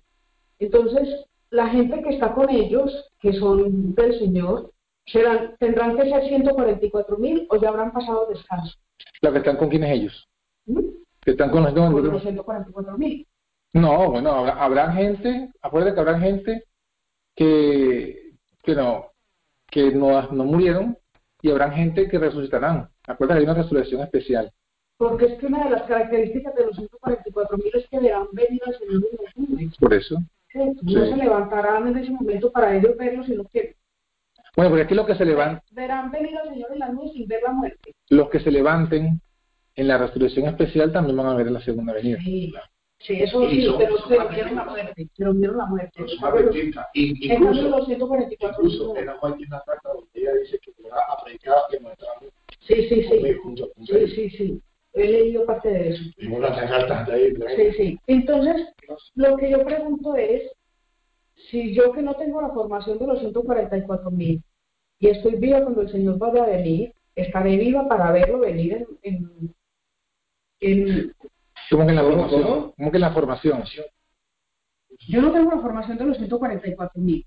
[0.59, 4.72] Entonces, la gente que está con ellos, que son del Señor,
[5.05, 8.73] serán, tendrán que ser 144 mil o ya habrán pasado descanso.
[9.22, 10.27] Los que están con quiénes ellos.
[10.65, 10.80] ¿Mm?
[11.22, 13.27] Que están con los Con los 144 mil.
[13.73, 16.64] No, bueno, habrá, habrá gente, acuérdate que habrá gente
[17.35, 18.31] que,
[18.64, 19.06] que no,
[19.69, 20.98] que no, no murieron
[21.41, 22.89] y habrá gente que resucitarán.
[23.07, 24.52] Acuérdate, hay una resurrección especial.
[24.98, 28.27] Porque es que una de las características de los 144 mil es que verán
[28.80, 29.77] Señor en las nubes.
[29.77, 30.18] Por eso.
[30.56, 30.94] No Sí.
[31.11, 33.76] se levantarán en ese momento para ellos verlo, sino que
[34.56, 37.11] Bueno, porque es que los que se levanten, verán venir al Señor en las nubes
[37.14, 37.91] sin ver la muerte.
[38.10, 39.22] los que se levanten
[39.76, 42.18] en la resurrección especial también van a ver en la segunda venida.
[42.23, 42.52] Sí,
[42.99, 46.06] sí, eso sí, son- pero, son pero vieron la muerte, pero vieron la muerte.
[46.94, 50.72] Y- En cambio, Incluso, los 144 incluso en la una carta donde ella dice que
[50.90, 52.07] va a predicar y a nuestra
[52.61, 53.34] Sí, sí, sí.
[53.44, 54.61] junto con Sí, sí, sí.
[54.94, 56.03] He leído parte de eso.
[56.18, 57.34] Y una carta de ahí.
[57.56, 57.99] Sí, sí.
[58.07, 58.68] Entonces,
[59.15, 60.52] lo que yo pregunto es,
[61.49, 64.41] si yo que no tengo la formación de los 144 mil
[64.99, 68.88] y estoy viva cuando el Señor vaya a venir, estaré viva para verlo venir en...
[69.03, 69.56] en,
[70.60, 71.14] en-
[71.69, 72.44] ¿Cómo que en la ¿Cómo, formación?
[72.44, 72.73] cómo?
[72.76, 73.64] ¿Cómo que en la formación?
[75.10, 77.26] yo no tengo la formación de los 144 mil,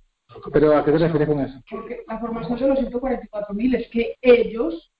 [0.52, 1.60] ¿Pero a qué te refieres con eso?
[1.70, 4.90] porque la formación de los 144 mil es que ellos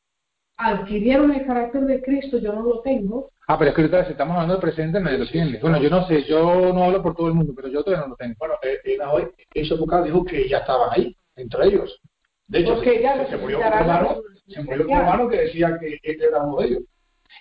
[0.57, 4.13] adquirieron el carácter de Cristo, yo no lo tengo, Ah, pero es que ahorita si
[4.13, 5.59] estamos hablando del presente, nadie lo tiene.
[5.59, 8.11] Bueno, yo no sé, yo no hablo por todo el mundo, pero yo todavía no
[8.11, 8.37] lo tengo.
[8.39, 12.01] Bueno, eh, en hoy, esa época dijo que ya estaban ahí, entre ellos.
[12.47, 15.01] De hecho, porque se, ya se murió la hermano, se murió un especial.
[15.01, 16.83] hermano que decía que él era uno de ellos.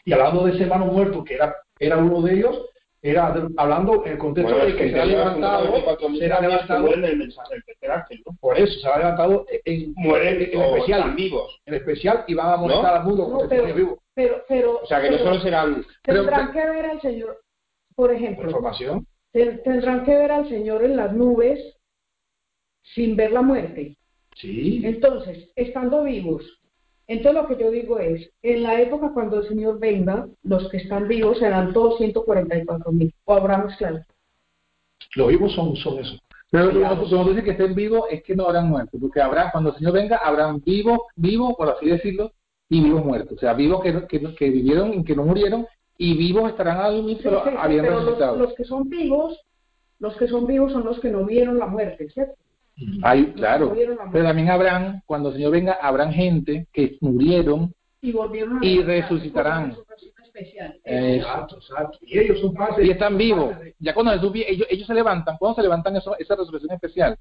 [0.03, 2.65] Y hablando de ese hermano muerto, que era, era uno de ellos,
[3.01, 6.47] era hablando en el contexto Bueno, de que que será tenía levantado, 144.000 será que
[6.47, 8.37] levantado, en el mensaje del tercer ángel, ¿no?
[8.41, 11.61] por eso, será levantado en, Mueren en, especial, vivos.
[11.65, 13.99] en especial, y van a molestar al mundo No, con el pero- vivo.
[14.13, 15.85] Pero, pero, O sea, que no solo serán...
[16.03, 17.39] Pero- tendrán que ver al Señor,
[17.95, 19.07] por ejemplo, Información.
[19.31, 21.77] ten- tendrán que ver al Señor en las nubes
[22.83, 23.95] sin ver la muerte.
[24.35, 24.81] Sí.
[24.83, 26.58] Entonces, estando vivos,
[27.09, 30.77] entonces lo que yo digo es, en la época cuando el Señor venga, los que
[30.77, 33.99] están vivos serán todos 144 mil, o habrá mezclado.
[35.15, 36.19] Los vivos son, son eso.
[36.51, 39.77] Pero cuando dices que estén vivos, es que no habrán muerto, porque habrá, cuando el
[39.77, 42.31] Señor venga, habrán vivos, vivos, por así decirlo,
[42.69, 43.37] y vivos muertos.
[43.37, 45.65] O sea, vivos que, que, que vivieron y que no murieron,
[45.97, 48.37] y vivos estarán Sí, sí, sí, habían pero los, resucitado.
[48.37, 49.39] los que son vivos,
[49.99, 52.35] los que son vivos son los que no vieron la muerte, ¿cierto?
[53.03, 53.75] Hay, claro.
[54.11, 58.81] Pero también habrán, cuando el Señor venga, habrán gente que murieron y volvieron a y
[58.81, 59.75] resucitar resucitarán.
[60.85, 61.97] Exacto, exacto.
[62.01, 63.53] Y ellos son parte y están vivos.
[63.79, 67.17] Ya cuando Jesús ellos, ellos se levantan, cuando se levantan eso, esa resurrección especial,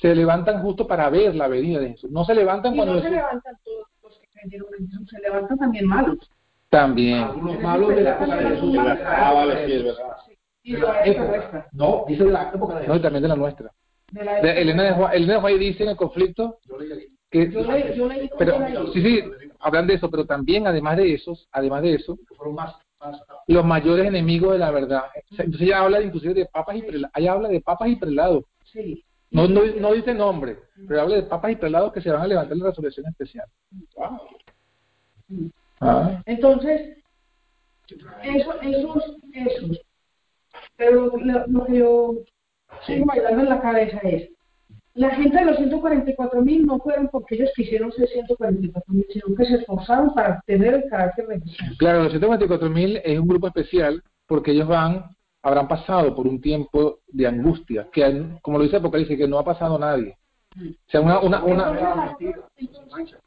[0.00, 2.10] se levantan justo para ver la venida de Jesús.
[2.10, 5.08] No se levantan Y cuando no se Jesús levantan todos los que creyeron en Jesús,
[5.10, 6.30] se levantan también malos.
[6.68, 7.18] también.
[7.18, 8.76] Algunos malos de la época de Jesús.
[9.06, 10.16] Ah, vale, sí, es verdad.
[10.64, 11.68] Y de la época nuestra.
[11.72, 13.02] No, dice de la época de No, y Jesús.
[13.02, 13.72] también de la nuestra.
[14.10, 16.92] De la De- Elena de Juan, Elena de Juan dice en el conflicto Yo leí
[16.92, 17.06] aquí.
[17.30, 19.22] que Yo leí, yo leí como pero sí sí
[19.60, 23.20] hablan de eso pero también además de esos además de eso que fueron más, más
[23.46, 25.02] los mayores enemigos de la verdad.
[25.30, 28.44] Entonces ella habla inclusive de papas y prelados ella habla de papas y prelados.
[28.64, 29.04] Sí.
[29.30, 32.26] no, no no dice nombre pero habla de papas y prelados que se van a
[32.26, 33.46] levantar en la resurrección especial.
[35.80, 36.98] Ah, Entonces,
[38.22, 39.80] eso, esos, esos.
[40.76, 42.14] Pero lo, lo que yo
[42.88, 44.30] sigo bailando en la cabeza es,
[44.94, 49.34] la gente de los 144 mil no fueron porque ellos quisieron ser 144 mil, sino
[49.36, 51.76] que se esforzaron para tener el carácter de Jesús.
[51.78, 55.04] claro los 124 mil es un grupo especial porque ellos van
[55.42, 59.38] habrán pasado por un tiempo de angustia que han- como lo dice Apocalipsis que no
[59.38, 60.16] ha pasado nadie
[60.56, 61.70] o sea una una, una
[62.18, 63.18] Entonces, entonces,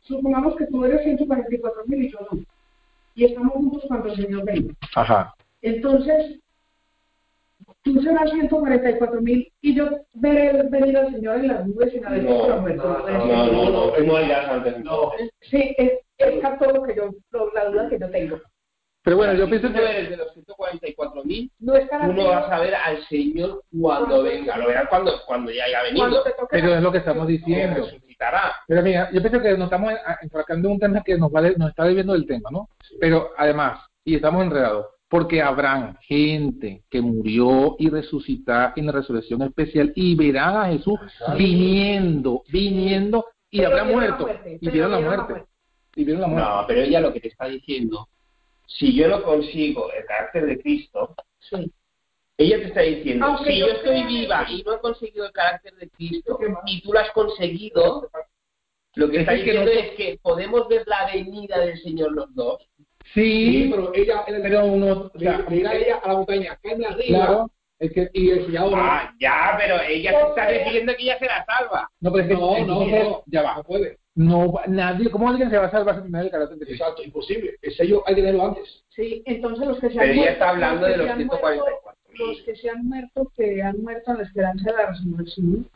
[0.00, 2.40] supongamos que tú eres 144 mil y yo no.
[3.14, 4.74] Y estamos juntos cuando el Señor venga.
[4.96, 5.32] ajá
[5.62, 6.40] Entonces,
[7.84, 12.22] tú serás 144 mil y yo veré venir al Señor en las nubes sin haber
[12.24, 12.76] no, no, ser.
[12.76, 14.82] No, no, no, no irás antes.
[14.82, 15.12] No,
[15.42, 18.40] Sí, es, es todo lo que yo, lo- la duda que yo tengo.
[19.02, 22.58] pero bueno yo pienso no que de los 144.000, No es tú no vas a
[22.58, 24.56] ver al Señor cuando venga.
[24.56, 26.24] Lo verás cuando, cuando ya haya venido.
[26.50, 28.52] pero es lo que estamos diciendo resucitará.
[28.66, 29.92] Pero mira, yo pienso que nos estamos
[30.22, 32.68] enfrascando en un tema que nos, vale, nos está debiendo del tema, ¿no?
[32.98, 39.42] Pero además, y estamos enredados, porque habrán gente que murió y resucitará en la resurrección
[39.42, 40.98] especial y verán a Jesús
[41.36, 44.24] viniendo, viniendo y Pero la muerto.
[44.26, 45.32] muerte, Y vieron la muerte.
[45.32, 45.48] muerte.
[45.96, 46.48] Y vieron la muerte.
[46.50, 48.08] No, pero ella lo que te está diciendo,
[48.66, 51.70] si yo no consigo el carácter de Cristo, Sí.
[52.38, 55.32] ella te está diciendo, Aunque si yo yo estoy viva y no he conseguido el
[55.32, 58.10] carácter de Cristo y tú lo has conseguido,
[58.96, 62.12] lo que Es está que diciendo no- es que podemos ver la venida del Señor
[62.12, 62.66] los dos.
[63.14, 66.58] Sí, Sí, pero ella, pero uno, o sea, le dirá a ella a la montaña,
[66.62, 70.94] cállame arriba, claro, es que, y el Señor Ah, ya, pero ella se está refiriendo
[70.96, 71.88] que ella será salva.
[72.00, 73.98] no, pero es que, no, no, no, ya va, no puede.
[74.14, 76.72] no, nadie, ¿cómo alguien se va a salvar sin tener el carácter de?
[76.72, 77.56] Exacto, imposible.
[77.62, 78.84] El sello hay que tenerlo antes.
[78.90, 81.18] Sí, entonces los que se han Pero ella muerto, está hablando de los se han
[81.18, 81.62] 144.
[81.62, 85.68] muerto, los que se han muerto, que han muerto en la esperanza de la resurrección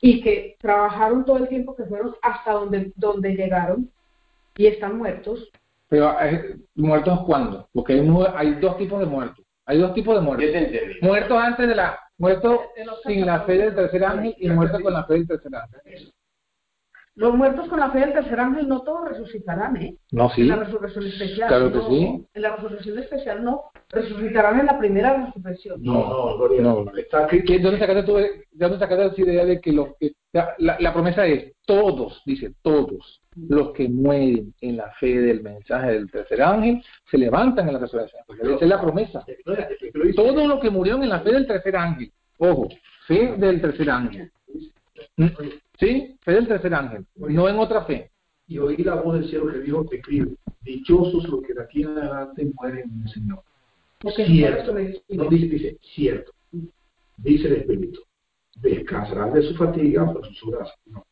[0.00, 3.88] y que trabajaron todo el tiempo que fueron hasta donde, donde llegaron
[4.56, 5.50] y están muertos.
[5.88, 7.68] Pero, eh, ¿muertos cuándo?
[7.72, 9.44] Porque hay, hay dos tipos de muertos.
[9.66, 10.52] Hay dos tipos de Yo muertos.
[10.52, 11.00] te entendí.
[11.00, 11.98] Muertos antes de la...
[12.16, 12.60] Muertos
[13.04, 16.13] sin la fe del tercer ángel y muertos con la fe del tercer ángel.
[17.16, 19.96] Los muertos con la fe del tercer ángel no todos resucitarán, ¿eh?
[20.10, 20.42] No, sí.
[20.42, 21.48] En la resurrección especial.
[21.48, 22.26] Claro que no, sí.
[22.34, 23.62] En la resurrección especial no.
[23.90, 25.80] Resucitarán en la primera resurrección.
[25.80, 26.62] No, no, Gloria.
[26.62, 26.84] No.
[26.96, 30.12] Está ¿Qué- qué- ¿Dónde sacaste, tú, de dónde sacaste esa idea de que los que...
[30.58, 36.10] La, promesa es, todos, dice, todos los que mueren en la fe del mensaje del
[36.10, 38.24] tercer ángel se levantan en la resurrección.
[38.42, 39.24] Esa es la promesa.
[39.44, 40.14] Lo.
[40.16, 42.10] Todos los que murieron en la fe del tercer ángel.
[42.38, 42.68] Ojo,
[43.06, 44.32] fe del tercer ángel.
[45.16, 45.26] ¿Mm?
[45.78, 46.16] ¿Sí?
[46.20, 47.04] Fe del tercer ángel.
[47.16, 48.10] No en otra fe.
[48.46, 51.98] Y oí la voz del cielo que dijo, escribe, dichosos los que de aquí en
[51.98, 53.42] adelante mueren en el Señor.
[54.00, 54.74] Porque Cierto.
[55.08, 56.32] No dice, dice, cierto.
[57.16, 58.00] Dice el Espíritu.
[58.56, 60.70] Descansarán de su fatiga por sus horas.
[60.86, 61.04] No,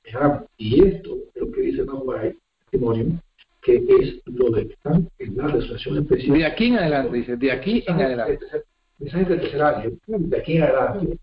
[0.58, 3.18] y esto es lo que dice Nahuay, testimonio,
[3.62, 6.38] que es lo de estar en la resurrección especial.
[6.38, 8.38] De aquí en adelante, dice, de aquí en adelante.
[8.98, 11.18] Mensaje del tercer año, de aquí en adelante,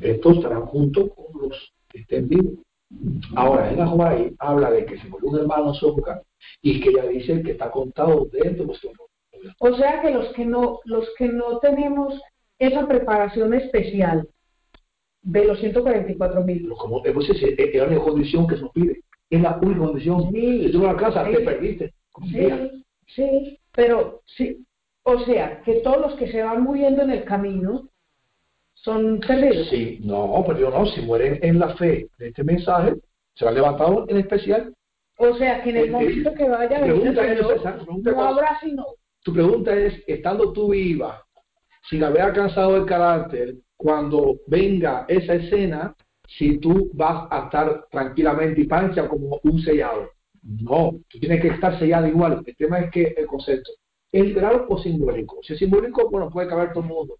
[0.00, 2.54] estos estarán juntos con los estén vivos.
[3.34, 6.22] Ahora, en Nahuay habla de que se murió un hermano época
[6.62, 8.90] y que ella dice que está contado dentro de nuestro
[9.58, 12.20] O sea que los que no, los que no tenemos
[12.58, 14.28] esa preparación especial
[15.22, 16.62] de los 144 mil.
[16.62, 19.00] Pero como hemos dicho, es la única condición que se nos pide.
[19.30, 20.30] Es la única condición.
[20.32, 20.66] Sí.
[20.66, 21.34] Si tú no alcanzas, Sí.
[21.34, 21.94] te perdiste.
[22.30, 24.64] Sí, sí, pero sí,
[25.02, 27.88] o sea que todos los que se van muriendo en el camino
[28.84, 29.68] son perdidos.
[29.70, 30.86] Sí, no, pero yo no.
[30.86, 32.94] Si mueren en la fe de este mensaje,
[33.34, 34.74] se van levantados en especial.
[35.16, 37.14] O sea que en el Eh, momento que vaya a venir
[38.02, 38.84] no habrá sino
[39.22, 41.24] Tu pregunta es, estando tú viva,
[41.88, 45.94] sin haber alcanzado el carácter, cuando venga esa escena,
[46.26, 50.10] si tú vas a estar tranquilamente y pancha como un sellado.
[50.42, 52.42] No, tú tienes que estar sellado igual.
[52.44, 53.70] El tema es que el concepto,
[54.12, 55.38] ¿es literal o simbólico?
[55.42, 57.16] Si es simbólico, bueno, puede caber todo el mundo.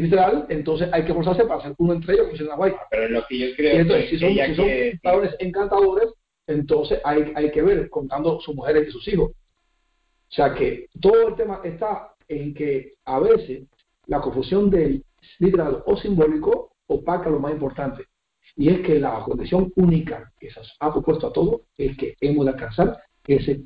[0.00, 2.74] Literal, entonces hay que esforzarse para hacer uno entre ellos, como dice Nahuay.
[2.90, 5.36] Pero en lo que yo Y creo entonces, que si son, si son quiere- padres
[5.38, 6.08] encantadores,
[6.46, 9.30] entonces hay, hay que ver contando sus mujeres y sus hijos.
[9.30, 13.64] O sea que todo el tema está en que a veces
[14.06, 15.04] la confusión del
[15.38, 18.04] literal o simbólico opaca lo más importante.
[18.56, 22.44] Y es que la condición única que se ha propuesto a todos es que hemos
[22.46, 23.62] de alcanzar ese,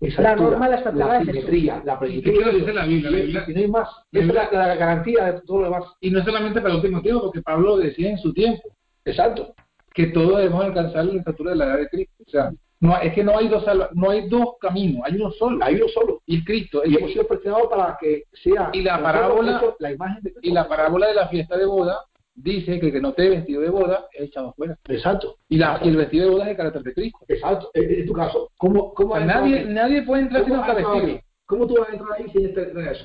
[0.00, 2.30] esa La altura, norma, la estatura la simetría, la plenitud.
[2.32, 3.10] ¿Qué dice la Biblia?
[3.10, 3.88] La Biblia- Y no hay más.
[4.10, 5.84] Es la, la garantía de todo lo demás.
[6.00, 8.62] Y no solamente para el último tiempo, porque Pablo decía en su tiempo
[9.04, 9.54] Exacto.
[9.94, 12.14] que todos debemos alcanzar la estatura de la edad de Cristo.
[12.26, 15.64] O sea, no, es que no hay dos no hay dos caminos, hay uno solo.
[15.64, 16.20] Hay uno solo.
[16.26, 16.82] Y es Cristo.
[16.84, 20.48] Y hemos sido predestinados para que sea Y la parábola- la imagen de Cristo.
[20.48, 22.00] Y la parábola de la fiesta de boda
[22.42, 24.78] dice que el que no esté vestido de boda es echado afuera.
[24.88, 25.36] Exacto.
[25.48, 27.18] Y, la, y el vestido de boda es el carácter de Cristo.
[27.28, 27.70] Exacto.
[27.74, 29.68] En, en tu caso, ¿cómo, cómo O sea, nadie, aquí?
[29.70, 31.16] nadie puede entrar si ¿Cómo no has está entrado vestido.
[31.18, 31.26] aquí?
[31.46, 33.04] ¿Cómo tú vas a entrar ahí sin tener eso?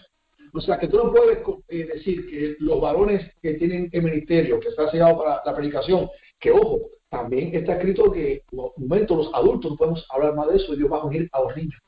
[0.53, 4.59] O sea, que tú no puedes eh, decir que los varones que tienen el ministerio,
[4.59, 6.09] que está sellado para la predicación,
[6.39, 10.47] que ojo, también está escrito que en los momentos los adultos no podemos hablar más
[10.49, 11.79] de eso y Dios va a unir a los niños.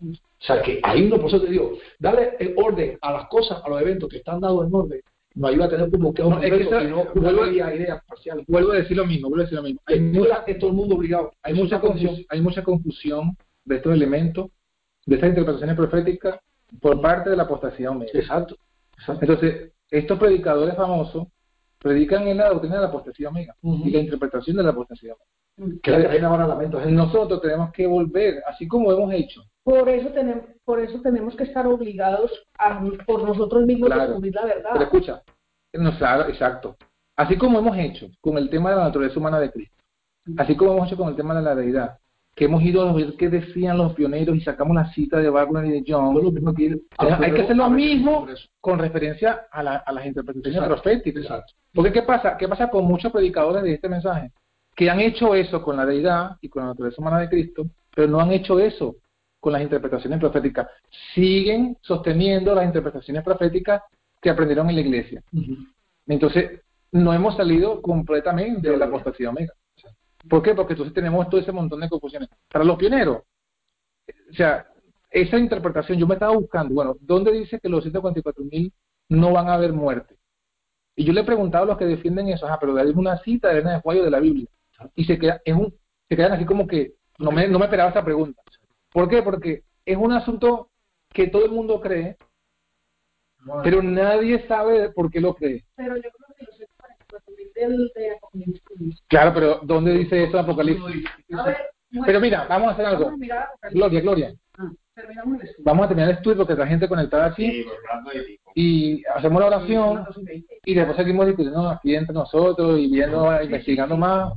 [0.00, 3.60] O sea, que ahí uno, por eso te digo, darle el orden a las cosas,
[3.64, 5.00] a los eventos que están dados en orden,
[5.38, 8.44] nos ayuda a tener un bloqueo No, es que esa- y no vuelvo- idea parcial.
[8.48, 9.80] Vuelvo a decir lo mismo, vuelvo a decir lo mismo.
[9.86, 11.32] Hay mucha, es todo el mundo obligado.
[11.42, 14.48] hay mucha, confusión, hay mucha confusión de estos elementos,
[15.06, 16.40] de estas interpretaciones proféticas
[16.80, 18.10] por parte de la apostasía omega.
[18.14, 18.56] Exacto.
[18.98, 19.20] Exacto.
[19.24, 21.28] Entonces, estos predicadores famosos
[21.78, 23.86] predican en la doctrina de la apostasía omega Ujú.
[23.86, 25.30] y la interpretación de la apostasía omega.
[25.82, 26.80] Que la reina ahora lamento.
[26.86, 31.44] Nosotros tenemos que volver, así como hemos hecho, por eso tenemos, por eso tenemos que
[31.44, 34.02] estar obligados a por nosotros mismos Claro.
[34.04, 34.70] descubrir la verdad.
[34.72, 35.22] Pero escucha,
[35.74, 36.76] nos haga- exacto.
[37.16, 39.76] Así como hemos hecho con el tema de la naturaleza humana de Cristo,
[40.36, 41.98] así como hemos hecho con el tema de la deidad,
[42.36, 45.64] que hemos ido a ver qué decían los pioneros y sacamos la cita de Wagner
[45.66, 47.70] y de John, No es lo mismo que ir a- hay que hacer lo a-
[47.70, 48.26] mismo
[48.60, 50.74] con referencia a, la- a las interpretaciones Exacto.
[50.82, 51.22] proféticas.
[51.24, 51.52] Exacto.
[51.74, 52.36] Porque ¿qué pasa?
[52.36, 54.30] ¿Qué pasa con muchos predicadores de este mensaje?
[54.78, 58.06] Que han hecho eso con la deidad y con la naturaleza humana de Cristo, pero
[58.06, 58.94] no han hecho eso
[59.40, 60.68] con las interpretaciones proféticas.
[61.14, 63.82] Siguen sosteniendo las interpretaciones proféticas
[64.22, 65.20] que aprendieron en la iglesia.
[66.06, 66.60] Entonces,
[66.92, 69.52] no hemos salido completamente de la apostasía omega.
[70.28, 70.54] ¿Por qué?
[70.54, 72.28] Porque entonces tenemos todo ese montón de confusiones.
[72.48, 73.22] Para los pioneros,
[74.30, 74.64] o sea,
[75.10, 78.72] esa interpretación, yo me estaba buscando, bueno, ¿dónde dice que los 144 mil
[79.08, 80.16] no van a haber muerte?
[80.94, 83.48] Y yo le he preguntado a los que defienden eso, ah, pero de una cita
[83.48, 84.48] de Elena de Juayo de la Biblia.
[84.94, 85.74] Y se, queda, es un,
[86.08, 88.40] se quedan así como que no me, no me esperaba esa pregunta.
[88.92, 89.22] ¿Por qué?
[89.22, 90.70] Porque es un asunto
[91.12, 92.16] que todo el mundo cree,
[93.62, 95.64] pero nadie sabe por qué lo cree.
[95.76, 99.02] Pero yo creo que los 144 mil del de Apocalipsis.
[99.08, 101.06] Claro, pero ¿dónde dice eso Apocalipsis?
[101.32, 101.56] A ver,
[101.90, 103.08] bueno, Pero mira, vamos a hacer algo.
[103.08, 103.68] a.
[103.70, 104.34] Gloria, Gloria.
[104.58, 105.64] Ah, terminamos el estudio.
[105.64, 107.66] Vamos a terminar el estudio porque está gente conectada aquí Sí,
[108.54, 110.04] y hacemos la oración
[110.64, 114.32] y después seguimos discutiendo aquí entre nosotros y viendo, investigando más.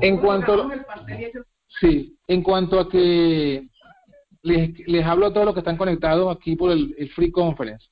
[0.00, 0.70] En cuanto,
[1.80, 3.68] sí, en cuanto a que
[4.42, 7.86] les, les hablo a todos los que están conectados aquí por el, el Free Conference,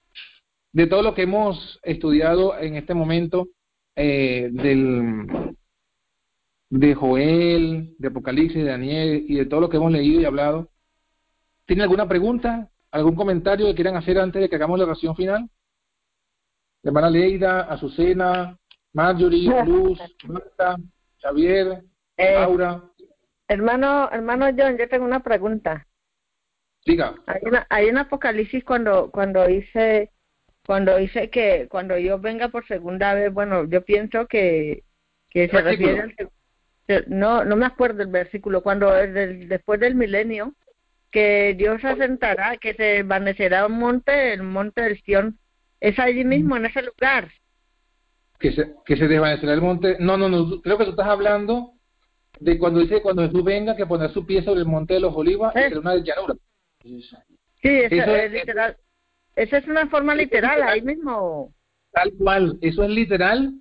[0.72, 3.48] de todo lo que hemos estudiado en este momento
[3.96, 5.56] eh, del
[6.70, 10.70] de Joel, de Apocalipsis, de Daniel y de todo lo que hemos leído y hablado.
[11.66, 15.50] ¿Tienen alguna pregunta, algún comentario que quieran hacer antes de que hagamos la oración final?
[16.82, 18.56] Hermana Leida, Azucena,
[18.92, 20.76] Marjorie, Luz, Marta,
[21.20, 21.82] Javier,
[22.16, 22.82] Eh, Laura.
[23.48, 25.86] Hermano, hermano John, yo tengo una pregunta.
[26.84, 27.14] Diga.
[27.26, 30.10] Hay una, hay un apocalipsis cuando cuando dice
[30.66, 34.84] cuando dice que cuando Dios venga por segunda vez, bueno, yo pienso que
[35.30, 36.14] que se refiere al
[37.08, 40.54] no no me acuerdo el versículo cuando es del- después del milenio
[41.10, 45.38] que Dios se asentará, que se desvanecerá un monte, el monte del Sión,
[45.80, 47.28] es allí mismo en ese lugar.
[48.40, 49.96] Que se, que se desvanecerá el monte.
[50.00, 51.74] No, no, no, creo que tú estás hablando
[52.40, 55.14] de cuando dice cuando Jesús venga que pondrá su pie sobre el monte de los
[55.14, 55.68] olivos y Eh.
[55.68, 56.34] será una llanura.
[56.82, 57.16] Sí, eso,
[57.62, 58.76] Eso es es- literal.
[59.36, 61.52] Esa es una forma literal, ahí mismo.
[61.92, 63.52] Tal cual, eso es literal,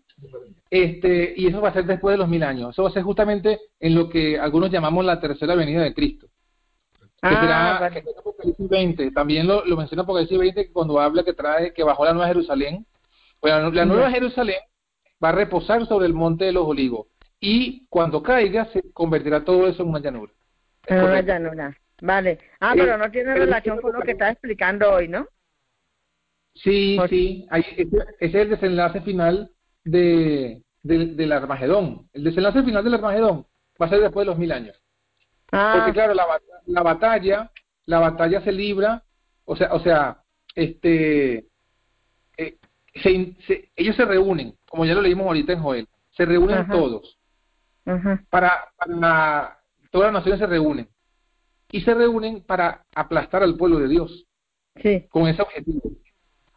[0.69, 2.71] este, y eso va a ser después de los mil años.
[2.71, 6.27] Eso va a ser justamente en lo que algunos llamamos la tercera venida de Cristo.
[7.21, 7.95] Que Ah, será vale.
[7.95, 9.11] que será Apocalipsis 20.
[9.11, 12.27] También lo, lo menciona Apocalipsis 20 que cuando habla que trae que bajó la nueva
[12.29, 12.85] Jerusalén.
[13.41, 14.57] Bueno, la nueva Jerusalén
[15.23, 17.07] va a reposar sobre el monte de los olivos.
[17.39, 20.31] Y cuando caiga se convertirá todo eso en una llanura.
[20.85, 21.27] Es Ah, correcto.
[21.27, 21.77] llanura.
[22.01, 22.39] Vale.
[22.59, 25.27] Ah, Eh, pero no tiene relación con lo que estás explicando hoy, ¿no?
[26.55, 27.87] Sí, Por- sí, ahí, ese,
[28.19, 29.51] es el desenlace final
[29.83, 32.09] de, del- del Armagedón.
[32.13, 33.45] El desenlace final del Armagedón
[33.81, 34.81] va a ser después de los mil años.
[35.51, 36.25] Ah, Porque claro, la,
[36.65, 37.51] la batalla,
[37.85, 39.03] la batalla se libra,
[39.45, 40.23] o sea, o sea,
[40.55, 41.45] este,
[42.95, 46.73] se se- ellos se reúnen, como ya lo leímos ahorita en Joel, se reúnen Ajá.
[46.73, 47.17] todos,
[47.85, 48.23] ajá.
[48.29, 49.59] para, para
[49.91, 50.87] todas las naciones se reúnen
[51.71, 54.25] y se reúnen para aplastar al pueblo de Dios
[54.81, 55.05] Sí.
[55.09, 55.81] con ese objetivo.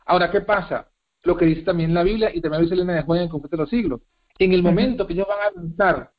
[0.06, 0.88] Ahora, ¿qué pasa?
[1.24, 3.30] Lo que dice también la Biblia y también lo dice Elena de Juan en el
[3.30, 4.00] Conflicto de los Siglos.
[4.38, 6.12] En el momento que ellos van a avanzar,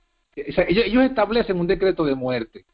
[0.49, 2.65] o sea, ellos, ellos establecen un decreto de muerte,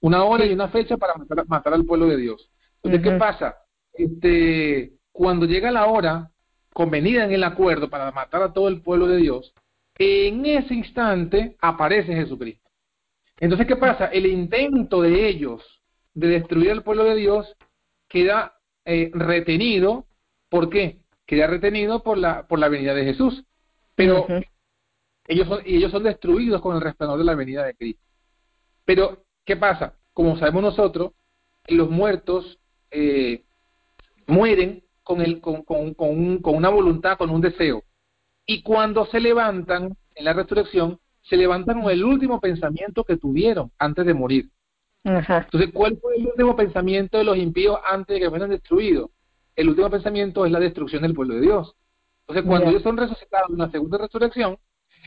[0.00, 2.50] una hora y una fecha para matar, matar al pueblo de Dios.
[2.82, 3.56] Entonces, ¿qué pasa?
[3.92, 6.30] Este, cuando llega la hora
[6.78, 9.52] convenida en el acuerdo para matar a todo el pueblo de Dios,
[9.98, 12.70] en ese instante aparece Jesucristo.
[13.40, 14.06] Entonces, ¿qué pasa?
[14.06, 15.60] El intento de ellos
[16.14, 17.52] de destruir al pueblo de Dios
[18.06, 20.06] queda eh, retenido.
[20.48, 21.00] ¿Por qué?
[21.26, 23.42] Queda retenido por la, por la venida de Jesús.
[23.96, 24.28] Pero
[25.26, 28.04] ellos, son, y ellos son destruidos con el resplandor de la venida de Cristo.
[28.84, 29.94] Pero, ¿qué pasa?
[30.12, 31.10] Como sabemos nosotros,
[31.66, 32.60] los muertos
[32.92, 33.42] eh,
[34.28, 37.82] mueren con, el, con, con, con, un- con una voluntad, con un deseo.
[38.44, 43.72] Y cuando se levantan en la resurrección, se levantan con el último pensamiento que tuvieron
[43.78, 44.50] antes de morir.
[45.04, 45.38] Ajá.
[45.44, 49.08] Entonces, ¿cuál fue el último pensamiento de los impíos antes de que fueran destruidos?
[49.56, 51.74] El último pensamiento es la destrucción del pueblo de Dios.
[52.26, 54.58] Entonces, cuando ellos son resucitados en la segunda resurrección,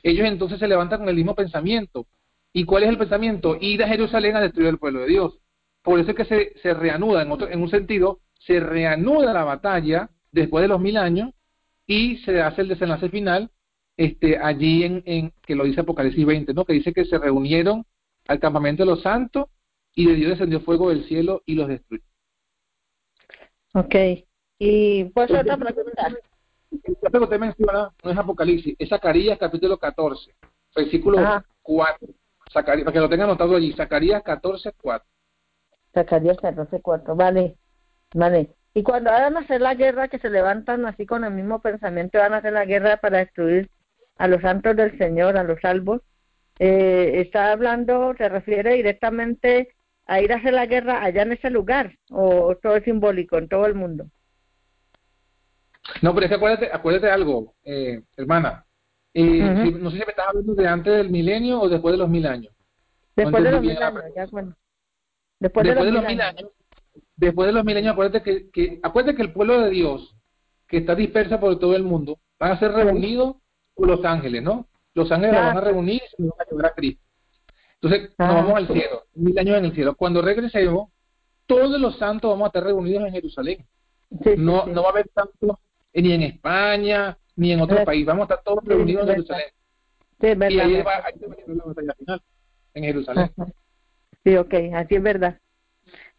[0.02, 2.08] ellos entonces se levantan con el mismo pensamiento.
[2.54, 3.56] ¿Y cuál es el pensamiento?
[3.62, 5.38] Ir a Jerusalén a destruir el pueblo de Dios.
[5.84, 9.44] Por eso es que se, se reanuda, en, otro, en un sentido, se reanuda la
[9.44, 11.32] batalla después de los mil años
[11.86, 13.50] y se hace el desenlace final
[13.98, 16.66] este, allí en, en que lo dice Apocalipsis 20, ¿no?
[16.66, 17.86] que dice que se reunieron
[18.28, 19.46] al campamento de los santos
[19.94, 22.04] y de Dios descendió fuego del cielo y los destruyó.
[23.74, 23.96] Ok.
[24.60, 26.08] Y pues otra pregunta.
[26.72, 30.34] El texto que usted menciona no es Apocalipsis, es Zacarías capítulo 14,
[30.76, 31.44] versículo Ah.
[31.64, 32.08] 4.
[32.52, 35.08] Zacarías, para que lo tengan anotado allí, Zacarías 14, 4.
[35.94, 37.16] Zacarías 14, 4.
[37.16, 37.58] Vale.
[38.14, 38.50] Vale.
[38.74, 42.20] Y cuando van a hacer la guerra, que se levantan así con el mismo pensamiento,
[42.20, 43.70] van a hacer la guerra para destruir
[44.18, 46.02] a los santos del Señor, a los salvos,
[46.60, 49.74] eh, está hablando, se refiere directamente
[50.06, 53.50] a ir a hacer la guerra allá en ese lugar, o todo es simbólico en
[53.50, 54.06] todo el mundo.
[56.02, 58.66] No, pero es que acuérdate, acuérdate de algo, eh, hermana.
[59.14, 61.98] Eh, si- no sé si me estás hablando de antes del milenio o después de
[61.98, 62.54] los mil años.
[63.16, 64.56] Después de los mil años, ya bueno.
[65.40, 66.40] Después, después de los mil años.
[66.40, 66.52] años,
[67.28, 70.16] después de los mil años, acuérdate que, que, acuérdate que el pueblo de Dios,
[70.68, 73.36] que está disperso por todo el mundo, van a ser reunidos
[73.76, 74.68] por los ángeles, ¿no?
[74.94, 75.48] Los ángeles los Ah.
[75.48, 77.04] van a reunir y se van a llevar a Cristo.
[77.82, 79.96] Entonces, nos vamos al cielo, mil años en el cielo.
[79.96, 80.90] Cuando regresemos,
[81.46, 83.66] todos los santos vamos a estar reunidos en Jerusalén.
[84.10, 84.72] Sí, sí, No, sí.
[84.72, 85.58] no va a haber tantos
[85.94, 88.06] ni en España, ni en otro Eh, país.
[88.06, 89.16] Vamos a estar todos sí, reunidos en verdad.
[89.16, 89.48] Jerusalén.
[90.20, 90.66] Sí, es Y verdad.
[90.66, 90.86] ahí verdad.
[90.86, 92.22] va, ahí va a la batalla final,
[92.76, 93.32] en Jerusalén.
[93.38, 93.52] Ajá.
[94.24, 95.40] Sí, ok, así es verdad.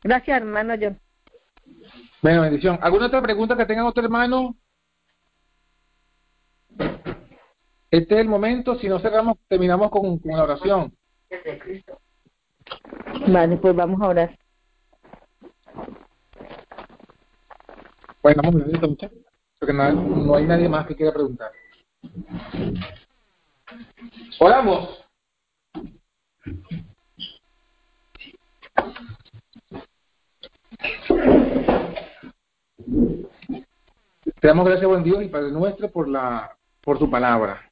[0.03, 0.99] Gracias, hermano John.
[2.21, 2.79] Bueno, bendición.
[2.83, 4.57] ¿Alguna otra pregunta que tengan otro hermano?
[7.91, 10.97] Este es el momento, si no cerramos, terminamos con, con la oración.
[13.29, 14.39] Vale, pues vamos a orar.
[18.23, 19.19] Bueno, vamos a muchachos.
[19.59, 21.53] Porque no, no hay nadie más que quiera preguntar.
[24.39, 25.05] Oramos.
[34.41, 37.71] Te damos gracias, buen Dios y Padre nuestro, por la por tu palabra.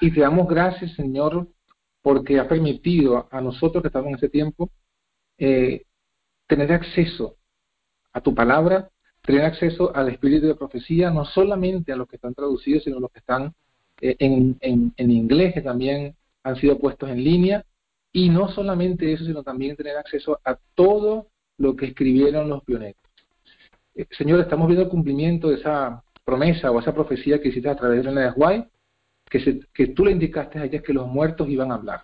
[0.00, 1.48] Y te damos gracias, Señor,
[2.02, 4.70] porque ha permitido a nosotros que estamos en ese tiempo
[5.36, 5.82] eh,
[6.46, 7.36] tener acceso
[8.12, 8.88] a tu palabra,
[9.22, 13.00] tener acceso al espíritu de profecía, no solamente a los que están traducidos, sino a
[13.00, 13.52] los que están
[14.00, 17.64] eh, en, en, en inglés, que también han sido puestos en línea,
[18.12, 21.26] y no solamente eso, sino también tener acceso a todo
[21.58, 23.02] lo que escribieron los pioneros.
[23.94, 27.76] Eh, Señor, estamos viendo el cumplimiento de esa promesa o esa profecía que hiciste a
[27.76, 28.68] través de la White,
[29.28, 32.02] que, se, que tú le indicaste a ellas que los muertos iban a hablar,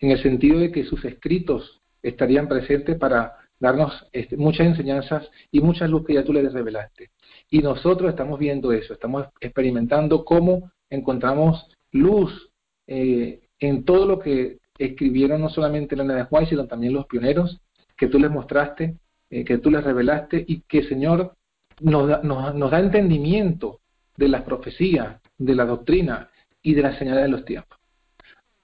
[0.00, 5.60] en el sentido de que sus escritos estarían presentes para darnos este, muchas enseñanzas y
[5.60, 7.10] muchas luz que ya tú les revelaste.
[7.50, 12.50] Y nosotros estamos viendo eso, estamos experimentando cómo encontramos luz
[12.86, 17.60] eh, en todo lo que escribieron no solamente la White, sino también los pioneros
[17.98, 18.96] que tú les mostraste,
[19.28, 21.34] eh, que tú les revelaste y que, Señor,
[21.80, 23.80] nos da, nos, da entendimiento
[24.16, 26.30] de las profecías, de la doctrina
[26.62, 27.78] y de las señales de los tiempos.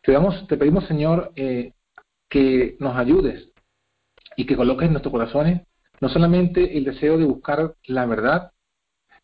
[0.02, 1.72] Te, damos, te pedimos, Señor, eh,
[2.28, 3.50] que nos ayudes
[4.36, 5.62] y que coloques en nuestros corazones
[6.00, 8.52] no solamente el deseo de buscar la verdad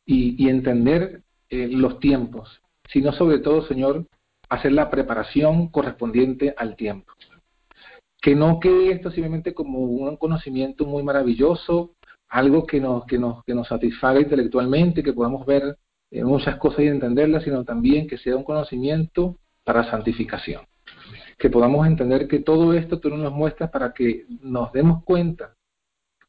[0.06, 4.06] y, y entender eh, los tiempos, sino sobre todo, Señor,
[4.48, 7.12] hacer la preparación correspondiente al tiempo.
[8.20, 11.94] Que no quede esto simplemente como un conocimiento muy maravilloso,
[12.28, 15.76] algo que nos, que nos, que nos satisfaga intelectualmente, que podamos ver
[16.10, 20.62] eh, muchas cosas y entenderlas, sino también que sea un conocimiento para santificación.
[21.38, 25.54] Que podamos entender que todo esto tú nos muestras para que nos demos cuenta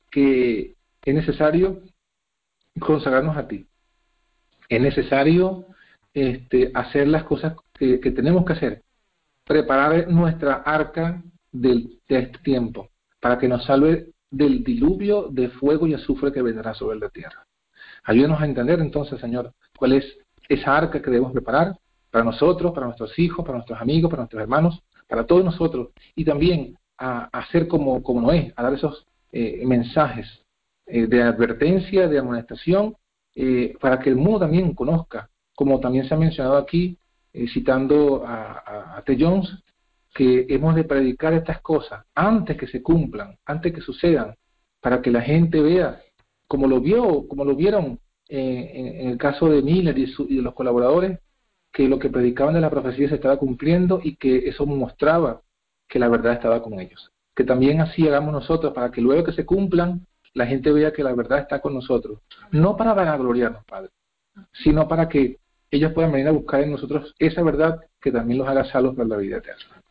[0.09, 1.81] que es necesario
[2.79, 3.67] consagrarnos a ti.
[4.69, 5.65] Es necesario
[6.13, 8.83] este, hacer las cosas que, que, tenemos que hacer.
[9.45, 15.87] Preparar nuestra arca del, de este tiempo para que nos salve del diluvio de fuego
[15.87, 17.45] y azufre que vendrá sobre la tierra.
[18.03, 20.17] Ayúdanos a entender entonces, Señor, cuál es
[20.49, 21.77] esa arca que debemos preparar
[22.09, 26.25] para nosotros, para nuestros hijos, para nuestros amigos, para nuestros hermanos, para todos nosotros, y
[26.25, 30.27] también a, hacer como, como Noé, a dar esos eh, mensajes
[30.85, 32.95] eh, de advertencia, de amonestación,
[33.35, 36.97] eh, para que el mundo también conozca, como también se ha mencionado aquí,
[37.33, 39.17] eh, citando a, a, a T.
[39.19, 39.49] Jones,
[40.13, 44.35] que hemos de predicar estas cosas antes que se cumplan, antes que sucedan,
[44.81, 46.01] para que la gente vea,
[46.47, 50.37] como lo vio, como lo vieron en, en, el caso de Miller y, su, y,
[50.37, 51.19] de los colaboradores,
[51.71, 55.41] que lo que predicaban de la profecía se estaba cumpliendo y que eso mostraba
[55.87, 57.11] que la verdad estaba con ellos.
[57.33, 61.03] Que también así hagamos nosotros, para que luego que se cumplan, la gente vea que
[61.03, 62.19] la verdad está con nosotros.
[62.51, 63.89] No para vanagloriarnos, Padre,
[64.51, 65.37] sino para que
[65.69, 69.07] ellos puedan venir a buscar en nosotros esa verdad que también los haga salvos para
[69.07, 69.81] la vida eterna.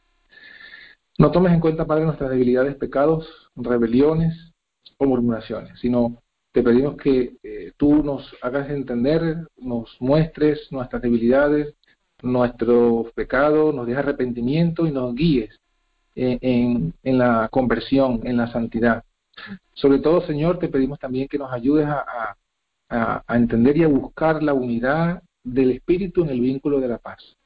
[1.20, 4.54] No tomes en cuenta, Padre, nuestras debilidades, pecados, rebeliones
[4.96, 6.16] o murmuraciones, sino
[6.50, 11.74] te pedimos que eh, tú nos hagas entender, nos muestres nuestras debilidades,
[12.22, 15.60] nuestros pecados, nos des arrepentimiento y nos guíes
[16.14, 19.04] en, la conversión, en la santidad.
[19.74, 22.34] Sobre todo, Señor, te pedimos también que nos ayudes a,
[22.88, 27.36] a entender y a buscar la unidad del Espíritu en el vínculo de la paz,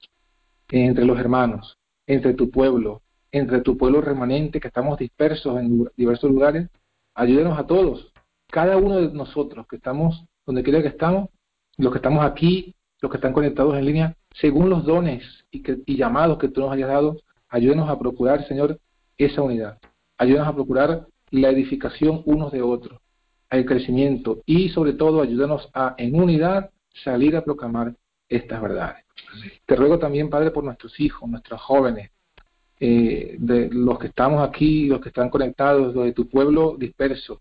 [0.68, 1.76] entre los hermanos,
[2.06, 3.02] entre tu pueblo,
[3.34, 6.70] entre tu pueblo remanente que estamos dispersos en diversos lugares,
[7.14, 8.12] ayúdenos a todos,
[8.48, 11.30] cada uno de nosotros que estamos donde quiera que estamos,
[11.76, 16.38] los que estamos aquí, los que están conectados en línea, según los dones y, llamados
[16.38, 17.16] que tú nos hayas dado,
[17.48, 18.78] ayúdenos a procurar, Señor,
[19.18, 19.78] esa unidad.
[20.16, 23.00] Ayúdenos a procurar la edificación unos de otros,
[23.50, 26.70] el crecimiento y sobre todo ayúdanos a en unidad
[27.02, 27.96] salir a proclamar
[28.28, 29.04] estas verdades.
[29.66, 32.10] Te ruego también, Padre, por nuestros hijos, nuestros jóvenes,
[32.80, 37.40] eh, de los que estamos aquí, los que están conectados, los de tu pueblo disperso.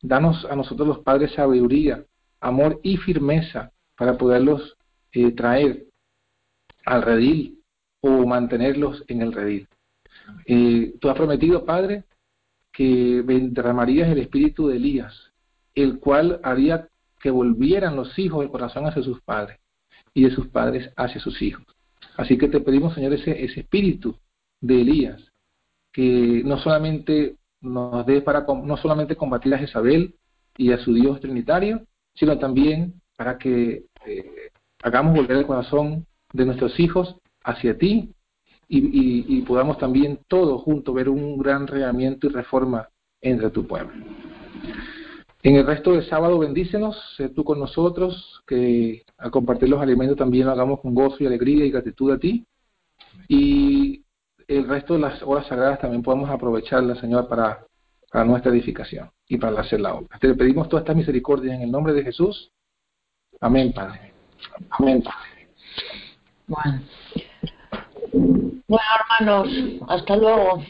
[0.00, 2.04] Danos a nosotros los padres sabiduría,
[2.40, 4.76] amor y firmeza para poderlos
[5.12, 5.86] eh, traer
[6.86, 7.60] al redil
[8.00, 9.68] o mantenerlos en el redil.
[10.46, 12.04] Eh, tú has prometido, Padre,
[12.72, 15.32] que derramarías el espíritu de Elías,
[15.74, 16.88] el cual haría
[17.20, 19.58] que volvieran los hijos del corazón hacia sus padres
[20.14, 21.64] y de sus padres hacia sus hijos.
[22.16, 24.16] Así que te pedimos, Señor, ese, ese espíritu
[24.60, 25.20] de Elías,
[25.92, 30.14] que no solamente nos dé para no solamente combatir a Jezabel
[30.56, 31.82] y a su Dios trinitario,
[32.14, 34.50] sino también para que eh,
[34.82, 38.14] hagamos volver el corazón de nuestros hijos hacia ti
[38.72, 42.88] y, podamos también todos juntos ver un gran reamiento y reforma
[43.20, 43.92] entre tu pueblo.
[45.42, 50.16] En el resto del sábado bendícenos, sé tú con nosotros, que al compartir los alimentos
[50.16, 52.46] también lo hagamos con gozo y alegría y gratitud a ti.
[53.26, 54.04] Y
[54.50, 57.64] el resto de las horas sagradas también podemos aprovecharlas, Señor, para,
[58.10, 60.18] para nuestra edificación y para hacer la obra.
[60.18, 62.50] Te pedimos toda esta misericordia en el nombre de Jesús.
[63.40, 64.12] Amén, Padre.
[64.70, 65.50] Amén, Padre.
[66.48, 66.82] Bueno.
[68.12, 68.84] Bueno,
[69.20, 69.48] hermanos,
[69.88, 70.64] hasta luego.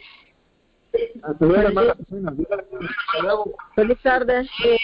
[1.22, 1.92] Hasta luego, hermana.
[1.92, 3.54] Hasta luego.
[3.74, 4.46] Feliz tarde.
[4.62, 4.80] Feliz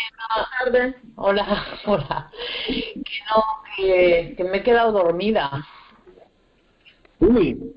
[0.65, 0.95] tarde.
[1.17, 2.31] Hola, hola.
[2.67, 3.45] Que no,
[3.77, 5.67] que, que me he quedado dormida.
[7.21, 7.77] Uy.